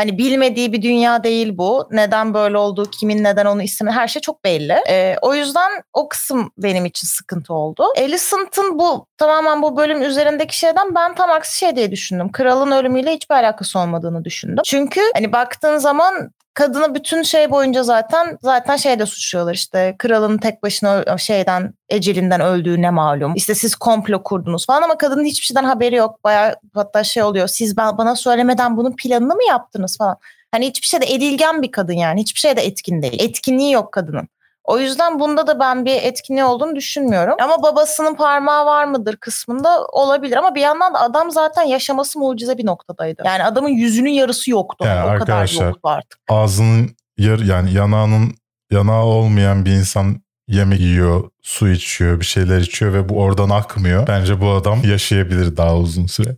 Hani 0.00 0.18
bilmediği 0.18 0.72
bir 0.72 0.82
dünya 0.82 1.24
değil 1.24 1.58
bu. 1.58 1.88
Neden 1.90 2.34
böyle 2.34 2.58
olduğu, 2.58 2.90
kimin 2.90 3.24
neden 3.24 3.46
onu 3.46 3.62
istemi 3.62 3.90
her 3.90 4.08
şey 4.08 4.22
çok 4.22 4.44
belli. 4.44 4.76
Ee, 4.88 5.16
o 5.22 5.34
yüzden 5.34 5.70
o 5.92 6.08
kısım 6.08 6.52
benim 6.58 6.84
için 6.86 7.06
sıkıntı 7.06 7.54
oldu. 7.54 7.84
Alicent'ın 7.98 8.78
bu 8.78 9.06
tamamen 9.16 9.62
bu 9.62 9.76
bölüm 9.76 10.02
üzerindeki 10.02 10.58
şeyden 10.58 10.94
ben 10.94 11.14
tam 11.14 11.30
aksi 11.30 11.58
şey 11.58 11.76
diye 11.76 11.90
düşündüm. 11.90 12.32
Kralın 12.32 12.70
ölümüyle 12.70 13.12
hiçbir 13.12 13.34
alakası 13.34 13.78
olmadığını 13.78 14.24
düşündüm. 14.24 14.62
Çünkü 14.64 15.00
hani 15.14 15.32
baktığın 15.32 15.78
zaman 15.78 16.30
kadını 16.54 16.94
bütün 16.94 17.22
şey 17.22 17.50
boyunca 17.50 17.82
zaten 17.82 18.38
zaten 18.42 18.76
şeyde 18.76 19.06
suçluyorlar 19.06 19.54
işte 19.54 19.94
kralın 19.98 20.38
tek 20.38 20.62
başına 20.62 21.18
şeyden 21.18 21.74
ecelinden 21.88 22.40
öldüğü 22.40 22.82
ne 22.82 22.90
malum. 22.90 23.32
İşte 23.36 23.54
siz 23.54 23.74
komplo 23.74 24.22
kurdunuz 24.22 24.66
falan 24.66 24.82
ama 24.82 24.98
kadının 24.98 25.24
hiçbir 25.24 25.46
şeyden 25.46 25.64
haberi 25.64 25.94
yok. 25.94 26.24
Bayağı 26.24 26.56
hatta 26.74 27.04
şey 27.04 27.22
oluyor. 27.22 27.48
Siz 27.48 27.74
ba- 27.74 27.98
bana 27.98 28.16
söylemeden 28.16 28.76
bunun 28.76 28.96
planını 28.96 29.34
mı 29.34 29.44
yaptınız 29.48 29.98
falan. 29.98 30.16
Hani 30.52 30.66
hiçbir 30.66 30.86
şeyde 30.86 31.14
edilgen 31.14 31.62
bir 31.62 31.72
kadın 31.72 31.92
yani. 31.92 32.20
Hiçbir 32.20 32.40
şeyde 32.40 32.60
etkin 32.60 33.02
değil. 33.02 33.16
Etkinliği 33.18 33.72
yok 33.72 33.92
kadının. 33.92 34.28
O 34.64 34.78
yüzden 34.78 35.20
bunda 35.20 35.46
da 35.46 35.60
ben 35.60 35.84
bir 35.84 36.02
etkinliği 36.02 36.44
olduğunu 36.44 36.76
düşünmüyorum. 36.76 37.34
Ama 37.42 37.62
babasının 37.62 38.14
parmağı 38.14 38.66
var 38.66 38.84
mıdır 38.84 39.16
kısmında 39.16 39.84
olabilir. 39.84 40.36
Ama 40.36 40.54
bir 40.54 40.60
yandan 40.60 40.94
da 40.94 41.00
adam 41.00 41.30
zaten 41.30 41.62
yaşaması 41.62 42.18
mucize 42.18 42.58
bir 42.58 42.66
noktadaydı. 42.66 43.22
Yani 43.24 43.44
adamın 43.44 43.68
yüzünün 43.68 44.10
yarısı 44.10 44.50
yoktu. 44.50 44.84
Yani 44.88 45.16
o 45.16 45.18
kadar 45.18 45.62
yoktu 45.64 45.80
artık. 45.88 46.20
Ağzının 46.28 46.96
yar, 47.18 47.38
yani 47.38 47.72
yanağının 47.72 48.34
yanağı 48.70 49.04
olmayan 49.04 49.64
bir 49.64 49.70
insan 49.70 50.22
yemek 50.48 50.80
yiyor, 50.80 51.30
su 51.42 51.68
içiyor, 51.68 52.20
bir 52.20 52.24
şeyler 52.24 52.58
içiyor 52.60 52.92
ve 52.92 53.08
bu 53.08 53.20
oradan 53.20 53.50
akmıyor. 53.50 54.06
Bence 54.06 54.40
bu 54.40 54.50
adam 54.50 54.80
yaşayabilir 54.84 55.56
daha 55.56 55.76
uzun 55.76 56.06
süre. 56.06 56.36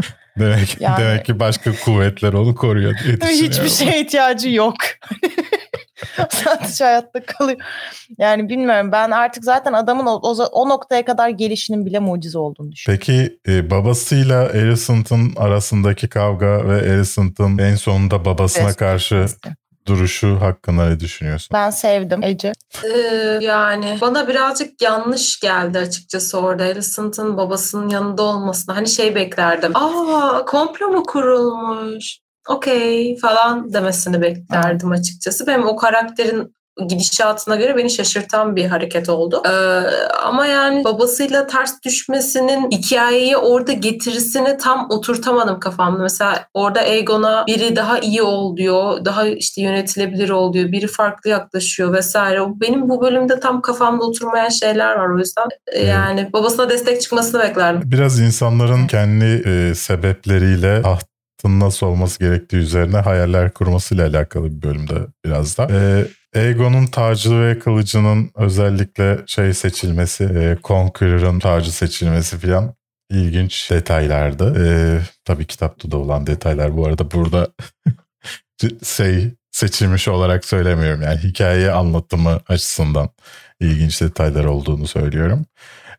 demek, 0.38 0.80
Yani- 0.80 1.00
demek 1.00 1.26
ki 1.26 1.40
başka 1.40 1.72
kuvvetler 1.84 2.32
onu 2.32 2.54
koruyor 2.54 2.94
diye. 3.04 3.16
Hiçbir 3.32 3.68
şeye 3.68 4.00
ihtiyacı 4.00 4.50
yok. 4.50 4.74
Sadece 6.30 6.84
hayatta 6.84 7.26
kalıyor. 7.26 7.58
Yani 8.18 8.48
bilmiyorum 8.48 8.92
ben 8.92 9.10
artık 9.10 9.44
zaten 9.44 9.72
adamın 9.72 10.06
o, 10.06 10.20
o, 10.22 10.44
o 10.52 10.68
noktaya 10.68 11.04
kadar 11.04 11.28
gelişinin 11.28 11.86
bile 11.86 11.98
mucize 11.98 12.38
olduğunu 12.38 12.72
düşünüyorum. 12.72 13.06
Peki 13.06 13.38
e, 13.48 13.70
babasıyla 13.70 14.40
Alicent'ın 14.40 15.32
arasındaki 15.36 16.08
kavga 16.08 16.68
ve 16.68 16.92
Alicent'ın 16.92 17.58
en 17.58 17.74
sonunda 17.74 18.24
babasına 18.24 18.64
Evet. 18.64 18.76
karşı 18.76 19.26
duruşu 19.86 20.40
hakkında 20.40 20.88
ne 20.88 21.00
düşünüyorsun? 21.00 21.48
Ben 21.52 21.70
sevdim 21.70 22.22
Ece. 22.22 22.52
Ee, 22.84 22.98
yani 23.40 23.98
bana 24.00 24.28
birazcık 24.28 24.82
yanlış 24.82 25.40
geldi 25.40 25.78
açıkçası 25.78 26.38
orada 26.40 26.62
Alicent'ın 26.64 27.36
babasının 27.36 27.88
yanında 27.88 28.22
olmasına. 28.22 28.76
Hani 28.76 28.88
şey 28.88 29.14
beklerdim. 29.14 29.76
Aa 29.76 30.44
komplo 30.44 30.88
mu 30.88 31.02
kurulmuş? 31.02 32.18
Okey 32.48 33.16
falan 33.18 33.72
demesini 33.72 34.20
beklerdim 34.20 34.90
açıkçası. 34.90 35.46
Benim 35.46 35.66
o 35.66 35.76
karakterin 35.76 36.56
gidişatına 36.88 37.56
göre 37.56 37.76
beni 37.76 37.90
şaşırtan 37.90 38.56
bir 38.56 38.64
hareket 38.66 39.08
oldu. 39.08 39.42
Ee, 39.46 39.50
ama 40.24 40.46
yani 40.46 40.84
babasıyla 40.84 41.46
ters 41.46 41.82
düşmesinin 41.84 42.70
hikayeyi 42.70 43.36
orada 43.36 43.72
getirisini 43.72 44.56
tam 44.56 44.86
oturtamadım 44.90 45.60
kafamda. 45.60 46.02
Mesela 46.02 46.44
orada 46.54 46.80
Aegon'a 46.80 47.44
biri 47.46 47.76
daha 47.76 47.98
iyi 47.98 48.22
ol 48.22 48.56
diyor, 48.56 49.04
daha 49.04 49.26
işte 49.26 49.62
yönetilebilir 49.62 50.30
ol 50.30 50.52
diyor, 50.52 50.72
biri 50.72 50.86
farklı 50.86 51.30
yaklaşıyor 51.30 51.92
vesaire. 51.92 52.40
Benim 52.60 52.88
bu 52.88 53.00
bölümde 53.00 53.40
tam 53.40 53.62
kafamda 53.62 54.04
oturmayan 54.04 54.48
şeyler 54.48 54.94
var 54.94 55.08
o 55.14 55.18
yüzden. 55.18 55.46
e, 55.72 55.86
Yani 55.86 56.32
babasına 56.32 56.70
destek 56.70 57.00
çıkmasını 57.00 57.40
beklerdim. 57.42 57.82
Biraz 57.84 58.20
insanların 58.20 58.86
kendi 58.86 59.24
e, 59.24 59.74
sebepleriyle 59.74 60.82
tahtın 61.46 61.60
nasıl 61.60 61.86
olması 61.86 62.18
gerektiği 62.18 62.56
üzerine 62.56 62.96
hayaller 62.96 63.50
kurmasıyla 63.54 64.08
alakalı 64.08 64.44
bir 64.44 64.62
bölümde 64.62 64.94
biraz 65.24 65.58
da. 65.58 65.68
E, 65.70 66.06
Aegon'un 66.38 66.86
tacı 66.86 67.40
ve 67.40 67.58
kılıcının 67.58 68.30
özellikle 68.34 69.18
şey 69.26 69.54
seçilmesi, 69.54 70.24
e, 70.24 70.58
Conqueror'ın 70.64 71.38
tacı 71.38 71.72
seçilmesi 71.72 72.38
falan 72.38 72.74
ilginç 73.10 73.70
detaylardı. 73.70 74.54
E, 74.64 74.66
tabii 75.24 75.46
kitapta 75.46 75.90
da 75.90 75.96
olan 75.96 76.26
detaylar 76.26 76.76
bu 76.76 76.86
arada 76.86 77.10
burada 77.10 77.48
şey 78.84 79.30
seçilmiş 79.52 80.08
olarak 80.08 80.44
söylemiyorum. 80.44 81.02
Yani 81.02 81.18
hikaye 81.18 81.70
anlatımı 81.70 82.40
açısından 82.48 83.08
ilginç 83.60 84.00
detaylar 84.00 84.44
olduğunu 84.44 84.86
söylüyorum. 84.86 85.46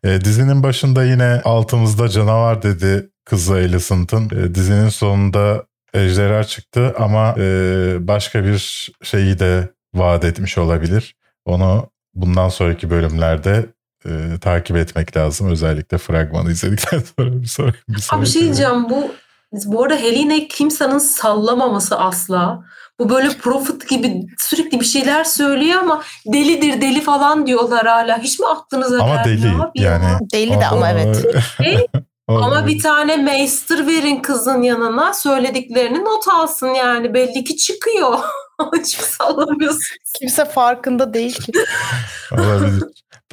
E, 0.04 0.20
dizinin 0.20 0.62
başında 0.62 1.04
yine 1.04 1.40
altımızda 1.44 2.08
canavar 2.08 2.62
dedi 2.62 3.08
kızı 3.28 3.54
Alicent'ın. 3.54 4.30
E, 4.30 4.54
dizinin 4.54 4.88
sonunda 4.88 5.64
ejderha 5.94 6.44
çıktı 6.44 6.94
ama 6.98 7.34
e, 7.38 7.96
başka 8.00 8.44
bir 8.44 8.90
şeyi 9.02 9.38
de 9.38 9.68
vaat 9.94 10.24
etmiş 10.24 10.58
olabilir. 10.58 11.16
Onu 11.44 11.90
bundan 12.14 12.48
sonraki 12.48 12.90
bölümlerde 12.90 13.66
e, 14.06 14.10
takip 14.40 14.76
etmek 14.76 15.16
lazım. 15.16 15.50
Özellikle 15.50 15.98
fragmanı 15.98 16.50
izledikten 16.50 16.98
sonra 17.16 17.42
bir 17.42 17.46
sonraki 17.46 17.78
bir 17.88 17.92
Abi 17.92 17.96
bir 17.96 18.02
sonraki 18.02 18.30
şey 18.30 18.42
diyeceğim 18.42 18.90
bu 18.90 19.10
bu 19.52 19.82
arada 19.82 19.96
Helene 19.96 20.48
kimsenin 20.48 20.98
sallamaması 20.98 21.98
asla. 21.98 22.64
Bu 22.98 23.10
böyle 23.10 23.28
prophet 23.28 23.88
gibi 23.88 24.26
sürekli 24.38 24.80
bir 24.80 24.84
şeyler 24.84 25.24
söylüyor 25.24 25.80
ama 25.80 26.02
delidir 26.26 26.80
deli 26.80 27.00
falan 27.00 27.46
diyorlar 27.46 27.86
hala. 27.86 28.18
Hiç 28.18 28.38
mi 28.38 28.46
aklınıza 28.46 29.02
Ama 29.02 29.22
gelmiyor 29.22 29.52
deli 29.54 29.62
abi 29.62 29.80
ya? 29.80 29.92
yani. 29.92 30.18
Deli 30.32 30.50
de 30.50 30.66
ama 30.66 30.90
evet. 30.90 31.24
O- 32.28 32.38
Ama 32.38 32.66
bir 32.66 32.82
tane 32.82 33.16
meister 33.16 33.86
verin 33.86 34.16
kızın 34.22 34.62
yanına 34.62 35.14
söylediklerini 35.14 36.04
not 36.04 36.28
alsın 36.28 36.68
yani 36.68 37.14
belli 37.14 37.44
ki 37.44 37.56
çıkıyor. 37.56 38.18
Hiç 38.76 38.98
mi 38.98 39.04
sallamıyorsun? 39.04 39.96
Kimse 40.18 40.44
farkında 40.44 41.14
değil 41.14 41.34
ki. 41.34 41.52
olabilir. 42.32 42.82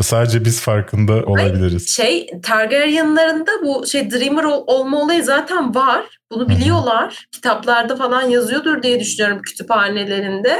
Sadece 0.01 0.45
biz 0.45 0.61
farkında 0.61 1.13
olabiliriz. 1.13 1.89
Şey 1.95 2.29
Targaryen'larında 2.43 3.51
bu 3.63 3.87
şey 3.87 4.11
Dreamer 4.11 4.43
ol- 4.43 4.63
olma 4.67 5.01
olayı 5.01 5.23
zaten 5.23 5.75
var. 5.75 6.05
Bunu 6.31 6.49
biliyorlar. 6.49 7.25
Kitaplarda 7.31 7.95
falan 7.95 8.21
yazıyordur 8.21 8.83
diye 8.83 8.99
düşünüyorum 8.99 9.41
kütüphanelerinde. 9.41 10.57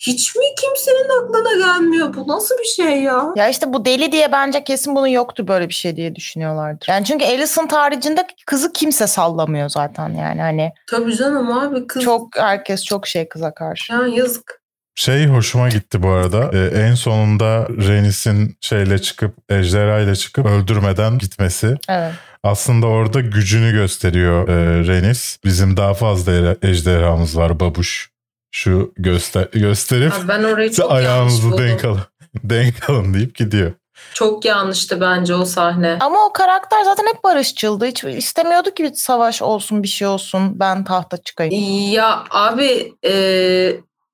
Hiç 0.00 0.36
mi 0.36 0.42
kimsenin 0.60 1.22
aklına 1.22 1.66
gelmiyor? 1.66 2.14
Bu 2.14 2.28
nasıl 2.28 2.58
bir 2.58 2.64
şey 2.64 3.02
ya? 3.02 3.24
Ya 3.36 3.48
işte 3.48 3.72
bu 3.72 3.84
deli 3.84 4.12
diye 4.12 4.32
bence 4.32 4.64
kesin 4.64 4.96
bunun 4.96 5.06
yoktu 5.06 5.48
böyle 5.48 5.68
bir 5.68 5.74
şey 5.74 5.96
diye 5.96 6.14
düşünüyorlardır. 6.16 6.86
Yani 6.90 7.04
çünkü 7.04 7.24
Alicent 7.24 7.72
haricinde 7.72 8.26
kızı 8.46 8.72
kimse 8.72 9.06
sallamıyor 9.06 9.68
zaten 9.68 10.08
yani 10.08 10.40
hani 10.40 10.72
Tabii 10.90 11.16
canım 11.16 11.52
abi 11.58 11.86
kız. 11.86 12.02
çok 12.02 12.38
herkes 12.38 12.84
çok 12.84 13.06
şey 13.06 13.28
kıza 13.28 13.54
karşı. 13.54 13.92
Ya 13.92 14.00
yazık. 14.06 14.60
Şey 14.94 15.26
hoşuma 15.26 15.68
gitti 15.68 16.02
bu 16.02 16.08
arada. 16.08 16.50
Ee, 16.52 16.80
en 16.80 16.94
sonunda 16.94 17.68
Rhaenys'in 17.68 18.56
şeyle 18.60 18.98
çıkıp 18.98 19.34
ejderha 19.48 19.98
ile 19.98 20.16
çıkıp 20.16 20.46
öldürmeden 20.46 21.18
gitmesi. 21.18 21.76
Evet. 21.88 22.12
Aslında 22.42 22.86
orada 22.86 23.20
gücünü 23.20 23.72
gösteriyor 23.72 24.48
e, 24.48 24.86
Rhaenys. 24.86 25.38
Bizim 25.44 25.76
daha 25.76 25.94
fazla 25.94 26.56
ejderhamız 26.62 27.36
var 27.36 27.60
babuş. 27.60 28.09
Şu 28.50 28.92
göster 28.96 29.48
gösterip 29.52 30.12
Abi 30.14 30.28
ben 30.28 30.44
orayı 30.44 30.72
çok 30.72 30.90
buldum. 30.90 31.58
denk 31.58 31.84
alın. 31.84 32.00
denk 32.44 32.90
alın 32.90 33.14
deyip 33.14 33.34
gidiyor. 33.34 33.72
Çok 34.14 34.44
yanlıştı 34.44 35.00
bence 35.00 35.34
o 35.34 35.44
sahne. 35.44 35.98
Ama 36.00 36.26
o 36.26 36.32
karakter 36.32 36.84
zaten 36.84 37.06
hep 37.06 37.24
barışçıldı. 37.24 37.86
Hiç 37.86 38.04
istemiyordu 38.04 38.70
ki 38.74 38.84
bir 38.84 38.94
savaş 38.94 39.42
olsun 39.42 39.82
bir 39.82 39.88
şey 39.88 40.08
olsun 40.08 40.60
ben 40.60 40.84
tahta 40.84 41.16
çıkayım. 41.16 41.92
Ya 41.92 42.24
abi 42.30 42.92
e, 43.04 43.12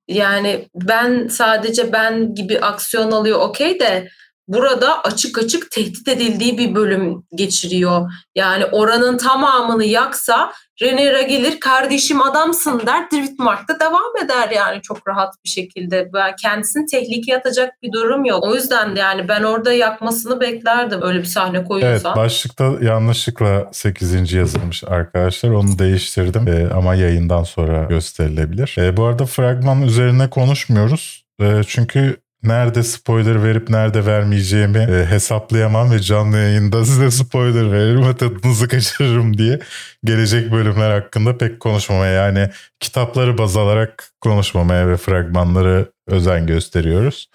yani 0.09 0.69
ben 0.75 1.29
sadece 1.29 1.93
ben 1.93 2.35
gibi 2.35 2.61
aksiyon 2.61 3.11
alıyor 3.11 3.41
okey 3.41 3.81
de 3.81 4.09
burada 4.49 5.03
açık 5.03 5.39
açık 5.39 5.71
tehdit 5.71 6.09
edildiği 6.09 6.59
bir 6.59 6.75
bölüm 6.75 7.23
geçiriyor. 7.35 8.11
Yani 8.35 8.65
oranın 8.65 9.19
tamamını 9.19 9.85
yaksa 9.85 10.53
Rhaenyra 10.83 11.23
gelir 11.23 11.61
kardeşim 11.61 12.23
adamsın 12.23 12.83
der 12.87 13.11
Driftmark'ta 13.11 13.81
devam 13.81 14.25
eder 14.25 14.51
yani 14.51 14.83
çok 14.83 15.09
rahat 15.09 15.35
bir 15.45 15.51
şekilde. 15.51 16.11
Kendisini 16.43 16.87
tehlikeye 16.87 17.39
atacak 17.39 17.83
bir 17.83 17.93
durum 17.93 18.25
yok. 18.25 18.45
O 18.45 18.55
yüzden 18.55 18.97
de 18.97 19.01
yani 19.01 19.29
ben 19.29 19.43
orada 19.43 19.73
yakmasını 19.73 20.41
beklerdim 20.41 21.03
öyle 21.03 21.19
bir 21.19 21.25
sahne 21.25 21.59
Evet 21.59 21.69
koyuyorsa. 21.69 22.17
başlıkta 22.17 22.73
yanlışlıkla 22.83 23.69
8. 23.73 24.33
yazılmış 24.33 24.85
arkadaşlar. 24.85 25.51
Onu 25.51 25.79
değiştirdim 25.79 26.49
Ee, 26.49 26.69
ama 26.75 26.95
yayından 26.95 27.43
sonra 27.43 27.85
gösterilebilir. 27.85 28.77
Ee, 28.79 28.97
bu 28.97 29.05
arada 29.05 29.27
fragman 29.27 29.83
üzerine 29.83 30.31
konuşmuyoruz. 30.31 31.25
Ee, 31.41 31.61
çünkü 31.67 32.17
nerede 32.47 32.83
spoiler 32.83 33.45
verip 33.45 33.71
nerede 33.71 34.07
vermeyeceğimi 34.07 34.79
e, 34.79 35.07
hesaplayamam 35.07 35.91
ve 35.91 35.99
canlı 35.99 36.37
yayında 36.37 36.85
size 36.85 37.11
spoiler 37.11 37.73
veririm 37.73 38.09
ve 38.09 38.17
tadınızı 38.17 38.69
kaçırırım 38.69 39.39
diye 39.39 39.59
gelecek 40.05 40.53
bölümler 40.53 40.91
hakkında 40.91 41.39
pek 41.39 41.61
konuşmamaya 41.61 42.13
yani 42.13 42.51
kitapları 42.81 43.39
baz 43.39 43.57
alarak 43.57 44.11
konuşmamaya 44.21 44.89
ve 44.89 44.97
fragmanları 44.97 45.93
özen 46.07 46.47
gösteriyoruz. 46.47 47.31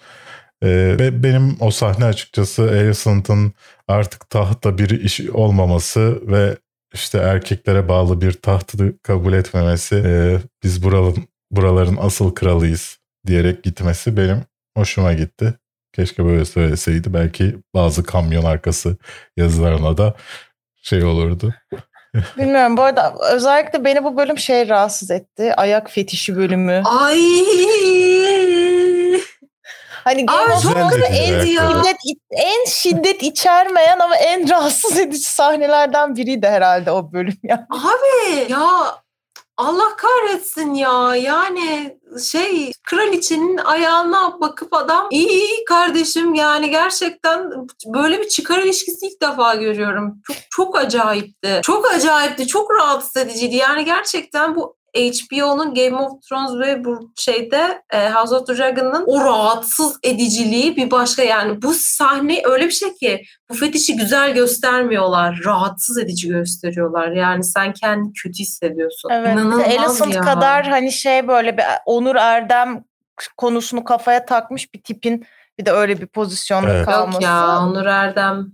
Ee, 0.62 0.68
ve 0.98 1.22
benim 1.22 1.56
o 1.60 1.70
sahne 1.70 2.04
açıkçası 2.04 2.62
Alicent'ın 2.62 3.52
artık 3.88 4.30
tahta 4.30 4.78
bir 4.78 4.90
iş 4.90 5.20
olmaması 5.20 6.20
ve 6.26 6.56
işte 6.94 7.18
erkeklere 7.18 7.88
bağlı 7.88 8.20
bir 8.20 8.32
tahtı 8.32 9.02
kabul 9.02 9.32
etmemesi 9.32 10.02
e, 10.06 10.38
biz 10.62 10.82
buraların, 10.82 11.24
buraların 11.50 11.96
asıl 12.00 12.34
kralıyız 12.34 12.98
diyerek 13.26 13.62
gitmesi 13.62 14.16
benim 14.16 14.44
hoşuma 14.76 15.12
gitti. 15.12 15.54
Keşke 15.92 16.24
böyle 16.24 16.44
söyleseydi. 16.44 17.14
Belki 17.14 17.56
bazı 17.74 18.04
kamyon 18.04 18.44
arkası 18.44 18.96
yazılarına 19.36 19.98
da 19.98 20.14
şey 20.82 21.04
olurdu. 21.04 21.54
Bilmiyorum 22.38 22.76
bu 22.76 22.82
arada 22.82 23.14
özellikle 23.32 23.84
beni 23.84 24.04
bu 24.04 24.16
bölüm 24.16 24.38
şey 24.38 24.68
rahatsız 24.68 25.10
etti. 25.10 25.54
Ayak 25.54 25.90
fetişi 25.90 26.36
bölümü. 26.36 26.82
Ay 26.84 27.18
Hani 30.04 30.26
Game 30.26 30.54
of 30.54 30.62
Thrones'da 30.62 31.06
en, 31.06 31.44
şiddet, 31.44 31.96
en 32.30 32.64
şiddet 32.68 33.22
içermeyen 33.22 33.98
ama 33.98 34.16
en 34.16 34.50
rahatsız 34.50 34.98
edici 34.98 35.26
sahnelerden 35.26 36.16
biriydi 36.16 36.46
herhalde 36.48 36.90
o 36.90 37.12
bölüm 37.12 37.38
ya. 37.42 37.66
Abi 37.70 38.52
ya 38.52 39.01
Allah 39.62 39.96
kahretsin 39.96 40.74
ya 40.74 41.16
yani 41.16 41.98
şey 42.30 42.72
kraliçenin 42.84 43.56
ayağına 43.56 44.40
bakıp 44.40 44.74
adam 44.74 45.06
iyi 45.10 45.28
iyi 45.28 45.64
kardeşim 45.64 46.34
yani 46.34 46.70
gerçekten 46.70 47.50
böyle 47.86 48.20
bir 48.20 48.28
çıkar 48.28 48.58
ilişkisi 48.58 49.06
ilk 49.06 49.22
defa 49.22 49.54
görüyorum. 49.54 50.22
Çok 50.50 50.72
çok 50.72 50.78
acayipti. 50.84 51.60
Çok 51.62 51.86
acayipti. 51.86 52.46
Çok 52.46 52.70
rahatsız 52.70 53.16
ediciydi. 53.16 53.56
Yani 53.56 53.84
gerçekten 53.84 54.56
bu 54.56 54.76
HBO'nun 54.96 55.74
Game 55.74 55.96
of 55.96 56.22
Thrones 56.28 56.66
ve 56.66 56.84
bu 56.84 57.12
şeyde 57.16 57.82
e, 57.92 58.10
House 58.10 58.34
of 58.34 58.48
Dragon'ın 58.48 59.04
o 59.06 59.20
rahatsız 59.20 59.98
ediciliği 60.02 60.76
bir 60.76 60.90
başka 60.90 61.22
yani 61.22 61.62
bu 61.62 61.74
sahne 61.74 62.42
öyle 62.44 62.66
bir 62.66 62.70
şey 62.70 62.94
ki 62.94 63.22
bu 63.50 63.54
fetişi 63.54 63.96
güzel 63.96 64.34
göstermiyorlar. 64.34 65.40
Rahatsız 65.44 65.98
edici 65.98 66.28
gösteriyorlar. 66.28 67.08
Yani 67.08 67.44
sen 67.44 67.72
kendini 67.72 68.12
kötü 68.12 68.38
hissediyorsun. 68.38 69.10
Evet. 69.12 69.32
İnanılmaz 69.32 69.60
Alicent 69.60 70.14
ya. 70.14 70.20
kadar 70.20 70.66
hani 70.66 70.92
şey 70.92 71.28
böyle 71.28 71.56
bir 71.56 71.64
Onur 71.86 72.16
Erdem 72.16 72.84
konusunu 73.36 73.84
kafaya 73.84 74.24
takmış 74.24 74.74
bir 74.74 74.82
tipin 74.82 75.26
bir 75.58 75.66
de 75.66 75.72
öyle 75.72 76.00
bir 76.00 76.06
pozisyonda 76.06 76.70
Evet. 76.70 76.86
kalması. 76.86 77.14
Yok 77.14 77.22
ya 77.22 77.58
Onur 77.58 77.86
Erdem 77.86 78.46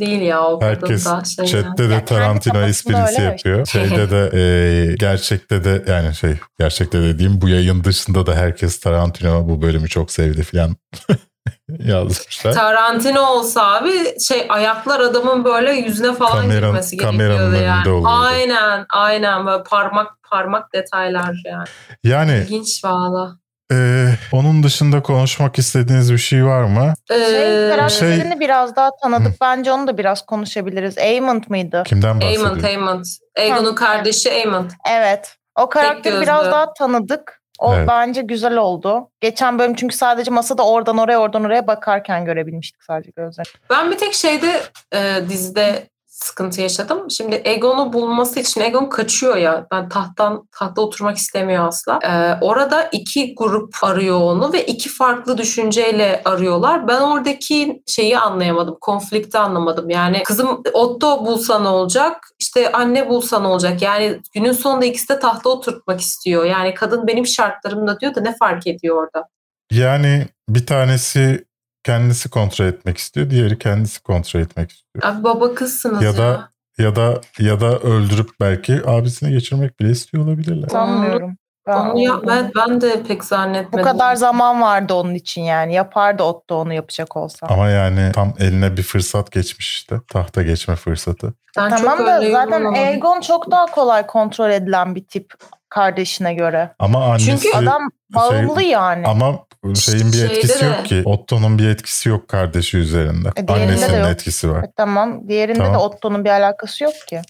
değil 0.00 0.20
ya 0.22 0.42
o 0.42 0.60
Herkes 0.62 1.04
şey 1.36 1.44
ya. 1.44 1.46
chatte 1.46 1.84
de 1.84 1.88
kendi 1.88 2.04
Tarantino 2.04 2.52
kafasında 2.54 2.68
esprisi 2.68 3.22
yapıyor. 3.22 3.66
Şeyde 3.66 4.10
de 4.10 4.30
e, 4.40 4.94
gerçekte 4.94 5.64
de 5.64 5.84
yani 5.86 6.14
şey 6.14 6.34
gerçekte 6.58 7.02
dediğim 7.02 7.40
bu 7.40 7.48
yayın 7.48 7.84
dışında 7.84 8.26
da 8.26 8.34
herkes 8.34 8.80
Tarantino 8.80 9.48
bu 9.48 9.62
bölümü 9.62 9.88
çok 9.88 10.10
sevdi 10.10 10.42
filan 10.42 10.76
yazmışlar. 11.78 12.52
Tarantino 12.52 13.20
olsa 13.30 13.74
abi 13.74 14.20
şey 14.20 14.46
ayaklar 14.48 15.00
adamın 15.00 15.44
böyle 15.44 15.72
yüzüne 15.72 16.14
falan 16.14 16.44
Kameranın- 16.44 16.60
girmesi 16.66 16.96
gerekiyordu 16.96 17.56
yani. 17.56 17.88
olurdu. 17.90 18.08
Aynen 18.10 18.86
aynen 18.92 19.46
böyle 19.46 19.62
parmak 19.62 20.10
parmak 20.30 20.72
detaylar 20.74 21.42
yani. 21.44 21.64
Yani 22.04 22.32
İlginç 22.44 22.84
valla. 22.84 23.36
E, 23.74 24.06
onun 24.32 24.62
dışında 24.62 25.02
konuşmak 25.02 25.58
istediğiniz 25.58 26.12
bir 26.12 26.18
şey 26.18 26.46
var 26.46 26.62
mı? 26.64 26.94
Ee, 27.10 27.14
Şey, 27.14 27.70
karakterini 27.76 28.28
şey- 28.30 28.40
biraz 28.40 28.76
daha 28.76 28.90
tanıdık. 29.02 29.40
Bence 29.40 29.72
onu 29.72 29.86
da 29.86 29.98
biraz 29.98 30.26
konuşabiliriz. 30.26 30.98
Aemond 30.98 31.44
mıydı? 31.48 31.82
Kimden 31.86 32.20
bahsediyor? 32.20 32.46
Aemond, 32.46 32.62
Aemond. 32.64 33.04
Aegon'un 33.38 33.74
kardeşi 33.74 34.30
Aemond. 34.32 34.70
Evet. 34.90 35.36
O 35.60 35.68
karakteri 35.68 36.20
biraz 36.20 36.46
daha 36.46 36.72
tanıdık. 36.72 37.40
O 37.58 37.74
Evet. 37.74 37.88
bence 37.88 38.22
güzel 38.22 38.56
oldu. 38.56 39.08
Geçen 39.20 39.58
bölüm 39.58 39.74
çünkü 39.74 39.96
sadece 39.96 40.30
masada 40.30 40.66
oradan 40.66 40.98
oraya 40.98 41.18
oradan 41.18 41.44
oraya 41.44 41.66
bakarken 41.66 42.24
görebilmiştik 42.24 42.82
sadece 42.82 43.10
gözlerini. 43.16 43.52
Ben 43.70 43.90
bir 43.90 43.98
tek 43.98 44.14
şeyde 44.14 44.60
e, 44.94 45.16
dizide 45.28 45.88
sıkıntı 46.24 46.60
yaşadım. 46.60 47.10
Şimdi 47.10 47.42
Egon'u 47.44 47.92
bulması 47.92 48.40
için 48.40 48.60
Egon 48.60 48.88
kaçıyor 48.88 49.36
ya. 49.36 49.66
Ben 49.70 49.88
tahttan 49.88 50.48
tahta 50.58 50.80
oturmak 50.82 51.16
istemiyor 51.16 51.68
asla. 51.68 51.98
E, 52.02 52.44
orada 52.44 52.88
iki 52.92 53.34
grup 53.34 53.74
arıyor 53.82 54.20
onu 54.20 54.52
ve 54.52 54.66
iki 54.66 54.88
farklı 54.88 55.38
düşünceyle 55.38 56.22
arıyorlar. 56.24 56.88
Ben 56.88 57.00
oradaki 57.00 57.82
şeyi 57.86 58.18
anlayamadım. 58.18 58.76
Konflikti 58.80 59.38
anlamadım. 59.38 59.90
Yani 59.90 60.22
kızım 60.22 60.62
Otto 60.72 61.26
bulsa 61.26 61.58
ne 61.58 61.68
olacak? 61.68 62.16
İşte 62.38 62.72
anne 62.72 63.08
bulsa 63.08 63.40
ne 63.40 63.46
olacak? 63.46 63.82
Yani 63.82 64.20
günün 64.34 64.52
sonunda 64.52 64.84
ikisi 64.84 65.08
de 65.08 65.18
tahta 65.18 65.48
oturtmak 65.48 66.00
istiyor. 66.00 66.44
Yani 66.44 66.74
kadın 66.74 67.06
benim 67.06 67.26
şartlarımda 67.26 68.00
diyor 68.00 68.14
da 68.14 68.20
ne 68.20 68.36
fark 68.36 68.66
ediyor 68.66 68.96
orada? 68.96 69.28
Yani 69.72 70.26
bir 70.48 70.66
tanesi 70.66 71.44
kendisi 71.84 72.30
kontrol 72.30 72.66
etmek 72.66 72.98
istiyor, 72.98 73.30
diğeri 73.30 73.58
kendisi 73.58 74.02
kontrol 74.02 74.40
etmek 74.40 74.70
istiyor. 74.70 75.04
Abi 75.04 75.24
baba 75.24 75.54
kızsınız 75.54 76.02
ya. 76.02 76.10
Ya 76.10 76.16
da 76.16 76.50
ya 76.78 76.96
da 76.96 77.20
ya 77.38 77.60
da 77.60 77.78
öldürüp 77.78 78.30
belki 78.40 78.82
abisine 78.86 79.30
geçirmek 79.30 79.80
bile 79.80 79.90
istiyor 79.90 80.24
olabilirler. 80.24 80.68
Sanmıyorum. 80.68 81.36
Ben, 81.66 81.76
Onu 81.76 81.98
ya, 82.00 82.12
ben, 82.26 82.50
ben 82.56 82.80
de 82.80 83.02
pek 83.02 83.20
Bu 83.20 83.24
zannetmedim. 83.24 83.84
kadar 83.84 84.14
zaman 84.16 84.60
vardı 84.60 84.94
onun 84.94 85.14
için 85.14 85.42
yani. 85.42 85.74
Yapardı 85.74 86.22
Otto 86.22 86.60
onu 86.60 86.74
yapacak 86.74 87.16
olsa. 87.16 87.46
Ama 87.46 87.68
yani 87.68 88.12
tam 88.12 88.34
eline 88.38 88.76
bir 88.76 88.82
fırsat 88.82 89.32
geçmiş 89.32 89.74
işte. 89.76 90.00
Tahta 90.08 90.42
geçme 90.42 90.76
fırsatı. 90.76 91.34
Ben 91.56 91.70
Tamam 91.70 91.98
da 91.98 92.04
zaten 92.04 92.22
yorumlamadım. 92.22 92.74
Aegon 92.74 93.20
çok 93.20 93.50
daha 93.50 93.66
kolay 93.66 94.06
kontrol 94.06 94.50
edilen 94.50 94.94
bir 94.94 95.04
tip 95.06 95.34
kardeşine 95.68 96.34
göre. 96.34 96.74
Ama 96.78 97.04
annesi 97.04 97.26
Çünkü 97.26 97.56
Adam 97.58 97.90
bağımlı 98.14 98.62
yani. 98.62 99.06
ama 99.06 99.38
şeyin 99.74 100.12
bir 100.12 100.16
Şeyde 100.16 100.32
etkisi 100.32 100.60
de- 100.60 100.64
yok 100.66 100.86
ki. 100.86 101.02
Otto'nun 101.04 101.58
bir 101.58 101.68
etkisi 101.68 102.08
yok 102.08 102.28
kardeşi 102.28 102.78
üzerinde. 102.78 103.28
E, 103.36 103.48
diğerinde 103.48 103.68
de 103.68 103.74
Annesinin 103.74 103.98
yok. 104.00 104.08
etkisi 104.08 104.50
var. 104.50 104.62
E, 104.64 104.72
tamam. 104.76 105.28
Diğerinde 105.28 105.58
Tamam. 105.58 105.74
de 105.74 105.78
Otto'nun 105.78 106.24
bir 106.24 106.30
alakası 106.30 106.84
yok 106.84 106.94
ki. 107.08 107.22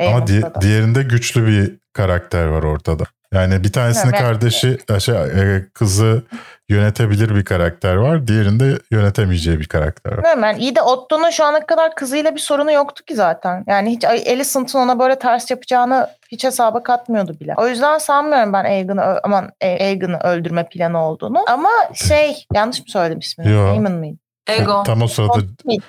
Ama 0.00 0.26
di- 0.26 0.42
da. 0.42 0.54
diğerinde 0.60 1.02
güçlü 1.02 1.46
bir 1.46 1.76
karakter 1.92 2.44
var 2.46 2.62
ortada. 2.62 3.04
Yani 3.32 3.64
bir 3.64 3.72
tanesinin 3.72 4.12
Evet. 4.12 4.22
kardeşi 4.22 4.78
şey, 4.98 5.14
e, 5.14 5.64
kızı 5.74 6.22
yönetebilir 6.68 7.34
bir 7.34 7.44
karakter 7.44 7.94
var. 7.94 8.26
Diğerinde 8.26 8.78
yönetemeyeceği 8.90 9.60
bir 9.60 9.68
karakter 9.68 10.12
var. 10.12 10.24
Hemen 10.24 10.56
iyi 10.56 10.76
de 10.76 10.82
Otto'nun 10.82 11.30
şu 11.30 11.44
ana 11.44 11.66
kadar 11.66 11.94
kızıyla 11.94 12.34
bir 12.34 12.40
sorunu 12.40 12.72
yoktu 12.72 13.04
ki 13.04 13.14
zaten. 13.14 13.64
Yani 13.66 13.90
hiç 13.90 14.04
Alicent'ın 14.04 14.78
ona 14.78 14.98
böyle 14.98 15.18
ters 15.18 15.50
yapacağını 15.50 16.08
hiç 16.32 16.44
hesaba 16.44 16.82
katmıyordu 16.82 17.40
bile. 17.40 17.54
O 17.56 17.68
yüzden 17.68 17.98
sanmıyorum 17.98 18.52
ben 18.52 18.64
Aegon'u 18.64 19.02
aman 19.22 19.50
e, 19.60 19.68
Aegon'u 19.68 20.16
öldürme 20.16 20.68
planı 20.68 20.98
olduğunu. 20.98 21.44
Ama 21.48 21.70
şey 21.94 22.46
yanlış 22.54 22.78
mı 22.78 22.84
söyledim 22.88 23.18
ismini? 23.18 23.50
Yo. 23.52 23.66
Aemon 23.66 23.92
mıydı? 23.92 24.18
Ego. 24.46 24.82
Tam 24.82 25.02
o 25.02 25.08
sırada? 25.08 25.38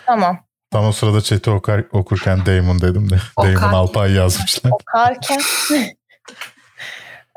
Tamam. 0.05 0.37
tam 0.71 0.85
o 0.85 0.91
sırada 0.91 1.21
chat'i 1.21 1.51
okurken 1.91 2.45
Damon 2.45 2.81
dedim 2.81 3.09
de. 3.09 3.15
Damon 3.37 3.73
Alpay 3.73 4.11
yazmışlar. 4.13 4.71
Okarken. 4.71 5.39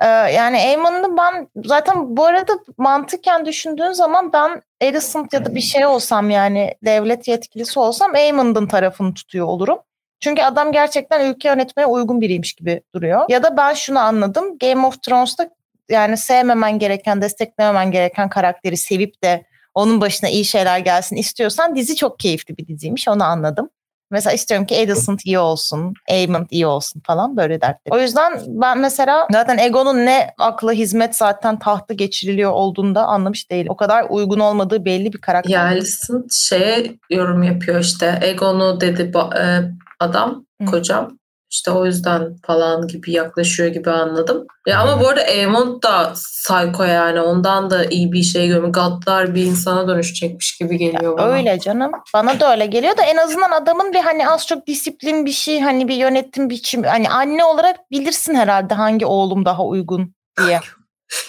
Ee, 0.02 0.06
yani 0.06 0.58
Aemon'u 0.58 1.16
ben 1.16 1.48
zaten 1.64 2.16
bu 2.16 2.24
arada 2.24 2.52
mantıken 2.78 3.46
düşündüğün 3.46 3.92
zaman 3.92 4.32
ben 4.32 4.62
Alicent 4.82 5.32
ya 5.32 5.44
da 5.44 5.54
bir 5.54 5.60
şey 5.60 5.86
olsam 5.86 6.30
yani 6.30 6.74
devlet 6.84 7.28
yetkilisi 7.28 7.78
olsam 7.80 8.14
Aemon'un 8.14 8.66
tarafını 8.66 9.14
tutuyor 9.14 9.46
olurum. 9.46 9.78
Çünkü 10.20 10.42
adam 10.42 10.72
gerçekten 10.72 11.30
ülke 11.30 11.48
yönetmeye 11.48 11.86
uygun 11.86 12.20
biriymiş 12.20 12.52
gibi 12.52 12.82
duruyor. 12.94 13.24
Ya 13.28 13.42
da 13.42 13.56
ben 13.56 13.74
şunu 13.74 13.98
anladım. 13.98 14.58
Game 14.58 14.86
of 14.86 15.02
Thrones'ta 15.02 15.50
yani 15.90 16.16
sevmemen 16.16 16.78
gereken, 16.78 17.22
desteklememen 17.22 17.90
gereken 17.90 18.28
karakteri 18.28 18.76
sevip 18.76 19.22
de 19.24 19.44
onun 19.74 20.00
başına 20.00 20.30
iyi 20.30 20.44
şeyler 20.44 20.78
gelsin 20.78 21.16
istiyorsan 21.16 21.76
dizi 21.76 21.96
çok 21.96 22.18
keyifli 22.18 22.56
bir 22.56 22.66
diziymiş. 22.66 23.08
Onu 23.08 23.24
anladım. 23.24 23.70
Mesela 24.10 24.34
istiyorum 24.34 24.66
ki 24.66 24.76
Alicent 24.76 25.26
iyi 25.26 25.38
olsun, 25.38 25.94
Aemond 26.10 26.46
iyi 26.50 26.66
olsun 26.66 27.02
falan 27.06 27.36
böyle 27.36 27.60
dertler. 27.60 27.92
O 27.92 28.00
yüzden 28.00 28.40
ben 28.46 28.78
mesela 28.78 29.28
zaten 29.32 29.58
Egon'un 29.58 29.96
ne 29.96 30.30
akla 30.38 30.72
hizmet 30.72 31.16
zaten 31.16 31.58
tahtı 31.58 31.94
geçiriliyor 31.94 32.50
olduğunu 32.52 32.94
da 32.94 33.06
anlamış 33.06 33.50
değilim. 33.50 33.70
O 33.70 33.76
kadar 33.76 34.06
uygun 34.10 34.40
olmadığı 34.40 34.84
belli 34.84 35.12
bir 35.12 35.18
karakter. 35.18 35.50
Ya 35.50 35.62
Alicent 35.62 36.32
şeye 36.32 36.96
yorum 37.10 37.42
yapıyor 37.42 37.80
işte. 37.80 38.18
Egon'u 38.22 38.80
dedi 38.80 39.12
e, 39.38 39.60
adam, 40.00 40.44
kocam. 40.70 41.18
İşte 41.56 41.70
o 41.70 41.86
yüzden 41.86 42.36
falan 42.46 42.86
gibi 42.86 43.12
yaklaşıyor 43.12 43.68
gibi 43.68 43.90
anladım. 43.90 44.46
Ya 44.66 44.80
ama 44.80 45.00
bu 45.00 45.08
arada 45.08 45.20
Aemond 45.20 45.82
da 45.82 46.12
psycho 46.12 46.84
yani. 46.84 47.20
Ondan 47.20 47.70
da 47.70 47.84
iyi 47.84 48.12
bir 48.12 48.22
şey 48.22 48.48
görmüyor. 48.48 48.72
Gaddar 48.72 49.34
bir 49.34 49.42
insana 49.42 49.88
dönüşecekmiş 49.88 50.58
gibi 50.58 50.78
geliyor 50.78 51.18
bana. 51.18 51.26
Öyle 51.26 51.58
canım. 51.58 51.92
Bana 52.14 52.40
da 52.40 52.52
öyle 52.52 52.66
geliyor 52.66 52.96
da 52.96 53.02
en 53.02 53.16
azından 53.16 53.50
adamın 53.50 53.92
bir 53.92 54.00
hani 54.00 54.28
az 54.28 54.46
çok 54.46 54.66
disiplin 54.66 55.26
bir 55.26 55.32
şey 55.32 55.60
hani 55.60 55.88
bir 55.88 55.94
yönetim 55.94 56.50
biçimi 56.50 56.86
hani 56.88 57.08
anne 57.08 57.44
olarak 57.44 57.90
bilirsin 57.90 58.34
herhalde 58.34 58.74
hangi 58.74 59.06
oğlum 59.06 59.44
daha 59.44 59.64
uygun 59.64 60.14
diye. 60.46 60.60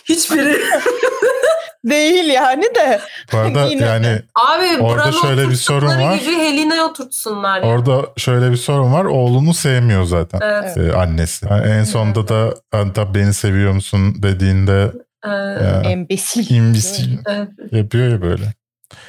Hiçbiri. 0.09 0.61
Değil 1.89 2.25
yani 2.33 2.63
de. 2.63 2.99
Bu 3.33 3.37
arada 3.37 3.65
Yine. 3.69 3.85
yani 3.85 4.21
Abi 4.35 4.81
Orada 4.83 5.11
şöyle 5.11 5.49
bir 5.49 5.55
sorun 5.55 5.87
var. 5.87 6.15
gibi 6.17 6.31
Helena'ya 6.35 6.83
oturtsunlar. 6.85 7.61
ya. 7.61 7.67
orada 7.67 8.05
şöyle 8.17 8.51
bir 8.51 8.57
sorun 8.57 8.93
var. 8.93 9.05
Oğlunu 9.05 9.53
sevmiyor 9.53 10.03
zaten. 10.03 10.39
Evet. 10.43 10.77
e, 10.77 10.93
annesi. 10.93 11.45
Yani 11.49 11.67
en 11.67 11.83
sonunda 11.83 12.27
da 12.27 12.53
hani 12.71 12.93
tabii 12.93 13.19
beni 13.19 13.33
seviyor 13.33 13.71
musun 13.71 14.23
dediğinde 14.23 14.91
Ee, 15.25 15.29
ya, 15.29 15.81
Embesil. 15.85 16.55
imbisil 16.55 17.17
evet. 17.27 17.47
yapıyor 17.71 18.07
ya 18.11 18.21
böyle. 18.21 18.43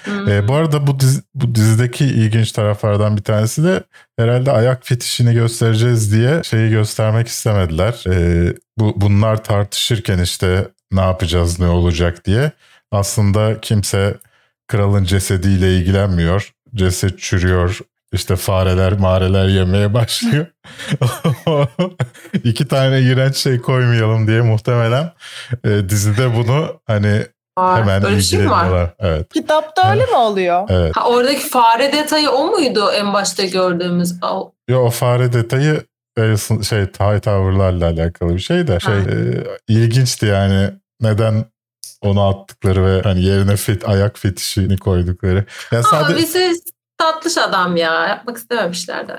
Hmm. 0.05 0.29
E, 0.29 0.49
bu 0.49 0.55
arada 0.55 0.87
bu, 0.87 1.01
dizi, 1.01 1.21
bu 1.35 1.55
dizideki 1.55 2.05
ilginç 2.05 2.53
taraflardan 2.53 3.17
bir 3.17 3.23
tanesi 3.23 3.65
de 3.65 3.83
herhalde 4.19 4.53
ayak 4.53 4.87
fetişini 4.87 5.35
göstereceğiz 5.35 6.13
diye 6.13 6.43
şeyi 6.45 6.71
göstermek 6.71 7.29
istemediler. 7.29 8.05
E, 8.09 8.53
bu 8.79 8.93
Bunlar 8.97 9.45
tartışırken 9.45 10.19
işte 10.19 10.69
ne 10.93 11.01
yapacağız 11.01 11.61
ne 11.61 11.67
olacak 11.69 12.25
diye 12.25 12.53
aslında 12.93 13.61
kimse 13.61 14.17
kralın 14.69 15.05
cesediyle 15.05 15.77
ilgilenmiyor. 15.77 16.53
Ceset 16.75 17.19
çürüyor. 17.19 17.79
İşte 18.13 18.37
fareler 18.37 18.93
mareler 18.93 19.49
yemeye 19.49 19.95
başlıyor. 19.95 20.47
İki 22.45 22.69
tane 22.69 23.01
iğrenç 23.01 23.37
şey 23.37 23.59
koymayalım 23.61 24.27
diye 24.27 24.41
muhtemelen 24.41 25.13
e, 25.65 25.89
dizide 25.89 26.37
bunu 26.37 26.81
hani 26.87 27.27
Var. 27.59 27.81
hemen 27.81 28.03
Böyle 28.03 28.17
bir 28.17 28.23
şey 28.23 28.41
mi 28.41 28.51
var? 28.51 28.95
Evet. 28.99 29.33
Kitapta 29.33 29.91
öyle 29.93 30.05
mi 30.07 30.17
oluyor? 30.17 30.67
Evet. 30.71 30.97
Ha, 30.97 31.09
oradaki 31.09 31.49
fare 31.49 31.93
detayı 31.93 32.31
o 32.31 32.47
muydu 32.47 32.91
en 32.91 33.15
başta 33.15 33.45
gördüğümüz? 33.45 34.15
Yo, 34.69 34.79
o 34.81 34.91
fare 34.91 35.33
detayı 35.33 35.83
Harrison- 36.19 36.65
şey 36.65 36.81
High 36.81 37.21
Tower'larla 37.23 37.87
alakalı 37.87 38.35
bir 38.35 38.41
şey 38.41 38.67
de 38.67 38.81
şey 38.81 38.95
Ha. 38.95 39.01
e, 39.11 39.45
ilginçti 39.69 40.27
yani 40.27 40.71
neden 41.01 41.45
onu 42.01 42.23
attıkları 42.29 42.87
ve 42.87 43.03
hani 43.03 43.23
yerine 43.25 43.57
fit, 43.57 43.89
ayak 43.89 44.19
fetişini 44.19 44.79
koydukları. 44.79 45.45
Ya 45.73 45.79
Ama 45.79 45.89
sadece 45.89 46.19
bize 46.23 46.53
tatlış 46.99 47.39
adam 47.39 47.77
ya. 47.77 48.07
Yapmak 48.09 48.37
istememişler 48.37 49.09
de. 49.09 49.19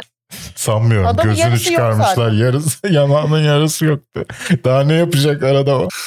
sanmıyorum 0.55 1.07
Adamın 1.07 1.35
gözünü 1.35 1.59
çıkarmışlar 1.59 2.31
yarısı 2.31 2.87
yanağının 2.93 3.43
yarısı 3.43 3.85
yoktu. 3.85 4.25
Daha 4.63 4.83
ne 4.83 4.93
yapacaklar 4.93 5.55
adama? 5.55 5.87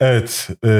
Evet 0.00 0.48
e, 0.64 0.70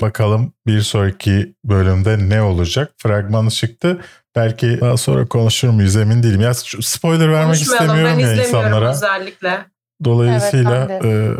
bakalım 0.00 0.52
bir 0.66 0.80
sonraki 0.80 1.54
bölümde 1.64 2.28
ne 2.28 2.42
olacak? 2.42 2.92
Fragmanı 2.98 3.50
çıktı. 3.50 4.00
Belki 4.36 4.80
daha 4.80 4.96
sonra 4.96 5.26
konuşur 5.26 5.68
muyuz 5.68 5.96
emin 5.96 6.22
değilim. 6.22 6.40
Ya 6.40 6.54
spoiler 6.54 7.32
vermek 7.32 7.54
istemiyorum 7.62 8.04
Ben 8.04 8.18
ya 8.18 8.32
izlemiyorum 8.32 8.48
insanlara. 8.48 8.90
özellikle. 8.90 9.64
Dolayısıyla 10.04 10.86
Evet, 10.90 11.04
e, 11.04 11.30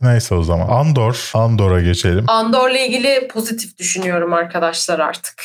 neyse 0.00 0.34
o 0.34 0.42
zaman 0.42 0.68
Andor, 0.68 1.30
Andor'a 1.34 1.80
geçelim. 1.80 2.24
Andor'la 2.28 2.78
ilgili 2.78 3.28
pozitif 3.28 3.78
düşünüyorum 3.78 4.32
arkadaşlar 4.32 4.98
artık. 4.98 5.42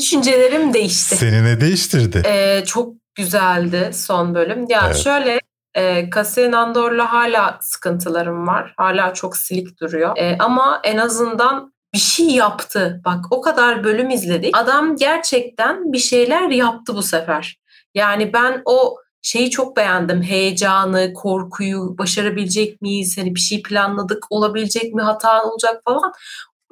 Düşüncelerim 0.00 0.74
değişti. 0.74 1.16
Seni 1.16 1.44
ne 1.44 1.60
değiştirdi? 1.60 2.22
Ee, 2.26 2.62
çok 2.66 2.94
güzeldi 3.14 3.90
son 3.94 4.34
bölüm. 4.34 4.66
Ya 4.68 4.82
Evet. 4.86 4.96
şöyle 4.96 5.40
e, 5.74 6.10
Cassian 6.14 6.52
Andor'la 6.52 7.12
hala 7.12 7.58
sıkıntılarım 7.60 8.46
var. 8.46 8.74
Hala 8.76 9.14
çok 9.14 9.36
silik 9.36 9.80
duruyor. 9.80 10.16
E, 10.16 10.36
ama 10.38 10.80
en 10.84 10.96
azından 10.96 11.72
bir 11.94 11.98
şey 11.98 12.26
yaptı. 12.26 13.00
Bak 13.04 13.24
o 13.30 13.40
kadar 13.40 13.84
bölüm 13.84 14.10
izledik. 14.10 14.56
Adam 14.56 14.96
gerçekten 14.96 15.92
bir 15.92 15.98
şeyler 15.98 16.50
yaptı 16.50 16.94
bu 16.94 17.02
sefer. 17.02 17.58
Yani 17.94 18.32
ben 18.32 18.62
o 18.64 18.96
şeyi 19.22 19.50
çok 19.50 19.76
beğendim. 19.76 20.22
Heyecanı, 20.22 21.12
korkuyu, 21.14 21.98
başarabilecek 21.98 22.82
miyiz? 22.82 23.18
Hani 23.18 23.34
bir 23.34 23.40
şey 23.40 23.62
planladık, 23.62 24.26
olabilecek 24.30 24.94
mi, 24.94 25.02
hata 25.02 25.44
olacak 25.44 25.82
falan. 25.84 26.12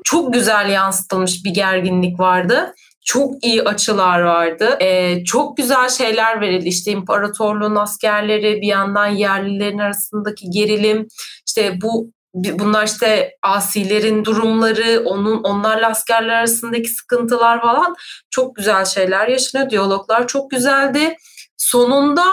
Çok 0.05 0.33
güzel 0.33 0.71
yansıtılmış 0.71 1.45
bir 1.45 1.51
gerginlik 1.51 2.21
vardı. 2.21 2.75
Çok 3.05 3.45
iyi 3.45 3.63
açılar 3.63 4.21
vardı. 4.21 4.77
Ee, 4.81 5.25
çok 5.25 5.57
güzel 5.57 5.89
şeyler 5.89 6.41
verildi. 6.41 6.69
İşte 6.69 6.91
imparatorluğun 6.91 7.77
askerleri, 7.77 8.61
bir 8.61 8.67
yandan 8.67 9.07
yerlilerin 9.07 9.79
arasındaki 9.79 10.51
gerilim. 10.51 11.09
İşte 11.47 11.81
bu 11.83 12.11
bunlar 12.35 12.87
işte 12.87 13.31
asilerin 13.43 14.25
durumları, 14.25 15.03
onun 15.05 15.43
onlarla 15.43 15.89
askerler 15.89 16.35
arasındaki 16.35 16.89
sıkıntılar 16.89 17.63
falan 17.63 17.97
çok 18.31 18.57
güzel 18.57 18.85
şeyler 18.85 19.29
yaşanıyor. 19.29 19.71
Diyaloglar 19.71 20.27
çok 20.27 20.51
güzeldi. 20.51 21.17
Sonunda 21.59 22.25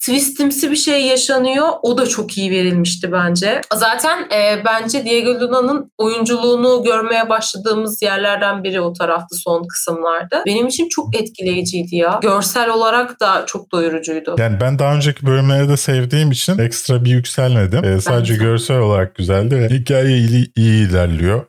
twistimsi 0.00 0.70
bir 0.70 0.76
şey 0.76 1.06
yaşanıyor. 1.06 1.68
O 1.82 1.98
da 1.98 2.06
çok 2.06 2.38
iyi 2.38 2.50
verilmişti 2.50 3.12
bence. 3.12 3.60
Zaten 3.74 4.18
e, 4.32 4.64
bence 4.64 5.04
Diego 5.04 5.40
Luna'nın 5.40 5.92
oyunculuğunu 5.98 6.82
görmeye 6.84 7.28
başladığımız 7.28 8.02
yerlerden 8.02 8.64
biri 8.64 8.80
o 8.80 8.92
tarafta 8.92 9.36
son 9.36 9.64
kısımlarda. 9.68 10.42
Benim 10.46 10.66
için 10.66 10.88
çok 10.88 11.16
etkileyiciydi 11.16 11.96
ya. 11.96 12.18
Görsel 12.22 12.70
olarak 12.70 13.20
da 13.20 13.44
çok 13.46 13.72
doyurucuydu. 13.72 14.36
Yani 14.38 14.60
ben 14.60 14.78
daha 14.78 14.94
önceki 14.94 15.26
bölümleri 15.26 15.68
de 15.68 15.76
sevdiğim 15.76 16.30
için 16.30 16.58
ekstra 16.58 17.04
bir 17.04 17.10
yükselmedim. 17.10 17.84
E, 17.84 18.00
sadece 18.00 18.34
de. 18.34 18.38
görsel 18.38 18.78
olarak 18.78 19.14
güzeldi 19.14 19.56
ve 19.56 19.68
hikaye 19.68 20.16
iyi, 20.16 20.52
iyi 20.56 20.88
ilerliyor. 20.88 21.44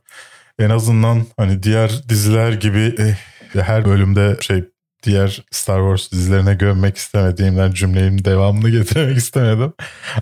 En 0.59 0.69
azından 0.69 1.25
hani 1.37 1.63
diğer 1.63 2.09
diziler 2.09 2.51
gibi 2.51 2.95
eh, 2.97 3.15
her 3.61 3.85
bölümde 3.85 4.37
şey 4.41 4.63
diğer 5.05 5.45
Star 5.51 5.79
Wars 5.79 6.11
dizilerine 6.11 6.53
gömmek 6.53 6.97
istemediğimden 6.97 7.71
cümlenin 7.71 8.25
devamını 8.25 8.69
getirmek 8.79 9.17
istemedim. 9.17 9.73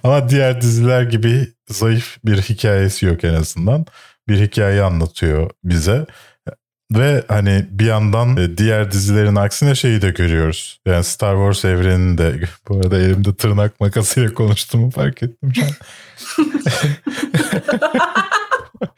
Ama 0.03 0.29
diğer 0.29 0.61
diziler 0.61 1.03
gibi 1.03 1.47
zayıf 1.69 2.17
bir 2.25 2.38
hikayesi 2.41 3.05
yok 3.05 3.23
en 3.23 3.34
azından. 3.34 3.86
Bir 4.27 4.39
hikaye 4.39 4.81
anlatıyor 4.81 5.49
bize. 5.63 6.05
Ve 6.91 7.23
hani 7.27 7.65
bir 7.69 7.86
yandan 7.86 8.38
e, 8.38 8.57
diğer 8.57 8.91
dizilerin 8.91 9.36
aksine 9.36 9.75
şeyi 9.75 10.01
de 10.01 10.09
görüyoruz. 10.09 10.79
Yani 10.86 11.03
Star 11.03 11.36
Wars 11.36 11.65
evreninde 11.65 12.39
bu 12.69 12.75
arada 12.77 12.97
elimde 12.97 13.36
tırnak 13.36 13.79
makasıyla 13.79 14.34
konuştuğumu 14.34 14.91
fark 14.91 15.23
ettim 15.23 15.53
şu 15.55 15.63
an. 15.63 15.71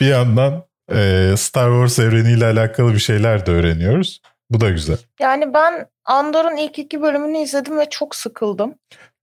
bir 0.00 0.06
yandan 0.06 0.64
e, 0.94 1.34
Star 1.36 1.70
Wars 1.70 1.98
evreniyle 1.98 2.46
alakalı 2.46 2.94
bir 2.94 2.98
şeyler 2.98 3.46
de 3.46 3.50
öğreniyoruz. 3.50 4.20
Bu 4.50 4.60
da 4.60 4.70
güzel. 4.70 4.98
Yani 5.20 5.54
ben 5.54 5.86
Andor'un 6.04 6.56
ilk 6.56 6.78
iki 6.78 7.02
bölümünü 7.02 7.38
izledim 7.38 7.78
ve 7.78 7.88
çok 7.90 8.14
sıkıldım. 8.16 8.74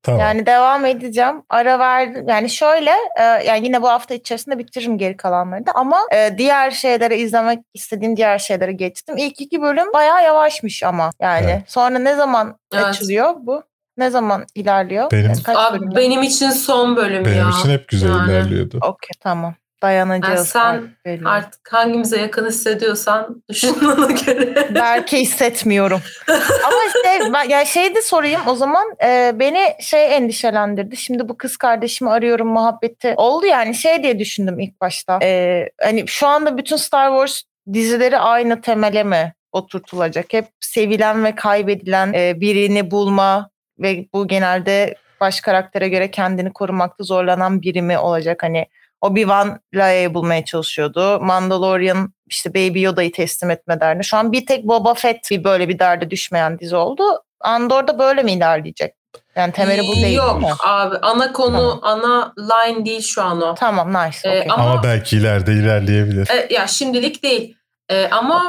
Tamam. 0.04 0.20
Yani 0.22 0.46
devam 0.46 0.86
edeceğim. 0.86 1.44
Ara 1.50 1.80
verdim. 1.80 2.26
Yani 2.30 2.50
şöyle 2.50 2.92
e, 3.20 3.24
yani 3.24 3.66
yine 3.66 3.82
bu 3.82 3.90
hafta 3.90 4.14
içerisinde 4.14 4.58
bitiririm 4.58 4.98
geri 4.98 5.18
kalanları 5.18 5.66
da 5.66 5.72
ama 5.76 5.98
e, 6.16 6.36
diğer 6.38 6.72
şeyleri 6.72 7.16
izlemek 7.16 7.60
istediğim 7.74 8.18
diğer 8.18 8.40
şeyleri 8.40 8.78
geçtim. 8.78 9.18
İlk 9.18 9.42
iki 9.42 9.62
bölüm 9.62 9.94
bayağı 9.94 10.24
yavaşmış 10.24 10.84
ama 10.84 11.10
yani. 11.22 11.46
Evet. 11.52 11.62
Sonra 11.68 12.00
ne 12.00 12.16
zaman 12.16 12.58
Evet. 12.74 12.86
açılıyor 12.86 13.34
bu? 13.40 13.64
Ne 13.98 14.10
zaman 14.10 14.46
ilerliyor? 14.56 15.12
Benim- 15.12 15.26
Yani 15.26 15.44
kaç 15.44 15.58
Abi 15.58 15.96
benim 15.96 16.24
için 16.24 16.50
son 16.50 16.96
bölüm 16.96 17.26
Benim 17.26 17.38
ya. 17.38 17.50
için 17.60 17.70
hep 17.70 17.88
güzel 17.88 18.10
Yani. 18.10 18.32
ilerliyordu. 18.32 18.78
Okey 18.78 19.10
tamam. 19.20 19.56
Dayanacağız. 19.84 20.38
Yani 20.38 20.46
sen 20.46 20.60
artık 20.60 21.06
belli. 21.06 21.28
Artık 21.28 21.74
hangimize 21.74 22.22
yakın 22.22 22.48
hissediyorsan 22.48 23.44
düşün 23.50 23.76
ona 23.86 24.12
göre. 24.26 24.68
Belki 24.76 25.18
hissetmiyorum. 25.18 26.02
Ama 26.64 26.78
işte 26.88 27.34
ben, 27.34 27.50
ya 27.50 27.66
şey 27.66 27.96
de 27.96 28.02
sorayım 28.02 28.42
o 28.48 28.56
zaman 28.56 28.86
e, 29.04 29.32
beni 29.40 29.74
şey 29.80 30.16
endişelendirdi. 30.16 30.98
Şimdi 30.98 31.30
bu 31.30 31.38
kız 31.38 31.58
kardeşimi 31.58 32.10
arıyorum 32.10 32.48
muhabbeti 32.48 33.14
oldu 33.18 33.46
yani 33.46 33.76
şey 33.76 34.04
diye 34.04 34.20
düşündüm 34.20 34.60
ilk 34.60 34.82
başta. 34.82 35.20
E, 35.24 35.70
hani 35.82 36.08
şu 36.08 36.28
anda 36.28 36.58
bütün 36.58 36.76
Star 36.76 37.08
Wars 37.10 37.42
dizileri 37.74 38.18
aynı 38.18 38.62
temele 38.62 39.04
mi 39.04 39.34
oturtulacak? 39.52 40.34
Hep 40.34 40.46
sevilen 40.60 41.24
ve 41.24 41.36
kaybedilen 41.36 42.14
e, 42.14 42.42
birini 42.42 42.92
bulma 42.92 43.50
ve 43.80 44.06
bu 44.14 44.28
genelde 44.28 44.96
baş 45.22 45.42
karaktere 45.42 45.90
göre 45.90 46.12
kendini 46.12 46.54
korumakta 46.54 47.04
zorlanan 47.04 47.62
biri 47.62 47.82
mi 47.82 47.98
olacak? 47.98 48.44
Hani 48.44 48.68
Obi-Wan 49.04 49.60
Leia'yı 49.76 50.14
bulmaya 50.14 50.46
çalışıyordu. 50.46 51.20
Mandalorian 51.20 52.14
işte 52.28 52.50
Baby 52.54 52.82
Yoda'yı 52.82 53.12
teslim 53.12 53.50
etme 53.52 53.80
derdi. 53.80 54.04
Şu 54.04 54.18
an 54.18 54.32
bir 54.32 54.46
tek 54.46 54.64
Boba 54.68 54.94
Fett 54.94 55.32
bir 55.32 55.44
böyle 55.44 55.70
bir 55.70 55.80
derde 55.80 56.12
düşmeyen 56.12 56.60
dizi 56.60 56.76
oldu. 56.76 57.04
Andor'da 57.42 58.00
böyle 58.00 58.24
mi 58.24 58.32
ilerleyecek? 58.34 58.94
Yani 59.36 59.54
temeli 59.54 59.88
bu 59.88 59.96
değil 59.96 60.16
Yok 60.16 60.42
değil 60.42 60.52
mi? 60.54 60.58
abi 60.64 60.96
ana 61.02 61.34
konu 61.34 61.80
Tamam. 61.82 62.02
ana 62.04 62.34
line 62.38 62.86
değil 62.86 63.02
şu 63.02 63.24
an 63.24 63.42
o. 63.42 63.56
Tamam 63.56 63.90
nice. 63.94 64.18
Ee, 64.30 64.30
okey. 64.40 64.48
ama- 64.52 64.64
Ama 64.72 64.84
belki 64.84 65.18
ileride 65.18 65.54
ilerleyebilir. 65.54 66.30
E, 66.30 66.54
ya 66.54 66.68
şimdilik 66.68 67.24
değil. 67.24 67.56
E, 67.90 68.08
ama 68.10 68.44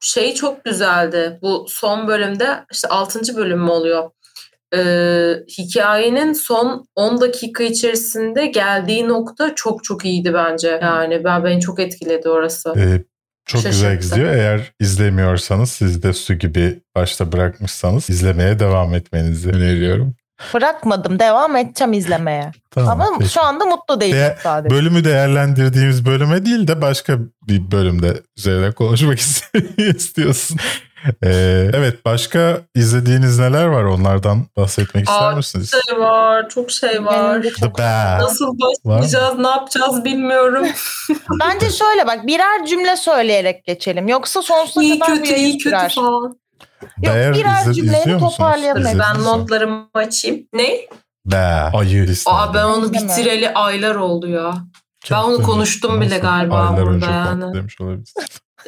şey 0.00 0.34
çok 0.34 0.64
güzeldi. 0.64 1.38
Bu 1.42 1.66
son 1.68 2.08
bölümde 2.08 2.64
işte 2.72 2.88
6. 2.88 3.36
bölüm 3.36 3.60
mü 3.62 3.70
oluyor? 3.70 4.10
E, 4.74 4.80
hikayenin 5.58 6.32
son 6.32 6.86
10 6.94 7.20
dakika 7.20 7.64
içerisinde 7.64 8.46
geldiği 8.46 9.08
nokta 9.08 9.54
çok 9.54 9.84
çok 9.84 10.04
iyiydi 10.04 10.34
bence. 10.34 10.78
Yani 10.82 11.24
ben 11.24 11.44
beni 11.44 11.60
çok 11.60 11.80
etkiledi 11.80 12.28
orası. 12.28 12.74
Ee, 12.76 13.02
çok 13.46 13.64
güzel 13.64 13.94
Şaşırttı. 13.96 14.14
gidiyor. 14.16 14.32
Eğer 14.34 14.72
izlemiyorsanız 14.80 15.70
siz 15.70 16.02
de 16.02 16.12
su 16.12 16.34
gibi 16.34 16.80
başta 16.96 17.32
bırakmışsanız 17.32 18.10
izlemeye 18.10 18.58
devam 18.58 18.94
etmenizi 18.94 19.48
öneriyorum. 19.50 20.14
Bırakmadım. 20.54 21.18
Devam 21.18 21.56
edeceğim 21.56 21.92
izlemeye. 21.92 22.50
Tamam. 22.70 23.00
Ama 23.00 23.18
peki. 23.18 23.32
şu 23.32 23.42
anda 23.42 23.64
mutlu 23.64 24.00
değilim 24.00 24.16
Değer- 24.16 24.38
sadece. 24.42 24.74
Bölümü 24.76 25.04
değerlendirdiğimiz 25.04 26.06
bölüme 26.06 26.44
değil 26.46 26.68
de 26.68 26.82
başka 26.82 27.18
bir 27.48 27.70
bölümde 27.70 28.14
üzerine 28.38 28.72
konuşmak 28.72 29.18
istiyorsun. 29.78 30.56
Ee, 31.24 31.70
evet 31.74 32.04
başka 32.04 32.60
izlediğiniz 32.74 33.38
neler 33.38 33.64
var 33.66 33.84
onlardan 33.84 34.46
bahsetmek 34.56 35.08
ister 35.08 35.32
Aa, 35.32 35.36
misiniz? 35.36 35.72
Şey 35.88 35.98
var, 35.98 36.48
çok 36.48 36.70
şey 36.70 37.04
var. 37.04 37.42
The 37.42 37.50
çok- 37.50 37.78
Bear. 37.78 38.18
Nasıl 38.20 38.58
başlayacağız, 38.84 39.38
ne 39.38 39.48
yapacağız 39.48 40.04
bilmiyorum. 40.04 40.66
Bence 41.40 41.70
şöyle 41.70 42.06
bak 42.06 42.26
birer 42.26 42.66
cümle 42.66 42.96
söyleyerek 42.96 43.64
geçelim. 43.64 44.08
Yoksa 44.08 44.42
sonsuza 44.42 44.82
iyi 44.82 44.98
kadar 44.98 45.16
kötü, 45.16 45.32
yayın 45.32 45.44
iyi 45.46 45.58
kötü 45.58 45.62
sürer. 45.76 45.92
falan. 45.94 46.38
Yok, 47.02 47.14
Bear 47.14 47.34
birer 47.34 47.66
izle- 47.70 48.14
musunuz? 48.14 48.20
toparlayalım. 48.36 48.84
Ben 48.98 49.24
notlarımı 49.24 49.88
açayım. 49.94 50.46
Ne? 50.52 50.76
Bear. 51.26 51.74
Ayı. 51.74 52.08
Aa 52.26 52.54
ben 52.54 52.64
onu 52.64 52.92
bitireli 52.92 53.54
aylar 53.54 53.94
oldu 53.94 54.28
ya. 54.28 54.54
ben 55.10 55.16
onu 55.16 55.36
Çok 55.36 55.46
konuştum 55.46 56.00
bile 56.00 56.18
galiba 56.18 56.58
Aylar 56.60 56.76
burada 56.86 56.90
önce 56.90 57.06
yani. 57.10 57.54
demiş 57.54 57.80
olabilir. 57.80 58.12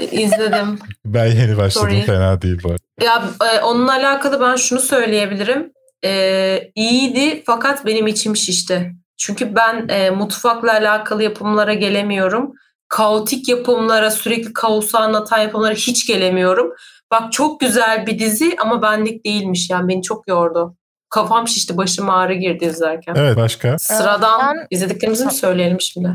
İzledim. 0.01 0.79
Ben 1.05 1.27
yeni 1.27 1.57
başladım 1.57 1.89
Sorry. 1.91 2.03
fena 2.03 2.43
değil 2.43 2.59
bu. 2.65 2.77
Ya 3.05 3.23
e, 3.55 3.61
onunla 3.61 3.93
alakalı 3.93 4.41
ben 4.41 4.57
şunu 4.57 4.81
söyleyebilirim. 4.81 5.73
E, 6.05 6.71
iyiydi 6.75 7.43
fakat 7.47 7.87
benim 7.87 8.07
içim 8.07 8.37
şişti. 8.37 8.93
Çünkü 9.17 9.55
ben 9.55 9.89
e, 9.89 10.11
mutfakla 10.11 10.73
alakalı 10.73 11.23
yapımlara 11.23 11.75
gelemiyorum. 11.75 12.53
Kaotik 12.89 13.49
yapımlara, 13.49 14.11
sürekli 14.11 14.53
kaosu 14.53 14.99
anlatan 14.99 15.39
yapımlara 15.39 15.75
hiç 15.75 16.07
gelemiyorum. 16.07 16.73
Bak 17.11 17.33
çok 17.33 17.61
güzel 17.61 18.07
bir 18.07 18.19
dizi 18.19 18.57
ama 18.61 18.83
benlik 18.83 19.25
değilmiş 19.25 19.71
yani 19.71 19.89
beni 19.89 20.03
çok 20.03 20.29
yordu. 20.29 20.77
Kafam 21.11 21.49
şişti, 21.49 21.77
başım 21.77 22.11
ağrı 22.11 22.35
girdi 22.35 22.65
izlerken. 22.65 23.15
Evet 23.17 23.37
başka? 23.37 23.79
Sıradan 23.79 24.57
Ben- 24.57 24.67
izlediklerimizi 24.71 25.25
mi 25.25 25.33
söyleyelim 25.33 25.81
şimdi? 25.81 26.09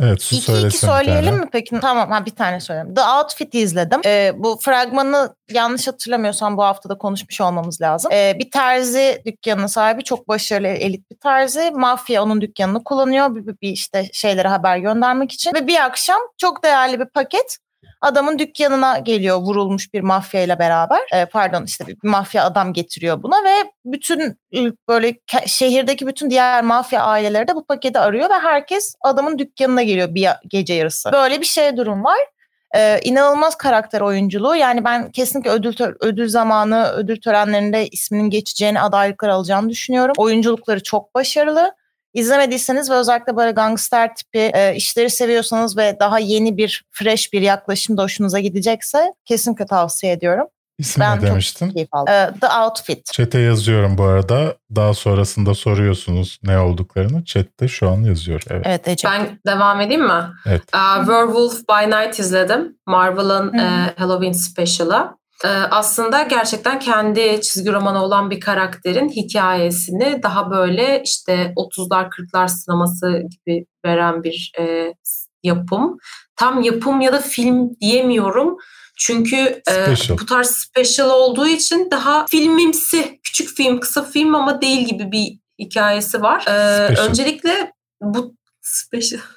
Evet 0.00 0.22
su 0.22 0.36
İki 0.36 0.52
iki 0.66 0.78
söyleyelim 0.78 1.34
mi 1.34 1.48
peki? 1.52 1.80
Tamam 1.80 2.10
ha 2.10 2.26
bir 2.26 2.30
tane 2.30 2.60
söyleyeyim. 2.60 2.94
The 2.94 3.02
Outfit'i 3.02 3.58
izledim. 3.58 4.00
Ee, 4.04 4.32
bu 4.36 4.58
fragmanı 4.60 5.34
yanlış 5.50 5.88
hatırlamıyorsam 5.88 6.56
bu 6.56 6.62
haftada 6.62 6.98
konuşmuş 6.98 7.40
olmamız 7.40 7.80
lazım. 7.80 8.12
Ee, 8.12 8.36
bir 8.38 8.50
terzi 8.50 9.22
dükkanının 9.26 9.66
sahibi 9.66 10.04
çok 10.04 10.28
başarılı 10.28 10.66
elit 10.68 11.10
bir 11.10 11.16
terzi. 11.16 11.70
Mafya 11.70 12.22
onun 12.22 12.40
dükkanını 12.40 12.84
kullanıyor. 12.84 13.34
Bir, 13.34 13.46
bir 13.46 13.70
işte 13.70 14.08
şeylere 14.12 14.48
haber 14.48 14.78
göndermek 14.78 15.32
için. 15.32 15.54
Ve 15.54 15.66
bir 15.66 15.84
akşam 15.84 16.20
çok 16.38 16.64
değerli 16.64 17.00
bir 17.00 17.06
paket 17.06 17.58
adamın 18.00 18.38
dükkanına 18.38 18.98
geliyor 18.98 19.36
vurulmuş 19.36 19.94
bir 19.94 20.00
mafya 20.00 20.42
ile 20.42 20.58
beraber. 20.58 21.00
Ee, 21.14 21.26
pardon 21.26 21.64
işte 21.64 21.86
bir 21.86 21.96
mafya 22.02 22.44
adam 22.44 22.72
getiriyor 22.72 23.22
buna 23.22 23.44
ve 23.44 23.72
bütün 23.84 24.38
böyle 24.88 25.14
şehirdeki 25.46 26.06
bütün 26.06 26.30
diğer 26.30 26.64
mafya 26.64 27.02
aileleri 27.02 27.48
de 27.48 27.54
bu 27.54 27.66
paketi 27.66 27.98
arıyor 27.98 28.30
ve 28.30 28.34
herkes 28.34 28.94
adamın 29.00 29.38
dükkanına 29.38 29.82
geliyor 29.82 30.14
bir 30.14 30.28
gece 30.48 30.74
yarısı. 30.74 31.12
Böyle 31.12 31.40
bir 31.40 31.46
şey 31.46 31.76
durum 31.76 32.04
var. 32.04 32.18
Ee, 32.76 33.00
inanılmaz 33.02 33.56
karakter 33.56 34.00
oyunculuğu. 34.00 34.56
Yani 34.56 34.84
ben 34.84 35.10
kesinlikle 35.10 35.50
ödül 35.50 35.74
ödül 36.00 36.28
zamanı, 36.28 36.92
ödül 36.96 37.20
törenlerinde 37.20 37.88
isminin 37.88 38.30
geçeceğini, 38.30 38.80
adaylıklar 38.80 39.28
alacağını 39.28 39.68
düşünüyorum. 39.68 40.14
Oyunculukları 40.16 40.82
çok 40.82 41.14
başarılı. 41.14 41.72
İzlemediyseniz 42.16 42.90
ve 42.90 42.94
özellikle 42.94 43.36
böyle 43.36 43.50
gangster 43.50 44.14
tipi 44.14 44.38
e, 44.38 44.74
işleri 44.74 45.10
seviyorsanız 45.10 45.76
ve 45.76 45.96
daha 46.00 46.18
yeni 46.18 46.56
bir, 46.56 46.84
fresh 46.90 47.32
bir 47.32 47.40
yaklaşım 47.42 47.96
da 47.96 48.02
hoşunuza 48.02 48.38
gidecekse 48.40 49.12
kesinlikle 49.24 49.66
tavsiye 49.66 50.12
ediyorum. 50.12 50.46
İsim 50.78 51.00
Ben 51.00 51.16
ne 51.16 51.20
çok 51.20 51.30
demiştin? 51.30 51.70
keyif 51.70 51.88
aldım. 51.92 52.14
Ee, 52.14 52.30
The 52.40 52.46
Outfit. 52.46 53.12
Chat'e 53.12 53.38
yazıyorum 53.38 53.98
bu 53.98 54.04
arada. 54.04 54.56
Daha 54.76 54.94
sonrasında 54.94 55.54
soruyorsunuz 55.54 56.38
ne 56.42 56.58
olduklarını. 56.58 57.24
Chat'te 57.24 57.68
şu 57.68 57.88
an 57.90 58.02
yazıyor. 58.02 58.42
Evet. 58.50 58.62
Evet 58.66 58.88
Ece. 58.88 59.08
Ben 59.08 59.38
devam 59.46 59.80
edeyim 59.80 60.04
mi? 60.06 60.24
Evet. 60.46 60.62
Aa, 60.72 60.98
Werewolf 60.98 61.54
by 61.68 61.90
Night 61.90 62.18
izledim. 62.18 62.76
Marvel'ın 62.86 63.52
hı. 63.52 63.62
e, 63.62 63.94
Halloween 63.98 64.32
special'ı. 64.32 65.16
E, 65.44 65.48
aslında 65.48 66.22
gerçekten 66.22 66.78
kendi 66.78 67.40
çizgi 67.40 67.72
romanı 67.72 68.04
olan 68.04 68.30
bir 68.30 68.40
karakterin 68.40 69.08
hikayesini 69.08 70.22
daha 70.22 70.50
böyle 70.50 71.02
işte 71.04 71.52
30'lar 71.56 72.08
40'lar 72.10 72.48
sineması 72.48 73.22
gibi 73.30 73.66
veren 73.84 74.22
bir 74.22 74.52
e, 74.58 74.94
yapım. 75.42 75.98
Tam 76.36 76.62
yapım 76.62 77.00
ya 77.00 77.12
da 77.12 77.20
film 77.20 77.70
diyemiyorum. 77.80 78.56
Çünkü 78.98 79.62
e, 79.68 79.96
Special. 79.96 80.18
bu 80.18 80.26
tarz 80.26 80.48
special 80.50 81.10
olduğu 81.10 81.46
için 81.46 81.88
daha 81.90 82.26
filmimsi, 82.26 83.20
küçük 83.22 83.56
film, 83.56 83.80
kısa 83.80 84.04
film 84.04 84.34
ama 84.34 84.60
değil 84.60 84.88
gibi 84.88 85.12
bir 85.12 85.38
hikayesi 85.58 86.22
var. 86.22 86.44
E, 86.46 86.52
öncelikle 87.00 87.72
bu 88.02 88.34
special 88.62 89.20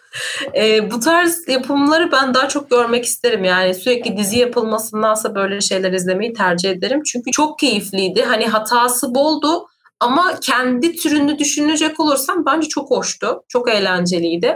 e, 0.56 0.92
bu 0.92 1.00
tarz 1.00 1.48
yapımları 1.48 2.12
ben 2.12 2.34
daha 2.34 2.48
çok 2.48 2.70
görmek 2.70 3.06
isterim. 3.06 3.44
Yani 3.44 3.74
sürekli 3.74 4.18
dizi 4.18 4.40
yapılmasındansa 4.40 5.36
böyle 5.36 5.62
şeyler 5.62 5.94
izlemeyi 5.94 6.34
tercih 6.34 6.70
ederim. 6.70 7.04
Çünkü 7.04 7.32
çok 7.32 7.60
keyifliydi. 7.60 8.24
Hani 8.24 8.48
hatası 8.48 9.16
boldu 9.16 9.68
ama 10.00 10.40
kendi 10.42 10.96
türünü 10.96 11.40
düşünecek 11.40 12.00
olursam 12.00 12.46
bence 12.46 12.68
çok 12.68 12.92
hoştu. 12.92 13.44
Çok 13.48 13.70
eğlenceliydi. 13.70 14.56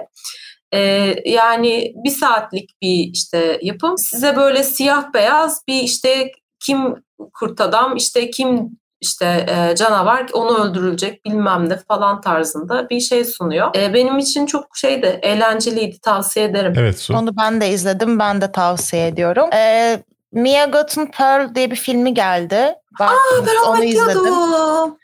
E, 0.74 0.80
yani 1.26 1.94
bir 2.06 2.10
saatlik 2.10 2.70
bir 2.82 3.10
işte 3.14 3.60
yapım. 3.62 3.98
Size 3.98 4.36
böyle 4.36 4.64
siyah 4.64 5.14
beyaz 5.14 5.62
bir 5.68 5.84
işte 5.84 6.32
kim 6.60 6.96
kurt 7.34 7.62
adam 7.62 7.96
işte 7.96 8.30
kim 8.30 8.70
işte 9.04 9.46
e, 9.50 9.76
canavar 9.76 10.26
onu 10.34 10.64
öldürülecek 10.64 11.26
bilmem 11.26 11.70
ne 11.70 11.78
falan 11.78 12.22
tarzında 12.22 12.90
bir 12.90 13.00
şey 13.00 13.26
sunuyor. 13.26 13.76
E, 13.76 13.94
benim 13.94 14.18
için 14.18 14.46
çok 14.46 14.78
şeydi 14.78 15.20
eğlenceliydi 15.22 16.00
tavsiye 16.00 16.46
ederim. 16.46 16.74
Evet 16.78 17.00
Su. 17.00 17.14
Onu 17.14 17.38
ben 17.38 17.62
de 17.62 17.70
izledim. 17.70 18.20
Ben 18.20 18.42
de 18.42 18.52
tavsiye 18.52 19.08
ediyorum. 19.08 19.50
Ee, 19.54 20.04
Mia 20.32 20.66
Goth'un 20.66 21.06
Pearl 21.06 21.56
diye 21.56 21.72
bir 21.72 21.76
filmi 21.76 22.14
geldi. 22.14 22.76
Ben 23.00 23.10
Ben 23.48 23.70
onu 23.70 23.84
izledim. 23.84 24.34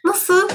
Nasıl? 0.05 0.49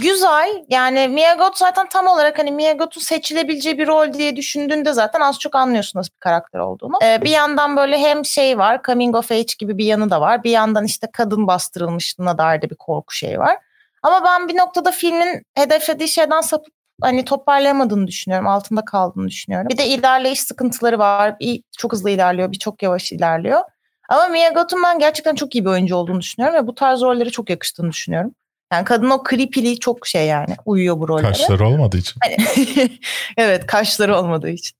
Güzel. 0.00 0.64
Yani 0.68 1.08
Mia 1.08 1.34
Goth 1.34 1.56
zaten 1.56 1.88
tam 1.88 2.06
olarak 2.06 2.38
hani 2.38 2.52
Mia 2.52 2.72
Goth'un 2.72 3.00
seçilebileceği 3.00 3.78
bir 3.78 3.86
rol 3.86 4.12
diye 4.12 4.36
düşündüğünde 4.36 4.92
zaten 4.92 5.20
az 5.20 5.38
çok 5.38 5.54
anlıyorsun 5.54 5.98
nasıl 5.98 6.12
bir 6.12 6.18
karakter 6.18 6.58
olduğunu. 6.58 6.98
Ee, 7.02 7.22
bir 7.22 7.30
yandan 7.30 7.76
böyle 7.76 7.98
hem 7.98 8.24
şey 8.24 8.58
var, 8.58 8.80
coming 8.86 9.16
of 9.16 9.32
age 9.32 9.54
gibi 9.58 9.78
bir 9.78 9.84
yanı 9.84 10.10
da 10.10 10.20
var. 10.20 10.44
Bir 10.44 10.50
yandan 10.50 10.84
işte 10.84 11.06
kadın 11.12 11.46
bastırılmışlığına 11.46 12.38
dair 12.38 12.62
de 12.62 12.70
bir 12.70 12.76
korku 12.76 13.14
şeyi 13.14 13.38
var. 13.38 13.56
Ama 14.02 14.24
ben 14.24 14.48
bir 14.48 14.56
noktada 14.56 14.90
filmin 14.90 15.42
hedeflediği 15.54 16.08
şeyden 16.08 16.40
sapıp 16.40 16.74
hani 17.02 17.24
toparlayamadığını 17.24 18.06
düşünüyorum. 18.06 18.46
Altında 18.46 18.84
kaldığını 18.84 19.28
düşünüyorum. 19.28 19.68
Bir 19.68 19.78
de 19.78 19.86
ilerleyiş 19.86 20.40
sıkıntıları 20.40 20.98
var. 20.98 21.38
Bir, 21.40 21.62
çok 21.78 21.92
hızlı 21.92 22.10
ilerliyor, 22.10 22.52
bir 22.52 22.58
çok 22.58 22.82
yavaş 22.82 23.12
ilerliyor. 23.12 23.60
Ama 24.08 24.28
Mia 24.28 24.48
Goth'un 24.48 24.82
ben 24.82 24.98
gerçekten 24.98 25.34
çok 25.34 25.54
iyi 25.54 25.64
bir 25.64 25.70
oyuncu 25.70 25.96
olduğunu 25.96 26.20
düşünüyorum 26.20 26.58
ve 26.62 26.66
bu 26.66 26.74
tarz 26.74 27.00
rollere 27.00 27.30
çok 27.30 27.50
yakıştığını 27.50 27.90
düşünüyorum. 27.90 28.34
Yani 28.72 28.84
kadın 28.84 29.10
o 29.10 29.22
creepy'liği 29.30 29.78
çok 29.78 30.06
şey 30.06 30.26
yani 30.26 30.56
uyuyor 30.64 31.00
bu 31.00 31.08
rollere. 31.08 31.26
Kaşları 31.26 31.68
olmadığı 31.68 31.98
için. 31.98 32.20
Hani, 32.22 32.36
evet 33.36 33.66
kaşları 33.66 34.16
olmadığı 34.16 34.50
için. 34.50 34.76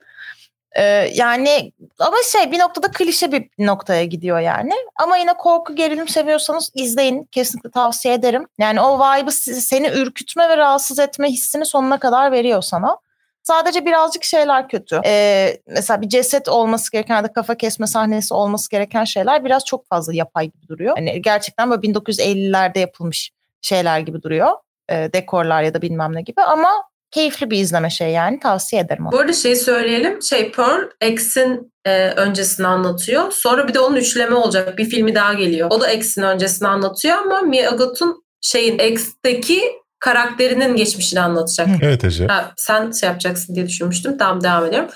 Ee, 0.76 0.82
yani 1.14 1.72
ama 1.98 2.16
şey 2.32 2.52
bir 2.52 2.58
noktada 2.58 2.90
klişe 2.90 3.32
bir 3.32 3.48
noktaya 3.58 4.04
gidiyor 4.04 4.40
yani. 4.40 4.72
Ama 4.96 5.16
yine 5.16 5.32
korku 5.34 5.76
gerilim 5.76 6.08
seviyorsanız 6.08 6.70
izleyin. 6.74 7.24
Kesinlikle 7.24 7.70
tavsiye 7.70 8.14
ederim. 8.14 8.46
Yani 8.58 8.80
o 8.80 8.98
vibe'ı 8.98 9.32
seni 9.32 9.88
ürkütme 9.88 10.48
ve 10.48 10.56
rahatsız 10.56 10.98
etme 10.98 11.28
hissini 11.28 11.64
sonuna 11.66 11.98
kadar 11.98 12.32
veriyor 12.32 12.62
sana. 12.62 12.98
Sadece 13.42 13.86
birazcık 13.86 14.24
şeyler 14.24 14.68
kötü. 14.68 15.00
Ee, 15.04 15.56
mesela 15.66 16.00
bir 16.00 16.08
ceset 16.08 16.48
olması 16.48 16.92
gereken 16.92 17.16
ya 17.16 17.24
da 17.24 17.32
kafa 17.32 17.54
kesme 17.54 17.86
sahnesi 17.86 18.34
olması 18.34 18.70
gereken 18.70 19.04
şeyler 19.04 19.44
biraz 19.44 19.64
çok 19.64 19.86
fazla 19.86 20.14
yapay 20.14 20.44
gibi 20.44 20.68
duruyor. 20.68 20.96
Hani 20.96 21.22
gerçekten 21.22 21.70
böyle 21.70 21.80
1950'lerde 21.80 22.78
yapılmış 22.78 23.30
şeyler 23.62 24.00
gibi 24.00 24.22
duruyor. 24.22 24.50
Ee, 24.90 25.10
dekorlar 25.14 25.62
ya 25.62 25.74
da 25.74 25.82
bilmem 25.82 26.14
ne 26.14 26.22
gibi 26.22 26.42
ama 26.42 26.68
keyifli 27.10 27.50
bir 27.50 27.58
izleme 27.58 27.90
şey 27.90 28.10
yani 28.10 28.40
tavsiye 28.40 28.82
ederim 28.82 29.06
onu. 29.06 29.12
Bu 29.12 29.18
arada 29.18 29.32
şey 29.32 29.56
söyleyelim. 29.56 30.22
Şey 30.22 30.52
Pearl 30.52 30.82
X'in 31.06 31.72
e, 31.84 32.08
öncesini 32.08 32.66
anlatıyor. 32.66 33.32
Sonra 33.32 33.68
bir 33.68 33.74
de 33.74 33.80
onun 33.80 33.96
üçleme 33.96 34.34
olacak. 34.34 34.78
Bir 34.78 34.84
filmi 34.84 35.14
daha 35.14 35.32
geliyor. 35.32 35.68
O 35.70 35.80
da 35.80 35.90
X'in 35.90 36.22
öncesini 36.22 36.68
anlatıyor 36.68 37.16
ama 37.16 37.40
Mia 37.40 37.70
Goth'un 37.70 38.24
şeyin 38.40 38.78
X'teki 38.78 39.60
karakterinin 40.00 40.76
geçmişini 40.76 41.20
anlatacak. 41.20 41.68
Evet 41.82 42.04
Ece. 42.04 42.26
Ha, 42.26 42.52
sen 42.56 42.90
şey 42.90 43.08
yapacaksın 43.08 43.54
diye 43.54 43.66
düşünmüştüm. 43.66 44.18
Tamam 44.18 44.44
devam 44.44 44.66
ediyorum. 44.66 44.90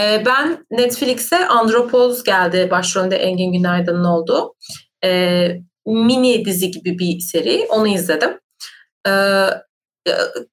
Ee, 0.00 0.22
ben 0.26 0.66
Netflix'e 0.70 1.46
Andropoz 1.48 2.24
geldi. 2.24 2.68
Başrolünde 2.70 3.16
Engin 3.16 3.52
Günaydın'ın 3.52 4.04
olduğu. 4.04 4.54
Ee, 5.04 5.48
mini 5.86 6.44
dizi 6.44 6.70
gibi 6.70 6.98
bir 6.98 7.20
seri. 7.20 7.66
Onu 7.70 7.88
izledim. 7.88 8.38
Ee, 9.08 9.46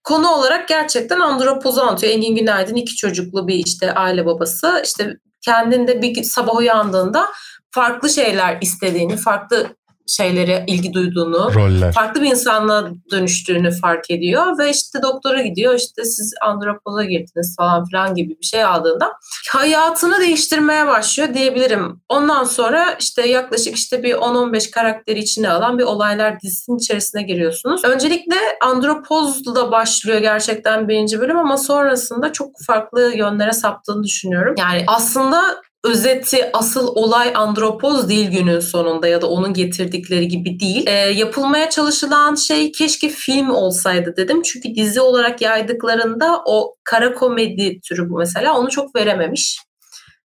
konu 0.04 0.30
olarak 0.30 0.68
gerçekten 0.68 1.20
andropozu 1.20 1.82
anlatıyor. 1.82 2.14
Engin 2.14 2.36
Günaydın 2.36 2.76
iki 2.76 2.96
çocuklu 2.96 3.48
bir 3.48 3.56
işte 3.66 3.94
aile 3.94 4.26
babası. 4.26 4.82
İşte 4.86 5.14
kendinde 5.42 6.02
bir 6.02 6.24
sabah 6.24 6.56
uyandığında 6.56 7.26
farklı 7.72 8.10
şeyler 8.10 8.58
istediğini, 8.62 9.18
farklı 9.18 9.76
şeylere 10.10 10.64
ilgi 10.68 10.94
duyduğunu, 10.94 11.54
Roller. 11.56 11.92
farklı 11.92 12.22
bir 12.22 12.30
insanla 12.30 12.90
dönüştüğünü 13.12 13.72
fark 13.72 14.12
ediyor 14.12 14.58
ve 14.58 14.70
işte 14.70 15.02
doktora 15.02 15.42
gidiyor 15.42 15.74
işte 15.76 16.06
siz 16.06 16.34
andropoza 16.42 17.04
girdiniz 17.04 17.56
falan 17.58 17.86
filan 17.86 18.16
gibi 18.16 18.30
bir 18.42 18.46
şey 18.46 18.64
aldığında 18.64 19.12
hayatını 19.50 20.20
değiştirmeye 20.20 20.88
başlıyor 20.88 21.34
diyebilirim. 21.34 22.02
Ondan 22.10 22.44
sonra 22.44 22.96
işte 23.00 23.28
yaklaşık 23.28 23.76
işte 23.76 24.04
bir 24.04 24.14
10-15 24.14 24.72
karakteri 24.72 25.20
içine 25.20 25.50
alan 25.50 25.80
bir 25.80 25.84
olaylar 25.84 26.40
dizisinin 26.40 26.78
içerisine 26.78 27.24
giriyorsunuz. 27.24 27.84
Öncelikle 27.84 28.36
andropozla 28.62 29.72
başlıyor 29.72 30.20
gerçekten 30.20 30.88
birinci 30.88 31.20
bölüm 31.20 31.38
ama 31.38 31.58
sonrasında 31.58 32.32
çok 32.32 32.52
farklı 32.68 33.14
yönlere 33.16 33.54
saptığını 33.54 34.04
düşünüyorum. 34.04 34.56
Yani 34.58 34.84
aslında 34.88 35.42
özeti 35.84 36.50
asıl 36.54 36.88
olay 36.88 37.32
andropoz 37.36 38.10
değil 38.10 38.32
günün 38.32 38.60
sonunda 38.60 39.08
ya 39.08 39.22
da 39.22 39.30
onun 39.30 39.54
getirdikleri 39.54 40.28
gibi 40.28 40.60
değil. 40.60 40.88
E, 40.88 40.92
yapılmaya 40.92 41.70
çalışılan 41.70 42.36
şey 42.36 42.72
keşke 42.72 43.10
film 43.10 43.50
olsaydı 43.50 44.14
dedim. 44.18 44.42
Çünkü 44.42 44.76
dizi 44.76 45.02
olarak 45.02 45.42
yaydıklarında 45.42 46.42
o 46.46 46.76
kara 46.84 47.14
komedi 47.14 47.80
türü 47.82 48.10
bu 48.10 48.18
mesela 48.18 48.58
onu 48.58 48.70
çok 48.70 48.96
verememiş 48.96 49.60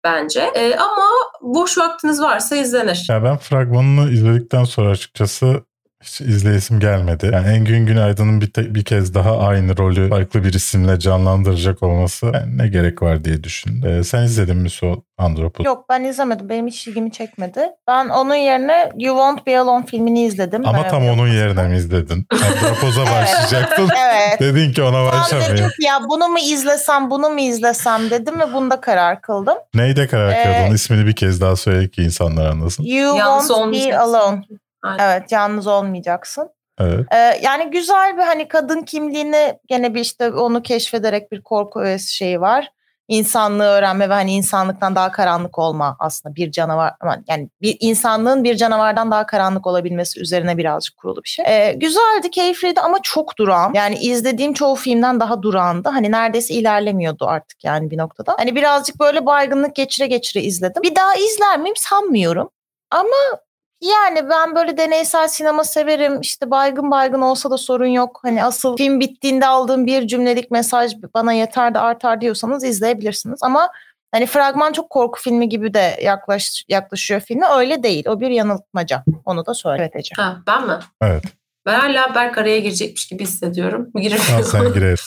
bence. 0.04 0.42
E, 0.56 0.76
ama 0.76 1.06
boş 1.42 1.78
vaktiniz 1.78 2.22
varsa 2.22 2.56
izlenir. 2.56 3.06
Ya 3.10 3.24
ben 3.24 3.38
fragmanını 3.38 4.12
izledikten 4.12 4.64
sonra 4.64 4.90
açıkçası 4.90 5.64
hiç 6.04 6.22
izleyesim 6.22 6.80
gelmedi. 6.80 7.30
Yani 7.34 7.48
Engin 7.48 7.86
Günaydın'ın 7.86 8.42
bir, 8.42 8.52
te- 8.52 8.76
bir 8.76 8.84
kez 8.84 9.14
daha 9.14 9.38
aynı 9.38 9.78
rolü 9.78 10.10
farklı 10.10 10.44
bir 10.44 10.54
isimle 10.54 11.00
canlandıracak 11.00 11.84
olması 11.84 12.26
yani 12.34 12.58
ne 12.58 12.68
gerek 12.68 13.02
var 13.02 13.24
diye 13.26 13.44
düşündüm. 13.44 13.90
Ee, 13.92 14.04
sen 14.04 14.24
izledin 14.24 14.58
mi 14.58 14.70
Su 14.70 15.04
Andropos? 15.18 15.66
Yok 15.66 15.86
ben 15.90 16.04
izlemedim. 16.04 16.50
Benim 16.50 16.68
hiç 16.68 16.88
ilgimi 16.88 17.12
çekmedi. 17.12 17.60
Ben 17.88 18.10
onun 18.10 18.36
yerine 18.36 18.90
You 18.98 19.16
Won't 19.16 19.48
Be 19.48 19.60
Alone 19.60 19.86
filmini 19.86 20.24
izledim. 20.26 20.68
Ama 20.68 20.88
tam 20.88 21.08
onun 21.10 21.28
yerine 21.28 21.68
mi 21.68 21.78
izledin? 21.78 22.26
Andropos'a 22.34 23.02
Evet. 23.02 23.12
başlayacaktın. 23.12 23.90
Evet. 24.08 24.40
Dedin 24.40 24.72
ki 24.72 24.84
ona 24.84 25.06
başlamayayım. 25.06 25.70
ki 25.70 25.86
ya 25.86 26.00
bunu 26.10 26.28
mu 26.28 26.40
izlesem 26.40 27.10
bunu 27.12 27.30
mu 27.30 27.40
izlesem 27.40 28.10
dedim 28.10 28.40
ve 28.40 28.54
bunda 28.54 28.82
karar 28.82 29.22
kıldım. 29.22 29.56
Neyde 29.74 30.08
karar 30.08 30.32
Ee, 30.32 30.44
kıldın? 30.44 30.76
İsmini 30.76 31.06
bir 31.08 31.16
kez 31.16 31.42
daha 31.42 31.56
söyle 31.56 31.90
ki 31.90 32.02
insanlar 32.04 32.46
anlasın. 32.46 32.84
You 32.84 33.18
Yalnız 33.18 33.48
Won't 33.48 33.74
Be. 33.74 33.98
Alone. 33.98 34.42
Aynen. 34.84 35.04
Evet 35.04 35.32
yalnız 35.32 35.68
olmayacaksın. 35.68 36.50
Evet. 36.80 37.06
Ee, 37.12 37.40
yani 37.42 37.72
güzel 37.72 38.18
bir 38.18 38.22
hani 38.24 38.48
kadın 38.48 38.82
kimliğini 38.82 39.60
gene 39.68 39.94
bir 39.94 40.00
işte 40.00 40.32
onu 40.32 40.62
keşfederek 40.62 41.32
bir 41.32 41.42
korku 41.42 41.80
öğesi 41.80 42.16
şeyi 42.16 42.42
var. 42.42 42.72
İnsanlığı 43.08 43.64
öğrenme 43.64 44.10
ve 44.10 44.14
hani 44.14 44.34
insanlıktan 44.34 44.96
daha 44.96 45.12
karanlık 45.12 45.60
olma 45.60 45.96
aslında 46.00 46.36
bir 46.36 46.52
canavar 46.52 46.94
ama 47.00 47.18
yani 47.28 47.50
bir 47.62 47.78
insanlığın 47.80 48.44
bir 48.44 48.56
canavardan 48.56 49.12
daha 49.12 49.26
karanlık 49.26 49.68
olabilmesi 49.68 50.20
üzerine 50.20 50.58
birazcık 50.58 50.98
kurulu 50.98 51.24
bir 51.24 51.30
şey. 51.30 51.46
Ee, 51.48 51.74
güzeldi, 51.74 52.32
keyifliydi 52.32 52.82
ama 52.82 52.98
çok 53.04 53.38
durağan. 53.38 53.72
Yani 53.74 53.98
izlediğim 53.98 54.54
çoğu 54.54 54.76
filmden 54.76 55.20
daha 55.20 55.42
durağandı. 55.42 55.90
Hani 55.90 56.12
neredeyse 56.12 56.54
ilerlemiyordu 56.54 57.26
artık 57.28 57.64
yani 57.64 57.92
bir 57.92 57.98
noktada. 57.98 58.36
Hani 58.38 58.56
birazcık 58.56 59.00
böyle 59.00 59.26
baygınlık 59.26 59.76
geçire 59.76 60.08
geçire 60.08 60.44
izledim. 60.44 60.84
Bir 60.84 60.96
daha 60.96 61.16
izler 61.16 61.60
miyim 61.60 61.76
sanmıyorum. 61.76 62.50
Ama 62.92 63.40
yani 63.82 64.30
ben 64.30 64.56
böyle 64.56 64.78
deneysel 64.78 65.28
sinema 65.28 65.64
severim. 65.64 66.22
İşte 66.22 66.52
baygın 66.52 66.92
baygın 66.92 67.22
olsa 67.22 67.52
da 67.52 67.58
sorun 67.58 67.86
yok. 67.88 68.20
Hani 68.24 68.44
asıl 68.44 68.78
film 68.78 69.00
bittiğinde 69.00 69.48
aldığım 69.48 69.86
bir 69.86 70.08
cümlelik 70.08 70.52
mesaj 70.52 70.94
bana 71.14 71.34
yeter 71.34 71.74
de 71.74 71.80
artar 71.80 72.22
diyorsanız 72.22 72.64
izleyebilirsiniz. 72.64 73.40
Ama 73.44 73.70
hani 74.12 74.26
fragman 74.26 74.74
çok 74.74 74.90
korku 74.90 75.22
filmi 75.22 75.50
gibi 75.50 75.74
de 75.74 76.00
yaklaş, 76.02 76.66
yaklaşıyor 76.68 77.22
filme. 77.22 77.48
Öyle 77.48 77.84
değil. 77.84 78.08
O 78.08 78.20
bir 78.20 78.30
yanıltmaca. 78.30 79.04
Onu 79.26 79.46
da 79.46 79.54
söyle. 79.54 79.82
Evet 79.82 79.96
Ece. 79.96 80.16
Ha, 80.16 80.38
ben 80.48 80.68
mi? 80.68 80.80
Evet. 81.02 81.24
Ben 81.66 81.80
hala 81.80 82.16
Berk 82.16 82.38
araya 82.38 82.60
girecekmiş 82.60 83.08
gibi 83.08 83.24
hissediyorum. 83.24 83.90
Giremiyorum. 83.96 84.46
sen 84.46 84.74
girer. 84.74 85.00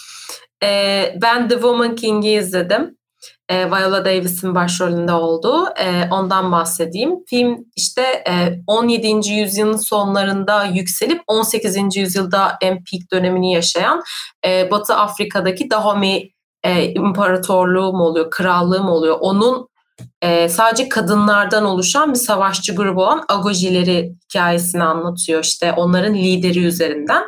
Ee, 0.63 1.15
ben 1.23 1.49
The 1.49 1.55
Woman 1.55 1.97
King'i 1.97 2.31
izledim. 2.33 2.97
Ee, 3.53 3.71
Viola 3.71 4.05
Davis'in 4.05 4.55
başrolünde 4.55 5.13
olduğu. 5.13 5.67
Ee, 5.67 6.09
ondan 6.11 6.53
bahsedeyim. 6.53 7.11
Film 7.27 7.59
işte 7.77 8.03
e, 8.03 8.61
17. 8.67 9.31
yüzyılın 9.31 9.77
sonlarında 9.77 10.65
yükselip 10.65 11.23
18. 11.27 11.97
yüzyılda 11.97 12.59
en 12.63 12.75
peak 12.75 13.13
dönemini 13.13 13.53
yaşayan 13.53 14.03
e, 14.47 14.71
Batı 14.71 14.95
Afrika'daki 14.95 15.71
Dahomey 15.71 16.33
e, 16.65 16.85
İmparatorluğu 16.85 17.93
mu 17.93 18.05
oluyor, 18.05 18.31
krallığı 18.31 18.83
mı 18.83 18.93
oluyor? 18.93 19.17
Onun 19.21 19.69
e, 20.23 20.49
sadece 20.49 20.89
kadınlardan 20.89 21.65
oluşan 21.65 22.11
bir 22.11 22.19
savaşçı 22.19 22.75
grubu 22.75 23.03
olan 23.03 23.25
Agojileri 23.29 24.15
hikayesini 24.25 24.85
anlatıyor. 24.85 25.45
İşte 25.45 25.73
onların 25.73 26.15
lideri 26.15 26.65
üzerinden. 26.65 27.23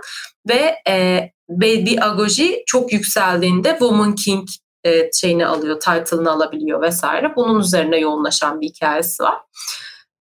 Ve 0.48 0.74
e, 0.88 1.30
Baby 1.48 1.96
Agoji 2.00 2.62
çok 2.66 2.92
yükseldiğinde 2.92 3.70
Woman 3.70 4.14
King 4.14 4.48
e, 4.84 5.10
şeyini 5.12 5.46
alıyor, 5.46 5.80
title'ını 5.80 6.30
alabiliyor 6.30 6.82
vesaire. 6.82 7.32
Bunun 7.36 7.60
üzerine 7.60 7.98
yoğunlaşan 7.98 8.60
bir 8.60 8.66
hikayesi 8.66 9.22
var. 9.22 9.38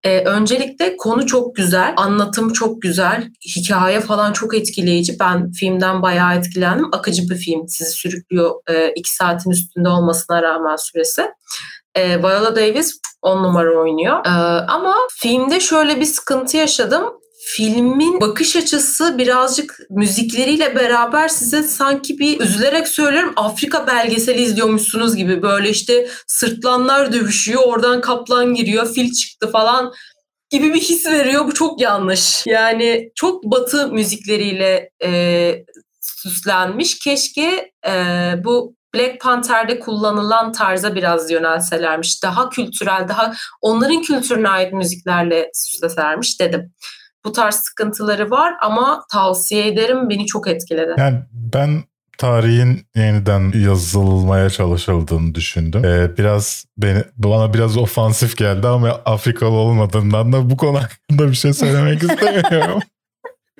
E, 0.03 0.19
öncelikle 0.25 0.97
konu 0.97 1.25
çok 1.25 1.55
güzel, 1.55 1.93
anlatım 1.97 2.53
çok 2.53 2.81
güzel, 2.81 3.29
hikaye 3.55 3.99
falan 3.99 4.33
çok 4.33 4.55
etkileyici. 4.55 5.19
Ben 5.19 5.51
filmden 5.51 6.01
bayağı 6.01 6.35
etkilendim. 6.35 6.89
Akıcı 6.91 7.29
bir 7.29 7.35
film, 7.35 7.67
sizi 7.67 7.91
sürüklüyor 7.91 8.51
e, 8.69 8.91
iki 8.95 9.15
saatin 9.15 9.51
üstünde 9.51 9.89
olmasına 9.89 10.41
rağmen 10.41 10.75
süresi. 10.75 11.31
E, 11.95 12.19
Viola 12.19 12.55
Davis 12.55 12.99
on 13.21 13.43
numara 13.43 13.79
oynuyor. 13.79 14.25
E, 14.25 14.29
ama 14.67 14.95
filmde 15.11 15.59
şöyle 15.59 15.99
bir 15.99 16.05
sıkıntı 16.05 16.57
yaşadım 16.57 17.03
filmin 17.45 18.21
bakış 18.21 18.55
açısı 18.55 19.17
birazcık 19.17 19.79
müzikleriyle 19.89 20.75
beraber 20.75 21.27
size 21.27 21.63
sanki 21.63 22.19
bir 22.19 22.39
üzülerek 22.39 22.87
söylüyorum 22.87 23.33
Afrika 23.35 23.87
belgeseli 23.87 24.41
izliyormuşsunuz 24.41 25.15
gibi 25.15 25.41
böyle 25.41 25.69
işte 25.69 26.07
sırtlanlar 26.27 27.13
dövüşüyor 27.13 27.61
oradan 27.65 28.01
kaplan 28.01 28.53
giriyor 28.53 28.93
fil 28.93 29.11
çıktı 29.11 29.51
falan 29.51 29.93
gibi 30.49 30.73
bir 30.73 30.81
his 30.81 31.05
veriyor. 31.05 31.45
Bu 31.47 31.53
çok 31.53 31.81
yanlış. 31.81 32.43
Yani 32.47 33.11
çok 33.15 33.43
batı 33.43 33.87
müzikleriyle 33.87 34.89
e, 35.03 35.65
süslenmiş. 36.01 36.99
Keşke 36.99 37.71
e, 37.87 37.93
bu 38.43 38.75
Black 38.95 39.21
Panther'de 39.21 39.79
kullanılan 39.79 40.51
tarza 40.51 40.95
biraz 40.95 41.31
yönelselermiş. 41.31 42.23
Daha 42.23 42.49
kültürel, 42.49 43.05
daha 43.09 43.33
onların 43.61 44.01
kültürüne 44.01 44.49
ait 44.49 44.73
müziklerle 44.73 45.49
süslesermiş 45.53 46.39
dedim. 46.39 46.73
Bu 47.25 47.31
tarz 47.31 47.55
sıkıntıları 47.55 48.31
var 48.31 48.53
ama 48.61 49.05
tavsiye 49.11 49.67
ederim 49.67 50.09
beni 50.09 50.25
çok 50.25 50.47
etkiledi. 50.47 50.93
Yani 50.97 51.19
ben 51.31 51.83
tarihin 52.17 52.87
yeniden 52.95 53.51
yazılmaya 53.59 54.49
çalışıldığını 54.49 55.35
düşündüm. 55.35 55.85
Ee, 55.85 56.17
biraz 56.17 56.65
beni 56.77 57.03
bana 57.17 57.53
biraz 57.53 57.77
ofansif 57.77 58.37
geldi 58.37 58.67
ama 58.67 58.89
Afrikalı 59.05 59.49
olmadığından 59.49 60.33
da 60.33 60.49
bu 60.49 60.57
konu 60.57 60.79
hakkında 60.83 61.29
bir 61.31 61.35
şey 61.35 61.53
söylemek 61.53 62.03
istemiyorum. 62.03 62.79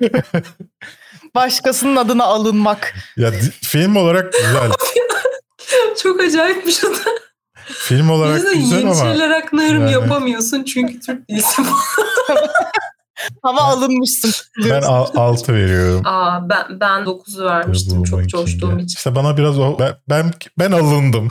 Başkasının 1.34 1.96
adına 1.96 2.24
alınmak. 2.24 2.94
Ya 3.16 3.30
film 3.62 3.96
olarak 3.96 4.32
güzel. 4.32 4.70
Çok 6.02 6.20
acayip 6.20 6.66
bir 6.66 6.72
şey. 6.72 6.90
Film 7.66 8.10
olarak 8.10 8.36
Yüzden 8.36 8.54
güzel 8.54 8.78
yeni 8.78 8.90
ama 8.90 9.04
şeyler 9.10 9.30
aklarım 9.30 9.80
yani- 9.80 9.92
yapamıyorsun 9.92 10.64
çünkü 10.64 11.00
Türk 11.00 11.30
değilsin. 11.30 11.66
Ama 13.42 13.60
alınmışsın. 13.62 14.32
ben 14.70 14.82
6 14.82 15.54
veriyorum. 15.54 16.02
Aa 16.06 16.48
ben 16.48 16.80
ben 16.80 17.02
9'u 17.02 17.44
vermiştim 17.44 18.02
çok 18.02 18.28
coştuğum 18.28 18.78
için. 18.78 18.96
İşte 18.96 19.14
bana 19.14 19.36
biraz 19.36 19.58
o 19.58 19.78
ben 19.78 19.94
ben, 20.08 20.32
ben 20.58 20.72
alındım. 20.72 21.28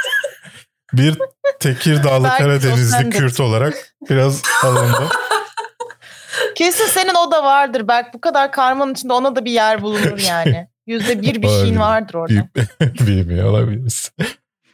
bir 0.92 1.18
Tekirdağlı 1.60 2.24
Belki 2.24 2.42
Karadenizli. 2.42 3.10
Kürt 3.10 3.40
olarak 3.40 3.94
biraz 4.10 4.42
alındım. 4.64 5.08
Kesin 6.54 6.86
senin 6.86 7.14
o 7.14 7.30
da 7.30 7.44
vardır. 7.44 7.88
Belki 7.88 8.12
bu 8.14 8.20
kadar 8.20 8.52
karmanın 8.52 8.92
içinde 8.92 9.12
ona 9.12 9.36
da 9.36 9.44
bir 9.44 9.50
yer 9.50 9.82
bulunur 9.82 10.18
yani. 10.18 10.68
Yüzde 10.86 11.22
bir 11.22 11.42
bir 11.42 11.48
şeyin 11.48 11.80
vardır 11.80 12.14
orada. 12.14 12.48
Bilmiyor 12.80 13.44
olabiliriz. 13.50 14.12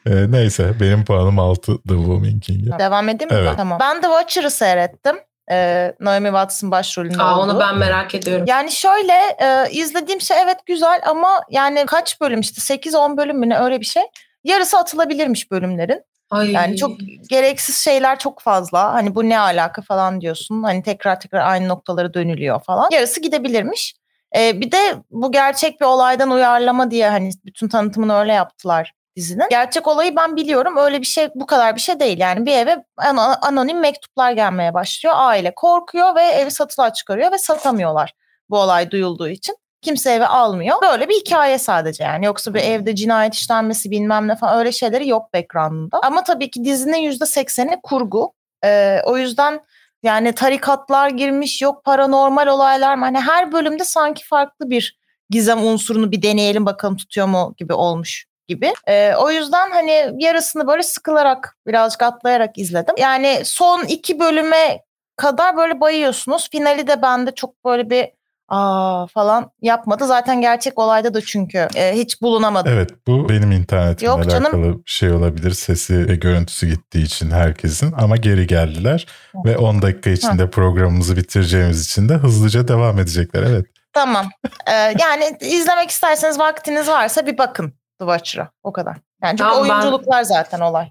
Ee, 0.06 0.30
neyse 0.30 0.74
benim 0.80 1.04
puanım 1.04 1.38
6 1.38 1.82
The 1.82 1.94
Woman 1.94 2.40
King'e. 2.40 2.78
Devam 2.78 3.08
edeyim 3.08 3.32
mi? 3.32 3.38
Evet. 3.40 3.52
Tamam. 3.56 3.78
Ben 3.80 4.00
The 4.00 4.06
Watcher'ı 4.06 4.50
seyrettim. 4.50 5.16
Ee, 5.50 5.94
Naomi 6.00 6.26
Watts'ın 6.26 6.70
başrolünde 6.70 7.22
Aa, 7.22 7.38
olduğu. 7.38 7.50
onu 7.50 7.60
ben 7.60 7.78
merak 7.78 8.14
ediyorum. 8.14 8.44
Yani 8.48 8.72
şöyle 8.72 9.12
e, 9.12 9.70
izlediğim 9.70 10.20
şey 10.20 10.36
evet 10.40 10.58
güzel 10.66 11.00
ama 11.06 11.40
yani 11.50 11.86
kaç 11.86 12.20
bölüm 12.20 12.40
işte 12.40 12.74
8-10 12.74 13.16
bölüm 13.16 13.38
mü 13.38 13.48
ne 13.48 13.58
öyle 13.58 13.80
bir 13.80 13.86
şey. 13.86 14.02
Yarısı 14.44 14.78
atılabilirmiş 14.78 15.50
bölümlerin. 15.50 16.02
Ay. 16.30 16.52
Yani 16.52 16.76
çok 16.76 16.90
gereksiz 17.28 17.76
şeyler 17.76 18.18
çok 18.18 18.40
fazla. 18.40 18.92
Hani 18.92 19.14
bu 19.14 19.28
ne 19.28 19.38
alaka 19.38 19.82
falan 19.82 20.20
diyorsun. 20.20 20.62
Hani 20.62 20.82
tekrar 20.82 21.20
tekrar 21.20 21.40
aynı 21.40 21.68
noktalara 21.68 22.14
dönülüyor 22.14 22.60
falan. 22.60 22.88
Yarısı 22.92 23.20
gidebilirmiş. 23.20 23.94
Ee, 24.36 24.60
bir 24.60 24.72
de 24.72 24.94
bu 25.10 25.32
gerçek 25.32 25.80
bir 25.80 25.86
olaydan 25.86 26.30
uyarlama 26.30 26.90
diye 26.90 27.08
hani 27.08 27.30
bütün 27.44 27.68
tanıtımını 27.68 28.14
öyle 28.18 28.32
yaptılar 28.32 28.92
dizinin. 29.16 29.46
Gerçek 29.50 29.86
olayı 29.88 30.16
ben 30.16 30.36
biliyorum. 30.36 30.76
Öyle 30.76 31.00
bir 31.00 31.06
şey 31.06 31.28
bu 31.34 31.46
kadar 31.46 31.76
bir 31.76 31.80
şey 31.80 32.00
değil. 32.00 32.18
Yani 32.18 32.46
bir 32.46 32.52
eve 32.52 32.84
an- 32.96 33.38
anonim 33.42 33.80
mektuplar 33.80 34.32
gelmeye 34.32 34.74
başlıyor. 34.74 35.14
Aile 35.18 35.54
korkuyor 35.54 36.14
ve 36.16 36.22
evi 36.22 36.50
satılığa 36.50 36.92
çıkarıyor 36.92 37.32
ve 37.32 37.38
satamıyorlar 37.38 38.12
bu 38.50 38.58
olay 38.58 38.90
duyulduğu 38.90 39.28
için. 39.28 39.56
Kimse 39.82 40.10
eve 40.10 40.26
almıyor. 40.26 40.76
Böyle 40.82 41.08
bir 41.08 41.14
hikaye 41.14 41.58
sadece 41.58 42.04
yani. 42.04 42.26
Yoksa 42.26 42.54
bir 42.54 42.60
evde 42.60 42.94
cinayet 42.94 43.34
işlenmesi 43.34 43.90
bilmem 43.90 44.28
ne 44.28 44.36
falan 44.36 44.58
öyle 44.58 44.72
şeyleri 44.72 45.08
yok 45.08 45.34
background'ında. 45.34 46.00
Ama 46.02 46.24
tabii 46.24 46.50
ki 46.50 46.64
dizinin 46.64 47.10
%80'i 47.10 47.80
kurgu. 47.82 48.32
Ee, 48.64 49.00
o 49.04 49.16
yüzden 49.18 49.60
yani 50.02 50.32
tarikatlar 50.32 51.10
girmiş 51.10 51.62
yok 51.62 51.84
paranormal 51.84 52.46
olaylar 52.46 52.94
mı? 52.94 53.04
Hani 53.04 53.20
her 53.20 53.52
bölümde 53.52 53.84
sanki 53.84 54.26
farklı 54.26 54.70
bir 54.70 54.98
gizem 55.30 55.66
unsurunu 55.66 56.12
bir 56.12 56.22
deneyelim 56.22 56.66
bakalım 56.66 56.96
tutuyor 56.96 57.26
mu 57.26 57.54
gibi 57.56 57.72
olmuş 57.72 58.26
gibi. 58.48 58.72
Ee, 58.88 59.14
o 59.18 59.30
yüzden 59.30 59.70
hani 59.70 60.12
yarısını 60.18 60.66
böyle 60.66 60.82
sıkılarak 60.82 61.56
birazcık 61.66 62.02
atlayarak 62.02 62.58
izledim. 62.58 62.94
Yani 62.98 63.40
son 63.44 63.84
iki 63.84 64.20
bölüme 64.20 64.82
kadar 65.16 65.56
böyle 65.56 65.80
bayıyorsunuz. 65.80 66.50
Finali 66.50 66.86
de 66.86 67.02
bende 67.02 67.34
çok 67.34 67.64
böyle 67.64 67.90
bir 67.90 68.08
aa 68.48 69.06
falan 69.06 69.50
yapmadı. 69.62 70.06
Zaten 70.06 70.40
gerçek 70.40 70.78
olayda 70.78 71.14
da 71.14 71.20
çünkü 71.20 71.68
e, 71.74 71.92
hiç 71.92 72.22
bulunamadı. 72.22 72.70
Evet 72.72 72.90
bu 73.06 73.28
benim 73.28 73.52
internetimle 73.52 74.10
Yok 74.10 74.30
canım. 74.30 74.44
alakalı 74.44 74.84
bir 74.84 74.90
şey 74.90 75.10
olabilir. 75.10 75.50
Sesi 75.50 76.08
ve 76.08 76.16
görüntüsü 76.16 76.66
gittiği 76.66 77.04
için 77.04 77.30
herkesin 77.30 77.92
ama 77.98 78.16
geri 78.16 78.46
geldiler. 78.46 79.06
Ve 79.44 79.56
10 79.58 79.82
dakika 79.82 80.10
içinde 80.10 80.50
programımızı 80.50 81.16
bitireceğimiz 81.16 81.86
için 81.86 82.08
de 82.08 82.14
hızlıca 82.14 82.68
devam 82.68 82.98
edecekler. 82.98 83.42
Evet. 83.42 83.66
Tamam. 83.92 84.28
Ee, 84.66 84.72
yani 84.72 85.36
izlemek 85.40 85.90
isterseniz 85.90 86.38
vaktiniz 86.38 86.88
varsa 86.88 87.26
bir 87.26 87.38
bakın 87.38 87.72
The 88.00 88.04
Watcher'a. 88.06 88.50
O 88.62 88.72
kadar. 88.72 88.96
Yani 89.22 89.30
çünkü 89.38 89.50
Tamam, 89.50 89.68
ben- 89.68 89.74
oyunculuklar 89.74 90.22
zaten 90.22 90.60
olay. 90.60 90.90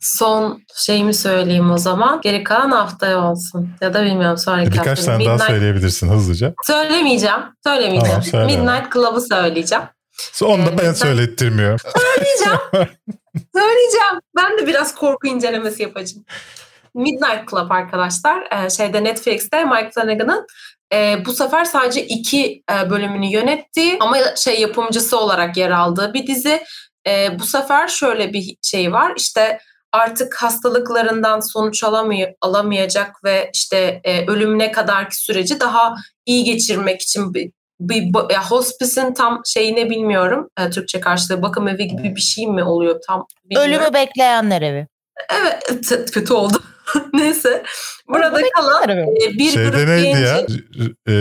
Son 0.00 0.62
şeyimi 0.74 1.14
söyleyeyim 1.14 1.70
o 1.70 1.78
zaman. 1.78 2.20
Geri 2.20 2.44
kalan 2.44 2.70
haftaya 2.70 3.20
olsun. 3.30 3.70
Ya 3.80 3.94
da 3.94 4.04
bilmiyorum 4.04 4.38
sonraki 4.38 4.72
Birkaç 4.72 4.86
hafta. 4.98 5.04
tane 5.12 5.24
daha 5.26 5.38
söyleyebilirsin 5.38 6.08
hızlıca. 6.08 6.54
Söylemeyeceğim. 6.62 7.40
Söylemeyeceğim. 7.66 8.06
Tamam, 8.06 8.22
söyle. 8.22 8.46
Midnight 8.56 8.92
Club'ı 8.92 9.20
söyleyeceğim. 9.20 9.84
Onu 10.42 10.66
da 10.66 10.70
Ee, 10.70 10.78
ben 10.78 10.86
ben- 10.86 10.92
söylettirmiyorum. 10.92 11.78
Söyleyeceğim. 11.78 12.58
Söyleyeceğim. 13.54 14.20
Ben 14.36 14.58
de 14.58 14.66
biraz 14.66 14.94
korku 14.94 15.26
incelemesi 15.26 15.82
yapacağım. 15.82 16.24
Midnight 16.94 17.50
Club 17.50 17.70
arkadaşlar. 17.70 18.42
Ee, 18.52 18.70
şeyde 18.70 19.04
Netflix'te 19.04 19.64
Mike 19.64 19.90
Flanagan'ın 19.94 20.46
e, 20.92 21.24
bu 21.24 21.32
sefer 21.32 21.64
sadece 21.64 22.06
iki 22.06 22.62
e, 22.72 22.90
bölümünü 22.90 23.26
yönettiği 23.26 23.96
ama 24.00 24.16
şey 24.36 24.60
yapımcısı 24.60 25.18
olarak 25.18 25.56
yer 25.56 25.70
aldığı 25.70 26.14
bir 26.14 26.26
dizi. 26.26 26.62
E, 27.06 27.38
bu 27.38 27.44
sefer 27.44 27.88
şöyle 27.88 28.32
bir 28.32 28.56
şey 28.62 28.92
var. 28.92 29.12
İşte 29.16 29.58
artık 29.92 30.34
hastalıklarından 30.34 31.40
sonuç 31.40 31.84
alamıyor, 31.84 32.32
alamayacak 32.40 33.24
ve 33.24 33.50
işte 33.54 34.00
e, 34.04 34.26
ölümüne 34.26 34.72
kadarki 34.72 35.16
süreci 35.16 35.60
daha 35.60 35.94
iyi 36.26 36.44
geçirmek 36.44 37.02
için 37.02 37.34
bir, 37.34 37.50
bir 37.80 38.32
ya 38.32 38.50
hospice'in 38.50 39.14
tam 39.14 39.42
şeyini 39.46 39.90
bilmiyorum. 39.90 40.48
E, 40.60 40.70
Türkçe 40.70 41.00
karşılığı 41.00 41.42
bakım 41.42 41.68
evi 41.68 41.88
gibi 41.88 42.16
bir 42.16 42.20
şey 42.20 42.46
mi 42.46 42.64
oluyor 42.64 43.00
tam 43.06 43.26
bilmiyorum. 43.44 43.72
Ölümü 43.72 43.94
bekleyenler 43.94 44.62
evi. 44.62 44.86
Evet 45.30 46.10
kötü 46.12 46.32
oldu. 46.32 46.62
Neyse. 47.12 47.62
Burada 48.08 48.30
Ölümü 48.36 48.48
kalan 48.56 48.88
e, 48.88 49.06
bir 49.38 49.50
Şeyde 49.50 49.68
grup 49.70 49.88
neydi 49.88 50.04
genci. 50.06 50.22
ya? 50.22 50.38
E, 51.08 51.14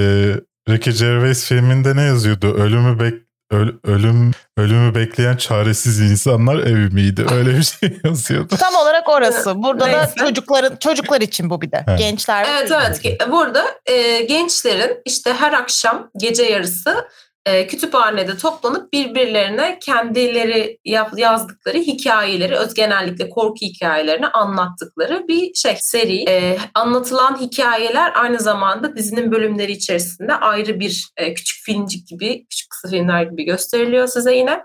Ricky 0.69 0.95
Gervais 0.97 1.45
filminde 1.45 1.95
ne 1.95 2.01
yazıyordu? 2.01 2.53
Ölümü 2.53 2.99
bek 2.99 3.13
öl- 3.51 3.77
ölüm 3.83 4.31
ölümü 4.57 4.95
bekleyen 4.95 5.35
çaresiz 5.37 5.99
insanlar 6.11 6.55
evi 6.59 6.89
miydi? 6.93 7.25
Öyle 7.31 7.57
bir 7.57 7.63
şey 7.63 7.97
yazıyordu. 8.05 8.55
Tam 8.59 8.75
olarak 8.75 9.09
orası. 9.09 9.63
Burada 9.63 9.85
da 9.91 10.11
çocukların 10.17 10.75
çocuklar 10.75 11.21
için 11.21 11.49
bu 11.49 11.61
bir 11.61 11.71
de. 11.71 11.85
Evet. 11.87 11.99
Gençler. 11.99 12.47
Evet 12.51 12.71
evet. 13.05 13.21
Burada 13.31 13.65
e, 13.85 14.21
gençlerin 14.21 14.97
işte 15.05 15.33
her 15.33 15.53
akşam 15.53 16.09
gece 16.17 16.43
yarısı 16.43 17.07
e, 17.45 17.67
kütüphanede 17.67 18.37
toplanıp 18.37 18.93
birbirlerine 18.93 19.79
kendileri 19.79 20.77
yazdıkları 21.15 21.77
hikayeleri, 21.77 22.55
öz 22.55 22.73
genellikle 22.73 23.29
korku 23.29 23.55
hikayelerini 23.61 24.27
anlattıkları 24.27 25.27
bir 25.27 25.53
şey 25.53 25.75
seri. 25.79 26.29
E, 26.29 26.57
anlatılan 26.73 27.41
hikayeler 27.41 28.11
aynı 28.15 28.39
zamanda 28.39 28.95
dizinin 28.95 29.31
bölümleri 29.31 29.71
içerisinde 29.71 30.33
ayrı 30.33 30.79
bir 30.79 31.07
e, 31.17 31.33
küçük 31.33 31.65
filmcik 31.65 32.07
gibi, 32.07 32.45
küçük 32.49 32.69
kısa 32.69 32.89
filmler 32.89 33.23
gibi 33.23 33.43
gösteriliyor 33.43 34.07
size 34.07 34.35
yine. 34.35 34.63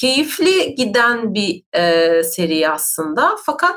Keyifli 0.00 0.74
giden 0.74 1.34
bir 1.34 1.62
e, 1.72 2.22
seri 2.22 2.68
aslında 2.68 3.36
fakat 3.46 3.76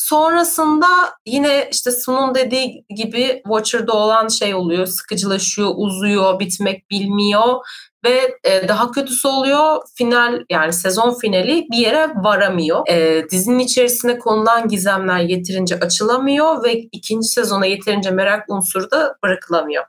Sonrasında 0.00 0.86
yine 1.26 1.68
işte 1.72 1.90
Sun'un 1.90 2.34
dediği 2.34 2.84
gibi 2.96 3.40
Watcher'da 3.44 3.92
olan 3.92 4.28
şey 4.28 4.54
oluyor. 4.54 4.86
Sıkıcılaşıyor, 4.86 5.70
uzuyor, 5.76 6.40
bitmek 6.40 6.90
bilmiyor 6.90 7.54
ve 8.04 8.38
e, 8.44 8.68
daha 8.68 8.90
kötüsü 8.90 9.28
oluyor. 9.28 9.82
Final 9.94 10.44
yani 10.50 10.72
sezon 10.72 11.18
finali 11.18 11.66
bir 11.72 11.76
yere 11.76 12.08
varamıyor. 12.14 12.88
E, 12.88 13.24
dizinin 13.30 13.58
içerisine 13.58 14.18
konulan 14.18 14.68
gizemler 14.68 15.20
yeterince 15.20 15.78
açılamıyor 15.78 16.64
ve 16.64 16.72
ikinci 16.92 17.28
sezona 17.28 17.66
yeterince 17.66 18.10
merak 18.10 18.44
unsuru 18.48 18.90
da 18.90 19.14
bırakılamıyor. 19.24 19.84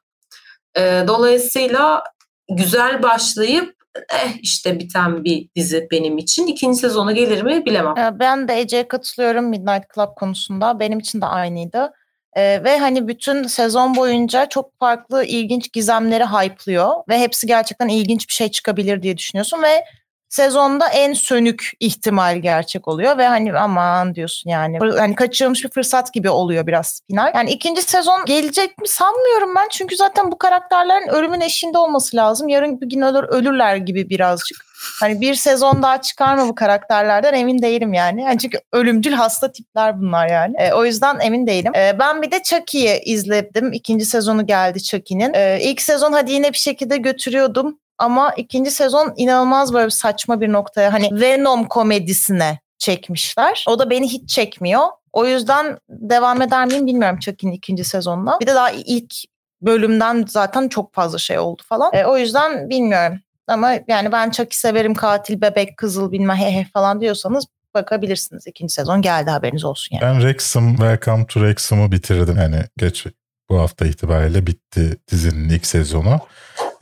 E, 0.78 1.03
dolayısıyla 1.07 2.03
güzel 2.49 3.03
başlayıp 3.03 3.81
eh 3.96 4.32
işte 4.42 4.80
biten 4.80 5.24
bir 5.24 5.50
dizi 5.56 5.88
benim 5.92 6.18
için. 6.18 6.48
İkinci 6.48 6.80
sezonu 6.80 7.16
gelir 7.16 7.42
mi 7.44 7.66
bilemem. 7.66 7.98
Ee, 7.98 8.20
Ben 8.20 8.48
de 8.48 8.60
Ece'ye 8.60 8.88
katılıyorum 8.88 9.46
Midnight 9.46 9.84
Club 9.96 10.16
konusunda. 10.16 10.80
Benim 10.80 11.00
için 11.00 11.22
de 11.22 11.26
aynıydı. 11.26 11.94
Ee, 12.36 12.64
ve 12.64 12.80
hani 12.80 13.08
bütün 13.08 13.44
sezon 13.44 13.96
boyunca 13.96 14.46
çok 14.46 14.80
farklı 14.80 15.24
ilginç 15.26 15.74
gizemleri 15.74 16.24
hype'lıyor. 16.24 16.89
Ve 17.10 17.20
hepsi 17.20 17.48
gerçekten 17.48 17.88
ilginç 17.88 18.28
bir 18.30 18.34
şey 18.34 18.52
çıkabilir 18.52 19.02
diye 19.02 19.18
düşünüyorsun. 19.18 19.64
Ve 19.64 19.84
sezonda 20.32 20.88
en 20.88 21.14
sönük 21.14 21.72
ihtimal 21.80 22.38
gerçek 22.38 22.88
oluyor 22.88 23.18
ve 23.18 23.28
hani 23.28 23.54
aman 23.54 24.16
diyorsun 24.16 24.50
yani. 24.50 24.80
Hani 24.98 25.16
kaçırılmış 25.16 25.64
bir 25.64 25.70
fırsat 25.70 26.14
gibi 26.14 26.30
oluyor 26.30 26.68
biraz 26.68 27.02
final. 27.08 27.32
Yani 27.36 27.52
ikinci 27.52 27.82
sezon 27.82 28.26
gelecek 28.26 28.78
mi 28.78 28.88
sanmıyorum 28.88 29.56
ben. 29.56 29.68
Çünkü 29.72 29.96
zaten 29.96 30.32
bu 30.32 30.38
karakterlerin 30.38 31.08
ölümün 31.08 31.42
eşiğinde 31.42 31.78
olması 31.78 32.18
lazım. 32.18 32.48
Yarın 32.48 32.82
bir 32.82 32.90
gün 32.90 33.02
ölür, 33.02 33.24
ölürler 33.24 33.76
gibi 33.76 34.10
birazcık. 34.10 34.58
Hani 35.00 35.22
bir 35.22 35.36
sezon 35.36 35.84
daha 35.84 36.02
çıkar 36.02 36.36
mı 36.36 36.48
bu 36.48 36.56
karakterlerden 36.56 37.34
emin 37.34 37.62
değilim 37.62 37.94
yani. 37.94 38.22
yani 38.22 38.40
çünkü 38.40 38.60
ölümcül 38.72 39.14
hasta 39.14 39.52
tipler 39.52 40.00
bunlar 40.02 40.28
yani. 40.28 40.58
E, 40.58 40.74
o 40.74 40.86
yüzden 40.86 41.20
emin 41.20 41.48
değilim. 41.48 41.76
E, 41.76 42.00
ben 42.00 42.22
bir 42.22 42.32
de 42.32 42.44
Chucky'yi 42.44 43.02
izledim. 43.02 43.74
İkinci 43.74 44.06
sezonu 44.06 44.46
geldi 44.46 44.84
Chucky'nin. 44.84 45.34
E, 45.34 45.60
ilk 45.62 45.82
sezon 45.82 46.14
hadi 46.14 46.32
yine 46.32 46.54
bir 46.54 46.58
şekilde 46.58 46.98
götürüyordum. 46.98 47.78
Ama 48.02 48.34
ikinci 48.38 48.72
sezon 48.72 49.14
inanılmaz 49.18 49.74
böyle 49.74 49.89
saçma 49.89 50.41
bir 50.41 50.52
noktaya 50.52 50.93
hani 50.93 51.22
Venom 51.22 51.68
komedisine 51.68 52.60
çekmişler. 52.78 53.66
O 53.68 53.80
da 53.80 53.89
beni 53.89 54.08
hiç 54.08 54.30
çekmiyor. 54.30 54.82
O 55.14 55.26
yüzden 55.26 55.78
devam 55.89 56.41
eder 56.41 56.66
miyim 56.66 56.86
bilmiyorum 56.86 57.20
Chucky'nin 57.20 57.52
ikinci 57.52 57.84
sezonunda. 57.84 58.38
Bir 58.41 58.47
de 58.47 58.56
daha 58.56 58.72
ilk 58.72 59.14
bölümden 59.62 60.26
zaten 60.28 60.68
çok 60.68 60.93
fazla 60.93 61.18
şey 61.18 61.39
oldu 61.39 61.62
falan. 61.66 61.93
E, 61.93 62.06
o 62.06 62.18
yüzden 62.18 62.70
bilmiyorum. 62.70 63.20
Ama 63.47 63.72
yani 63.88 64.12
ben 64.12 64.32
Chucky 64.32 64.58
severim 64.58 64.93
katil 64.93 65.41
bebek 65.41 65.78
kızıl 65.78 66.12
bilmem 66.12 66.38
he 66.38 66.52
he 66.52 66.66
falan 66.74 67.02
diyorsanız 67.02 67.45
bakabilirsiniz. 67.74 68.47
İkinci 68.47 68.74
sezon 68.74 69.02
geldi 69.02 69.30
haberiniz 69.30 69.64
olsun 69.66 69.95
yani. 69.95 70.14
Ben 70.14 70.20
Wrexham 70.22 70.70
Welcome 70.70 71.26
to 71.26 71.39
Wrexham'ı 71.39 71.91
bitirdim. 71.91 72.38
Yani 72.38 72.60
geç 72.78 73.06
bu 73.49 73.60
hafta 73.60 73.86
itibariyle 73.86 74.47
bitti 74.47 74.97
dizinin 75.12 75.49
ilk 75.49 75.66
sezonu. 75.66 76.20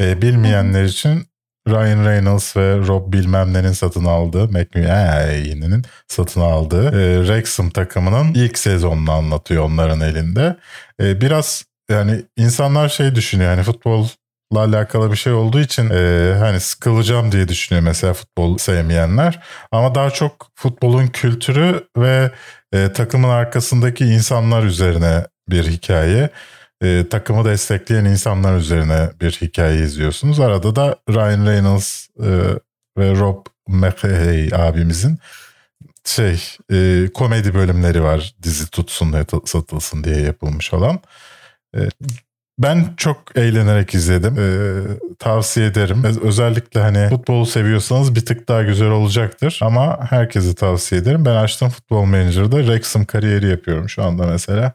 Ee, 0.01 0.21
bilmeyenler 0.21 0.83
için 0.83 1.29
Ryan 1.67 2.05
Reynolds 2.05 2.57
ve 2.57 2.77
Rob 2.77 3.13
bilmem 3.13 3.53
nenin 3.53 3.71
satın 3.71 4.05
aldığı, 4.05 4.47
McMahon'in 4.47 5.85
satın 6.07 6.41
aldığı 6.41 6.87
e, 6.87 7.25
Wrexham 7.25 7.69
takımının 7.69 8.33
ilk 8.33 8.59
sezonunu 8.59 9.11
anlatıyor 9.11 9.63
onların 9.63 10.01
elinde. 10.01 10.57
E, 11.01 11.21
biraz 11.21 11.65
yani 11.89 12.23
insanlar 12.37 12.89
şey 12.89 13.15
düşünüyor 13.15 13.51
yani 13.51 13.63
futbolla 13.63 14.09
alakalı 14.55 15.11
bir 15.11 15.17
şey 15.17 15.33
olduğu 15.33 15.59
için 15.59 15.89
e, 15.89 16.33
hani 16.39 16.59
sıkılacağım 16.59 17.31
diye 17.31 17.47
düşünüyor 17.47 17.83
mesela 17.85 18.13
futbol 18.13 18.57
sevmeyenler. 18.57 19.39
Ama 19.71 19.95
daha 19.95 20.09
çok 20.09 20.51
futbolun 20.55 21.07
kültürü 21.07 21.87
ve 21.97 22.31
e, 22.73 22.93
takımın 22.93 23.29
arkasındaki 23.29 24.05
insanlar 24.05 24.63
üzerine 24.63 25.25
bir 25.49 25.67
hikaye 25.67 26.29
e, 26.83 27.09
takımı 27.09 27.45
destekleyen 27.45 28.05
insanlar 28.05 28.57
üzerine 28.57 29.09
bir 29.21 29.31
hikaye 29.31 29.81
izliyorsunuz. 29.81 30.39
Arada 30.39 30.75
da 30.75 30.95
Ryan 31.09 31.45
Reynolds 31.45 32.07
e, 32.19 32.29
ve 32.97 33.15
Rob 33.15 33.45
McHale 33.67 34.55
abimizin 34.55 35.19
şey 36.05 36.43
e, 36.71 37.07
komedi 37.13 37.53
bölümleri 37.53 38.03
var 38.03 38.35
dizi 38.43 38.69
tutsun 38.69 39.13
ve 39.13 39.25
satılsın 39.45 40.03
diye 40.03 40.21
yapılmış 40.21 40.73
olan. 40.73 40.99
E, 41.75 41.79
ben 42.59 42.93
çok 42.97 43.37
eğlenerek 43.37 43.93
izledim. 43.93 44.35
Ee, 44.39 44.81
tavsiye 45.19 45.65
ederim. 45.65 46.03
Özellikle 46.23 46.79
hani 46.79 47.09
futbolu 47.09 47.45
seviyorsanız 47.45 48.15
bir 48.15 48.25
tık 48.25 48.47
daha 48.47 48.63
güzel 48.63 48.89
olacaktır. 48.89 49.59
Ama 49.63 49.99
herkese 50.09 50.55
tavsiye 50.55 51.01
ederim. 51.01 51.25
Ben 51.25 51.35
açtım 51.35 51.69
Futbol 51.69 52.05
Manager'da. 52.05 52.57
Wrexham 52.57 53.05
kariyeri 53.05 53.47
yapıyorum 53.49 53.89
şu 53.89 54.03
anda 54.03 54.27
mesela. 54.27 54.73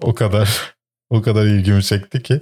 O 0.00 0.14
kadar 0.14 0.74
o 1.10 1.22
kadar 1.22 1.44
ilgimi 1.44 1.82
çekti 1.82 2.22
ki. 2.22 2.40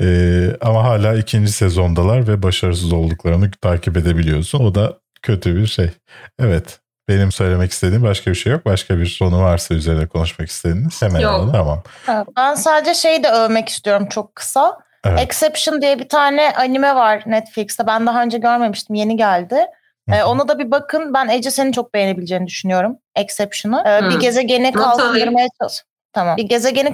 Ee, 0.00 0.56
ama 0.60 0.84
hala 0.84 1.14
ikinci 1.14 1.52
sezondalar 1.52 2.28
ve 2.28 2.42
başarısız 2.42 2.92
olduklarını 2.92 3.50
takip 3.50 3.96
edebiliyorsun. 3.96 4.64
O 4.64 4.74
da 4.74 4.98
kötü 5.22 5.56
bir 5.56 5.66
şey. 5.66 5.90
Evet. 6.38 6.80
Benim 7.08 7.32
söylemek 7.32 7.72
istediğim 7.72 8.02
başka 8.02 8.30
bir 8.30 8.36
şey 8.36 8.52
yok. 8.52 8.66
Başka 8.66 8.98
bir 8.98 9.16
konu 9.18 9.42
varsa 9.42 9.74
üzerine 9.74 10.06
konuşmak 10.06 10.48
istediğiniz 10.48 11.02
hemen 11.02 11.20
yok. 11.20 11.32
alın. 11.34 11.52
Tamam. 11.52 11.82
Ben 12.36 12.54
sadece 12.54 12.94
şeyi 12.94 13.22
de 13.22 13.28
övmek 13.28 13.68
istiyorum 13.68 14.08
çok 14.10 14.34
kısa. 14.34 14.78
Evet. 15.04 15.20
Exception 15.20 15.82
diye 15.82 15.98
bir 15.98 16.08
tane 16.08 16.52
anime 16.56 16.94
var 16.94 17.22
Netflix'te. 17.26 17.86
Ben 17.86 18.06
daha 18.06 18.22
önce 18.22 18.38
görmemiştim. 18.38 18.96
Yeni 18.96 19.16
geldi. 19.16 19.66
Ee, 20.12 20.22
ona 20.22 20.48
da 20.48 20.58
bir 20.58 20.70
bakın. 20.70 21.14
Ben 21.14 21.28
Ece 21.28 21.50
senin 21.50 21.72
çok 21.72 21.94
beğenebileceğini 21.94 22.46
düşünüyorum. 22.46 22.96
Exception'ı. 23.16 23.84
Ee, 23.86 24.10
bir 24.10 24.20
gezegeni 24.20 24.72
kaldırmaya 24.72 25.48
çalış. 25.60 25.82
Tamam. 26.14 26.36
Bir 26.36 26.48
gezegeni 26.48 26.92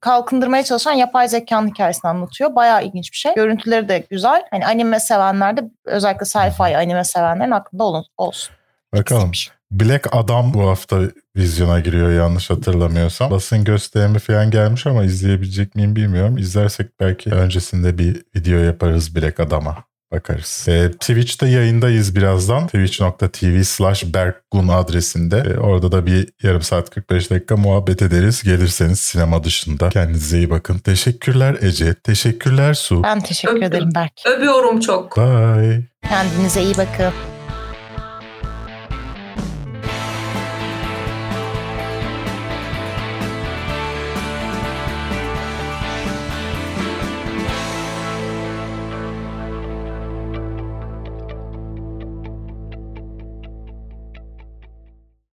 kalkındırmaya 0.00 0.62
çalışan 0.62 0.92
yapay 0.92 1.28
zekanın 1.28 1.68
hikayesini 1.68 2.10
anlatıyor. 2.10 2.54
Bayağı 2.54 2.84
ilginç 2.84 3.12
bir 3.12 3.16
şey. 3.16 3.34
Görüntüleri 3.34 3.88
de 3.88 4.06
güzel. 4.10 4.42
Hani 4.50 4.66
anime 4.66 5.00
sevenler 5.00 5.56
de 5.56 5.60
özellikle 5.84 6.26
sci-fi 6.26 6.76
anime 6.76 7.04
sevenlerin 7.04 7.50
aklında 7.50 7.84
olun, 7.84 8.04
olsun. 8.16 8.54
Bakalım. 8.94 9.32
Black 9.70 10.16
Adam 10.16 10.54
bu 10.54 10.68
hafta 10.68 11.00
vizyona 11.36 11.80
giriyor 11.80 12.12
yanlış 12.12 12.50
hatırlamıyorsam. 12.50 13.30
Basın 13.30 13.64
gösterimi 13.64 14.18
falan 14.18 14.50
gelmiş 14.50 14.86
ama 14.86 15.04
izleyebilecek 15.04 15.74
miyim 15.74 15.96
bilmiyorum. 15.96 16.38
İzlersek 16.38 17.00
belki 17.00 17.30
öncesinde 17.30 17.98
bir 17.98 18.24
video 18.36 18.58
yaparız 18.58 19.16
Black 19.16 19.40
Adam'a 19.40 19.87
bakarız. 20.12 20.64
E, 20.68 20.90
Twitch'te 20.90 21.46
yayındayız 21.48 22.16
birazdan. 22.16 22.66
Twitch.tv 22.66 23.62
slash 23.62 24.14
Berkgun 24.14 24.68
adresinde. 24.68 25.36
E, 25.54 25.58
orada 25.58 25.92
da 25.92 26.06
bir 26.06 26.28
yarım 26.42 26.62
saat 26.62 26.90
45 26.90 27.30
dakika 27.30 27.56
muhabbet 27.56 28.02
ederiz. 28.02 28.42
Gelirseniz 28.42 29.00
sinema 29.00 29.44
dışında. 29.44 29.88
Kendinize 29.88 30.38
iyi 30.38 30.50
bakın. 30.50 30.78
Teşekkürler 30.78 31.56
Ece. 31.60 31.94
Teşekkürler 31.94 32.74
Su. 32.74 33.02
Ben 33.02 33.20
teşekkür 33.20 33.56
Öpüm. 33.56 33.62
ederim 33.68 33.90
Berk. 33.94 34.12
Öpüyorum 34.26 34.80
çok. 34.80 35.16
Bye. 35.16 35.82
Kendinize 36.08 36.62
iyi 36.62 36.76
bakın. 36.76 37.37